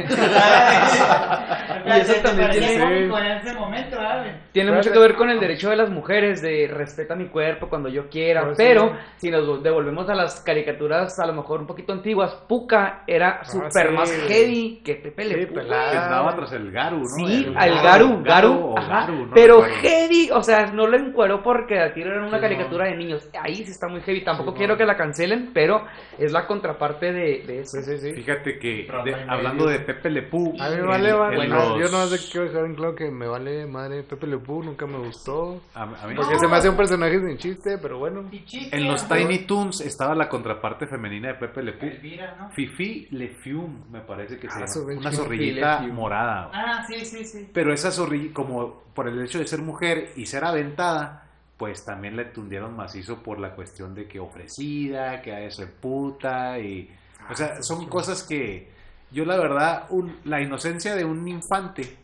[1.86, 4.34] Y eso también tiene en ese momento, ¿sabes?
[4.53, 7.88] Tiene mucho que ver con el derecho de las mujeres de respeta mi cuerpo cuando
[7.88, 8.62] yo quiera, Pues sí.
[8.64, 13.43] pero si nos devolvemos a las caricaturas a lo mejor un poquito antiguas, Puka era
[13.45, 13.95] súper sí.
[13.95, 15.55] más heavy que Pepe Le Sí, Pew.
[15.55, 15.91] pelada.
[15.91, 17.05] Que andaba tras el Garu, ¿no?
[17.07, 20.97] Sí, El al Garu, Garu, o ajá, Garu, no pero heavy, o sea, no lo
[20.99, 24.22] encuero porque a tiro era una Sí, caricatura de niños, ahí sí está muy heavy,
[24.22, 24.78] tampoco Sí, quiero no.
[24.78, 25.84] que la cancelen, pero
[26.18, 27.80] es la contraparte de, de eso.
[27.82, 28.12] Sí, sí, sí.
[28.14, 31.48] Fíjate que, de- hablando de Pepe Le Pew, A mí me vale, en madre.
[31.48, 34.62] los- Yo no sé quiero dejar en claro que me vale madre Pepe Le Pew,
[34.62, 35.60] nunca me gustó.
[35.74, 38.28] a, a mí- Porque se me hace un personaje sin chiste, pero bueno.
[38.72, 39.16] En los ¿no?
[39.16, 41.88] Tiny Toons estaba la contraparte femenina de Pepe Le Pew.
[41.88, 42.50] Elvira, ¿no?
[42.50, 44.66] Fifi Le Fium, me parece que se Ah, llama.
[44.66, 46.50] su Una zorrillita morada.
[46.52, 47.48] Ah, sí, sí, sí.
[47.52, 51.29] Pero esa zorrilla, como por el hecho de ser mujer y ser aventada,
[51.61, 55.68] pues también le tundieron macizo por la cuestión de que ofrecida, que a eso es
[55.70, 56.88] puta y...
[57.30, 58.66] O sea, son cosas que
[59.12, 61.98] yo la verdad, un- la inocencia de un infante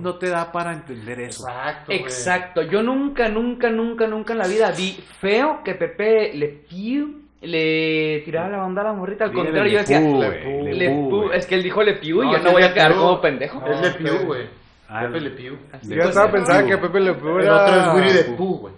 [0.00, 1.46] no te da para entender eso.
[1.46, 1.98] Exacto, güey.
[2.00, 7.20] Exacto, yo nunca, nunca, nunca, nunca en la vida vi feo que Pepe Le Pew
[7.42, 9.24] le tiraba la onda a la morrita.
[9.24, 10.74] Al Dile contrario, yo Le decía, Le.
[10.74, 13.20] Le es que él dijo Le Pew y No, yo no voy a quedar como
[13.20, 13.62] pendejo.
[13.66, 14.61] Es Le Pew, güey.
[14.94, 15.58] Ah, Pepe Le Pew.
[15.84, 17.62] Yo estaba pensando que Pepe Le Pew El era...
[17.64, 18.74] otro es Winnie the Pooh, güey.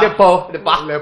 [0.00, 0.80] De po, de pa.
[0.82, 0.96] Le.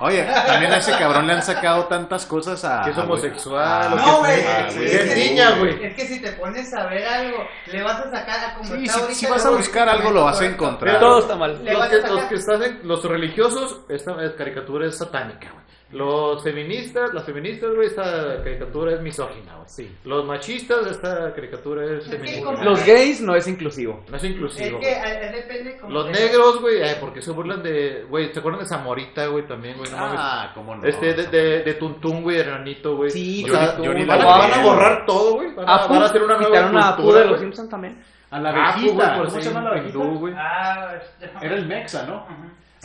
[0.00, 2.82] Oye, también a ese cabrón le han sacado tantas cosas a.
[2.84, 3.92] Que es homosexual.
[3.92, 4.38] o No, güey.
[4.40, 5.84] es- Ah, es niña, güey.
[5.84, 8.84] Es que si te pones a ver algo, le vas a sacar a como Sí,
[8.84, 11.00] está si, ahorita, si vas a buscar algo, lo vas a encontrar.
[11.00, 11.60] Todo está mal.
[11.64, 15.62] Los que, los que están en- los religiosos, esta es caricatura es satánica, güey.
[15.92, 19.68] Los feministas, las feministas, güey, esta caricatura es misógina, güey.
[19.68, 19.94] Sí.
[20.04, 22.64] Los machistas, esta caricatura es que feminista.
[22.64, 24.02] Los gays no es inclusivo.
[24.08, 24.80] No es Es inclusivo.
[24.80, 25.12] que güey.
[25.12, 28.62] eh, depende como Los de- negros, güey, ay, porque se burlan de, güey, ¿te acuerdan
[28.62, 29.90] de Zamorita, güey, también, güey?
[29.90, 30.18] No mames.
[30.20, 30.84] Ah, cómo no.
[30.86, 33.10] Este, de, de, de Tuntún, güey, de Ranito, güey.
[33.10, 35.54] Sí, O sea, Johnny- Johnny van, van a borrar todo, güey.
[35.54, 37.40] Van a, van a hacer una nueva quitaron a Apu cultura, de los.
[37.40, 38.02] Simpsons también.
[38.30, 38.92] A la abejita.
[38.94, 39.98] güey, por ¿Cómo se llama la abejita?
[40.38, 40.94] Ah,
[41.42, 42.26] Era el Mexa, ¿no?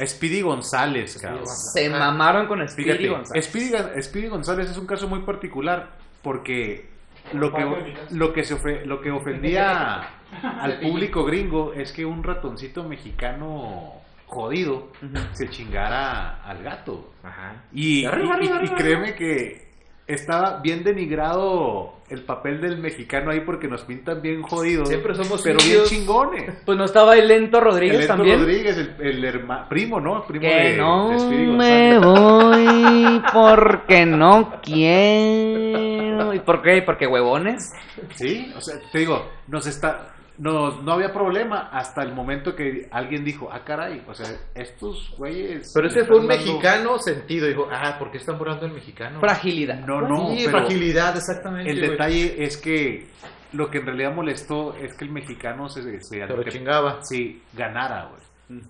[0.06, 1.48] Speedy González, cabrón.
[1.48, 3.46] Se mamaron con Speedy Fíjate, González.
[3.46, 5.90] Speedy, Gon- Speedy González es un caso muy particular
[6.22, 6.90] porque
[7.34, 10.08] lo que, lo que, se ofe- lo que ofendía
[10.44, 13.94] al público gringo es que un ratoncito mexicano
[14.28, 14.90] jodido
[15.34, 17.12] se chingara al gato.
[17.24, 17.64] Ajá.
[17.74, 18.76] Y, Arriba, y- y- arriba, y arriba.
[18.76, 19.68] créeme que
[20.06, 24.88] estaba bien denigrado el papel del mexicano ahí porque nos pintan bien jodidos.
[24.88, 26.54] Siempre somos pero bien chingones.
[26.66, 28.40] Pues no estaba el Lento Rodríguez El Héctor también.
[28.40, 30.26] Rodríguez, el, el primo, ¿no?
[30.26, 36.34] Primo Que de, no de me voy porque no quiero.
[36.34, 36.82] ¿Y por qué?
[36.82, 37.74] Porque huevones.
[38.16, 42.88] Sí, o sea, te digo, nos está, no, no había problema hasta el momento que
[42.92, 45.72] alguien dijo, ah, caray, o sea, estos güeyes...
[45.74, 47.48] Pero ese fue un dando- mexicano sentido.
[47.48, 49.20] Dijo, ah, ¿por qué están borrando el mexicano?
[49.20, 49.80] Fragilidad.
[49.86, 51.72] No, no, sí, pero fragilidad, exactamente.
[51.72, 51.90] el güey.
[51.92, 53.08] detalle es que
[53.54, 55.82] lo que en realidad molestó es que el mexicano se...
[55.82, 57.00] se, Se lo chingaba.
[57.04, 58.62] Sí, ganara, güey.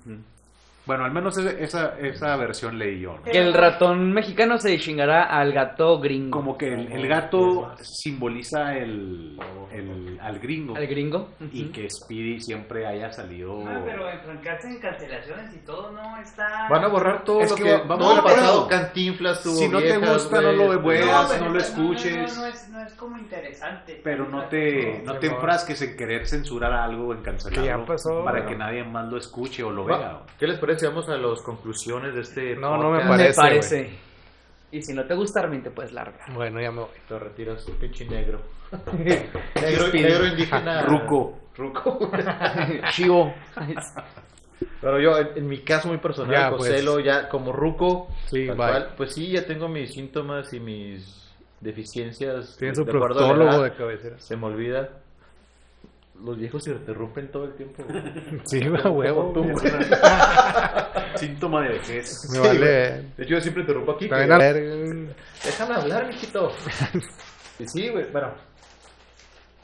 [0.88, 3.21] Bueno, al menos esa, esa, esa versión leí yo, ¿no?
[3.23, 6.31] Que el ratón mexicano se chingará al gato gringo.
[6.31, 9.38] Como que el, el gato simboliza el,
[9.71, 11.29] el- al gringo ¿Al gringo?
[11.51, 13.63] y que Speedy siempre haya salido...
[13.67, 16.67] Ah, pero enfrancarse en cancelaciones y todo no está.
[16.69, 18.67] Van a borrar todo Es lo que que, va- vamos el a pasado.
[18.67, 22.35] Cantinflas tuvo Si no te gusta, no lo veas, pero no lo escuches.
[22.35, 23.99] No, no, es, no es como interesante.
[24.03, 27.85] Pero no te, no te enfrasques en querer censurar algo o en cancelarlo Que ya
[27.85, 28.23] pasó.
[28.23, 30.19] para que nadie más lo escuche o lo Va, vea.
[30.39, 30.76] ¿Qué les parece?
[30.86, 33.38] Vamos a las conclusiones de este No, no me podcast.
[33.38, 33.41] parece.
[33.41, 33.99] Me parece.
[34.71, 36.32] Y si no te gusta, Armin, te puedes largar.
[36.34, 36.89] Bueno, ya me voy.
[37.07, 38.41] Te retiras, pinche negro.
[39.55, 40.82] negro, negro indígena.
[40.84, 41.39] Ruco.
[41.55, 42.11] Ruco.
[42.91, 43.34] Chivo.
[44.82, 47.05] Pero yo, en, en mi caso muy personal, Ya, Joselo, pues.
[47.05, 52.55] ya como ruco, Sí, cual, pues sí, ya tengo mis síntomas y mis deficiencias.
[52.57, 53.63] Tiene de su edad.
[53.63, 54.19] de cabecera.
[54.19, 54.89] Se me olvida.
[56.24, 57.84] Los viejos se interrumpen todo el tiempo.
[57.88, 58.01] güey.
[58.45, 59.32] Sí, a huevo.
[59.34, 59.53] Tú, güey.
[59.53, 59.72] güey.
[61.15, 62.30] Síntoma de vejez.
[62.30, 62.59] Me Sí, vale.
[62.59, 62.70] güey.
[63.18, 64.07] De hecho, yo siempre interrumpo aquí.
[64.09, 65.15] Que- a ver.
[65.43, 66.51] Déjame hablar, mijito.
[67.59, 68.32] Y sí, güey, bueno.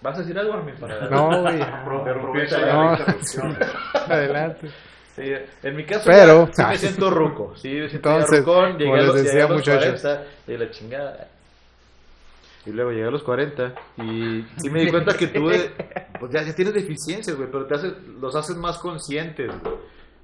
[0.01, 0.75] ¿Vas a decir algo, Armin?
[0.75, 1.07] Para...
[1.09, 1.61] No, güey.
[1.61, 2.83] Aprovecha No.
[2.91, 3.57] la interrupción.
[3.93, 4.67] Adelante.
[5.15, 5.31] Sí,
[5.61, 7.53] en mi caso, Pero- ya, sí me siento ruco.
[7.55, 8.77] Sí, me siento Entonces, rucón.
[8.79, 10.01] Llegué como a les decía, a los muchachos.
[10.01, 11.27] 40 y la chingada.
[12.65, 15.71] Y luego llegué a los 40 y sí me di cuenta que tuve,
[16.19, 19.75] pues ya, ya tienes deficiencias, güey, pero te haces, los haces más conscientes, güey.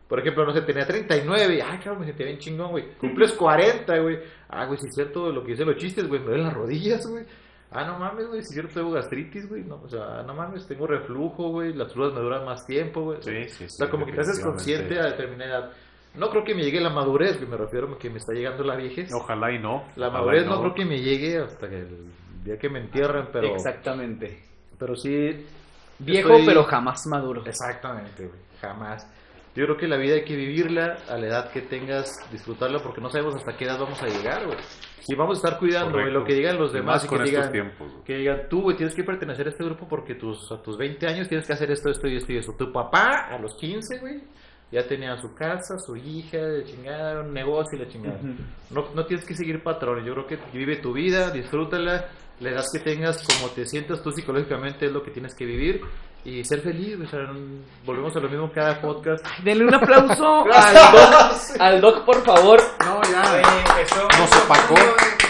[0.07, 2.95] Por ejemplo, no sé, tenía 39 y, ay, cabrón, me sentía bien chingón, güey.
[2.97, 4.19] Cumples 40, güey.
[4.49, 7.05] Ah, güey, si es cierto lo que dicen los chistes, güey, me duelen las rodillas,
[7.05, 7.25] güey.
[7.71, 9.63] Ah, no mames, güey, si es cierto tengo gastritis, güey.
[9.63, 11.73] No, o sea, no mames, tengo reflujo, güey.
[11.73, 13.19] Las crudas me duran más tiempo, güey.
[13.21, 15.71] Sí, sí, O sea, como que te haces consciente a determinada edad.
[16.15, 18.63] No creo que me llegue la madurez, güey, me refiero a que me está llegando
[18.63, 19.13] la viejez.
[19.13, 19.83] Ojalá y no.
[19.95, 22.07] La madurez no creo que me llegue hasta que el
[22.43, 23.47] día que me entierren, pero...
[23.55, 24.39] Exactamente.
[24.77, 25.45] Pero sí...
[25.99, 27.43] Viejo, estoy- pero jamás maduro.
[27.45, 28.39] Exactamente, güey.
[28.61, 29.05] Jamás.
[29.55, 33.01] Yo creo que la vida hay que vivirla a la edad que tengas, disfrutarla, porque
[33.01, 34.57] no sabemos hasta qué edad vamos a llegar, güey.
[35.01, 37.17] Si vamos a estar cuidando güey, lo que digan los Y demás más y con
[37.17, 40.15] que estos digan, tiempos, que digan, tú, güey, tienes que pertenecer a este grupo porque
[40.15, 42.53] tus, a tus 20 años tienes que hacer esto, esto y esto y eso.
[42.57, 44.21] Tu papá, a los 15, güey,
[44.71, 48.19] ya tenía su casa, su hija, de chingada, un negocio y la chingada.
[48.69, 50.05] no, no tienes que seguir patrones.
[50.05, 52.05] Yo creo que vive tu vida, disfrútala,
[52.39, 55.81] la edad que tengas, como te sientas tú psicológicamente es lo que tienes que vivir
[56.23, 56.97] y ser feliz.
[57.03, 59.25] O sea, no- volvemos a lo mismo cada podcast.
[59.43, 62.59] Denle un aplauso al doc, al doc, por favor.
[62.85, 63.23] No, ya.
[63.33, 63.41] Oye,
[63.71, 64.75] empezó Nos opacó.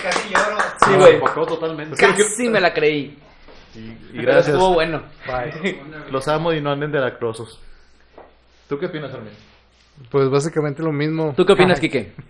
[0.03, 0.57] casi lloro.
[0.86, 1.16] Sí, Nos güey.
[1.18, 1.95] opacó totalmente.
[1.95, 3.18] Casi me la creí.
[3.76, 4.48] Y Pero gracias.
[4.49, 5.02] Estuvo bueno.
[5.26, 5.82] Bye.
[6.11, 7.60] Los amo y no anden de lacrosos.
[8.70, 9.34] ¿Tú qué opinas, Armin?
[10.10, 11.34] Pues básicamente lo mismo.
[11.36, 12.14] ¿Tú qué opinas, Kike?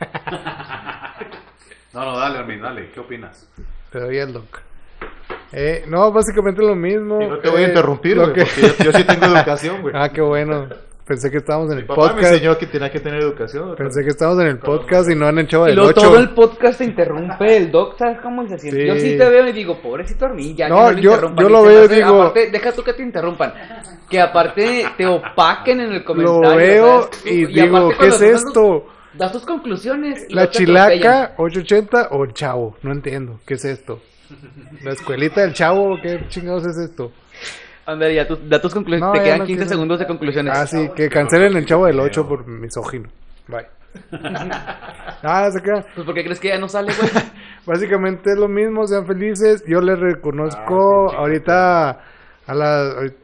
[1.94, 2.92] No, no, dale, Armin, dale.
[2.92, 3.48] ¿Qué opinas?
[3.92, 4.60] Te doy el doc.
[5.52, 7.20] Eh, no, básicamente lo mismo.
[7.22, 9.96] Y no te voy a interrumpir, güey, que- porque yo, yo sí tengo educación, güey.
[9.98, 10.68] Ah, qué bueno.
[11.10, 12.34] Pensé que estábamos en el Papá me podcast.
[12.34, 13.76] enseñó que tenía que tener educación.
[13.76, 16.02] Pensé que estábamos en el podcast y no en el chavo Y del luego 8.
[16.02, 18.82] todo el podcast se interrumpe, el doc, ¿sabes cómo se siente?
[18.82, 18.88] Sí.
[18.88, 21.44] Yo sí te veo y digo, pobrecito Armin, ya No, que no lo yo- interrumpan.
[21.44, 23.54] yo Y lo se veo me y hace- digo- Aparte, deja tú que te interrumpan.
[24.10, 26.42] Que aparte te opaquen en el comentario.
[26.42, 27.26] Lo veo ¿sabes?
[27.26, 28.86] y aparte digo, ¿qué cuando es das esto?
[29.14, 30.26] Das tus conclusiones.
[30.30, 30.92] y ¿La luego te atropellan.
[31.00, 32.78] chilaca 880 o el chavo?
[32.84, 33.40] No entiendo.
[33.46, 34.00] ¿Qué es esto?
[34.84, 35.98] ¿La escuelita del chavo?
[36.02, 37.12] ¿Qué chingados es esto?
[37.98, 39.08] Ya tus, da tus conclusiones.
[39.08, 39.70] No, te ya quedan no 15 quiero.
[39.70, 40.54] segundos de conclusiones.
[40.58, 43.10] Ah, sí, que cancelen el chavo del 8 por misógino.
[43.48, 43.66] Bye.
[45.22, 45.86] Ah, se queda.
[45.96, 47.10] Pues, ¿por qué crees que ya no sale, güey?
[47.66, 49.64] Básicamente es lo mismo, sean felices.
[49.68, 51.90] Yo les reconozco ahorita
[52.48, 53.18] a la ahorita,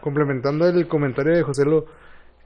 [0.00, 1.86] complementando el comentario de José Lo,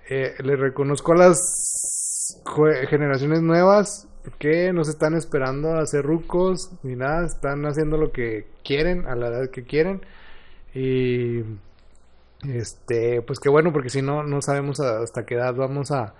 [0.08, 4.06] eh, les reconozco a las jue- generaciones nuevas
[4.38, 9.06] que no se están esperando a hacer rucos ni nada, están haciendo lo que quieren
[9.06, 10.00] a la edad que quieren
[10.74, 11.42] y
[12.48, 16.14] este pues qué bueno porque si no no sabemos hasta qué edad vamos a,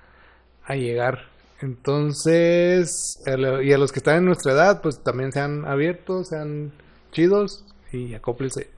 [0.64, 1.26] a llegar
[1.60, 6.72] entonces y a los que están en nuestra edad pues también sean abiertos sean
[7.12, 8.70] chidos y acóplense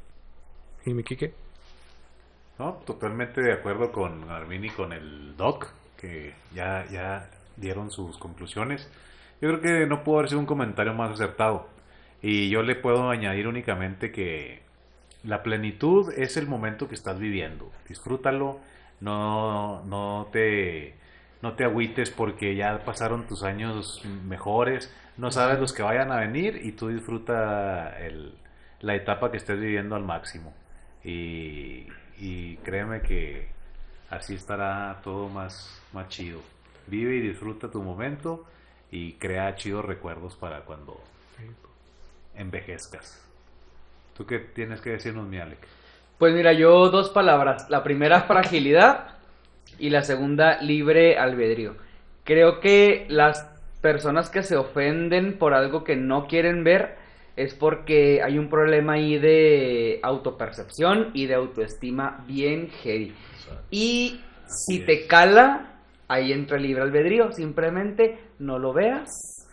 [0.86, 1.34] y mi Kike
[2.58, 8.16] No, totalmente de acuerdo con Armin y con el Doc, que ya, ya dieron sus
[8.18, 8.88] conclusiones.
[9.40, 11.68] Yo creo que no pudo haber sido un comentario más acertado.
[12.22, 14.62] Y yo le puedo añadir únicamente que
[15.26, 17.70] la plenitud es el momento que estás viviendo.
[17.88, 18.60] Disfrútalo,
[19.00, 20.94] no, no te
[21.42, 26.16] no te agüites porque ya pasaron tus años mejores, no sabes los que vayan a
[26.20, 28.34] venir y tú disfruta el-
[28.80, 30.54] la etapa que estés viviendo al máximo.
[31.04, 31.86] Y,
[32.18, 33.48] y créeme que
[34.10, 36.40] así estará todo más, más chido.
[36.88, 38.46] Vive y disfruta tu momento
[38.90, 41.00] y crea chidos recuerdos para cuando
[42.34, 43.25] envejezcas.
[44.16, 45.58] ¿Tú qué tienes que decirnos, mi Alec?
[46.18, 47.68] Pues mira, yo dos palabras.
[47.68, 49.08] La primera, fragilidad.
[49.78, 51.74] Y la segunda, libre albedrío.
[52.24, 53.46] Creo que las
[53.82, 56.96] personas que se ofenden por algo que no quieren ver
[57.36, 63.14] es porque hay un problema ahí de autopercepción y de autoestima bien heavy.
[63.70, 65.06] Y si Así te es.
[65.06, 65.74] cala,
[66.08, 67.32] ahí entra el libre albedrío.
[67.32, 69.46] Simplemente no lo veas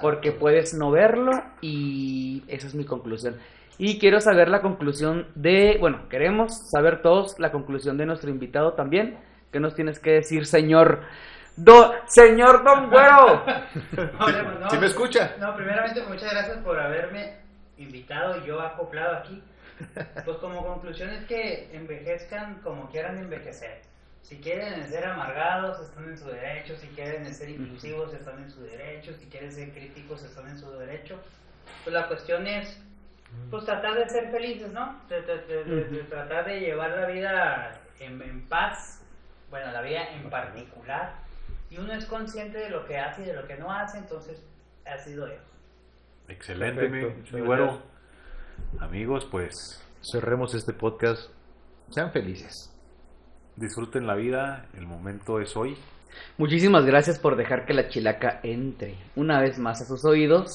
[0.00, 3.36] porque puedes no verlo y esa es mi conclusión.
[3.78, 8.74] Y quiero saber la conclusión de, bueno, queremos saber todos la conclusión de nuestro invitado
[8.74, 9.18] también.
[9.50, 11.00] ¿Qué nos tienes que decir, señor?
[11.56, 13.44] Do, señor Don Güero.
[14.60, 14.70] No.
[14.70, 15.34] ¿Sí me escucha?
[15.38, 17.34] No, primeramente muchas gracias por haberme
[17.78, 19.42] invitado y yo acoplado aquí.
[20.24, 23.82] Pues como conclusión es que envejezcan como quieran envejecer.
[24.22, 26.76] Si quieren ser amargados, están en su derecho.
[26.76, 29.12] Si quieren ser inclusivos, están en su derecho.
[29.12, 31.18] Si quieren ser críticos, están en su derecho.
[31.82, 32.80] Pues la cuestión es,
[33.50, 35.00] pues tratar de ser felices, ¿no?
[35.08, 39.00] De, de- de- de- de tratar de llevar la vida en, en paz.
[39.50, 41.14] Bueno, la vida en particular.
[41.70, 44.44] Y uno es consciente de lo que hace y de lo que no hace, entonces
[44.86, 45.42] ha sido eso.
[46.28, 47.82] Excelente, mi, Perfecto, muchas mi güero.
[48.80, 51.30] Amigos, pues Cerremos este podcast.
[51.90, 52.70] Sean felices.
[53.56, 55.76] disfruten la vida, el momento es hoy.
[56.38, 60.50] Muchísimas gracias por dejar que la chilaca entre una vez más a sus oídos.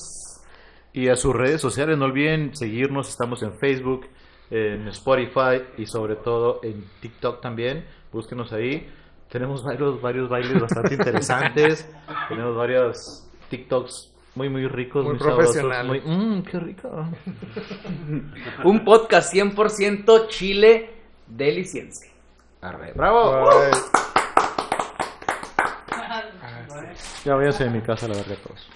[0.99, 3.07] Y a sus redes sociales, no olviden seguirnos.
[3.07, 4.05] Estamos en Facebook,
[4.51, 7.85] en Spotify y sobre todo en TikTok también.
[8.11, 8.85] Búsquenos ahí.
[9.29, 11.89] Tenemos varios, varios bailes bastante interesantes.
[12.27, 15.53] Tenemos varios TikToks muy, muy ricos, Muy muy, sabrosos.
[15.55, 16.03] profesionales.
[16.03, 16.89] Muy, mmm, qué rico.
[18.65, 20.89] Un podcast 100% chile
[21.27, 22.11] deliciense.
[22.59, 23.47] Arre, ¡Bravo!
[27.23, 28.67] Ya váyanse de mi casa, la verdad, todos.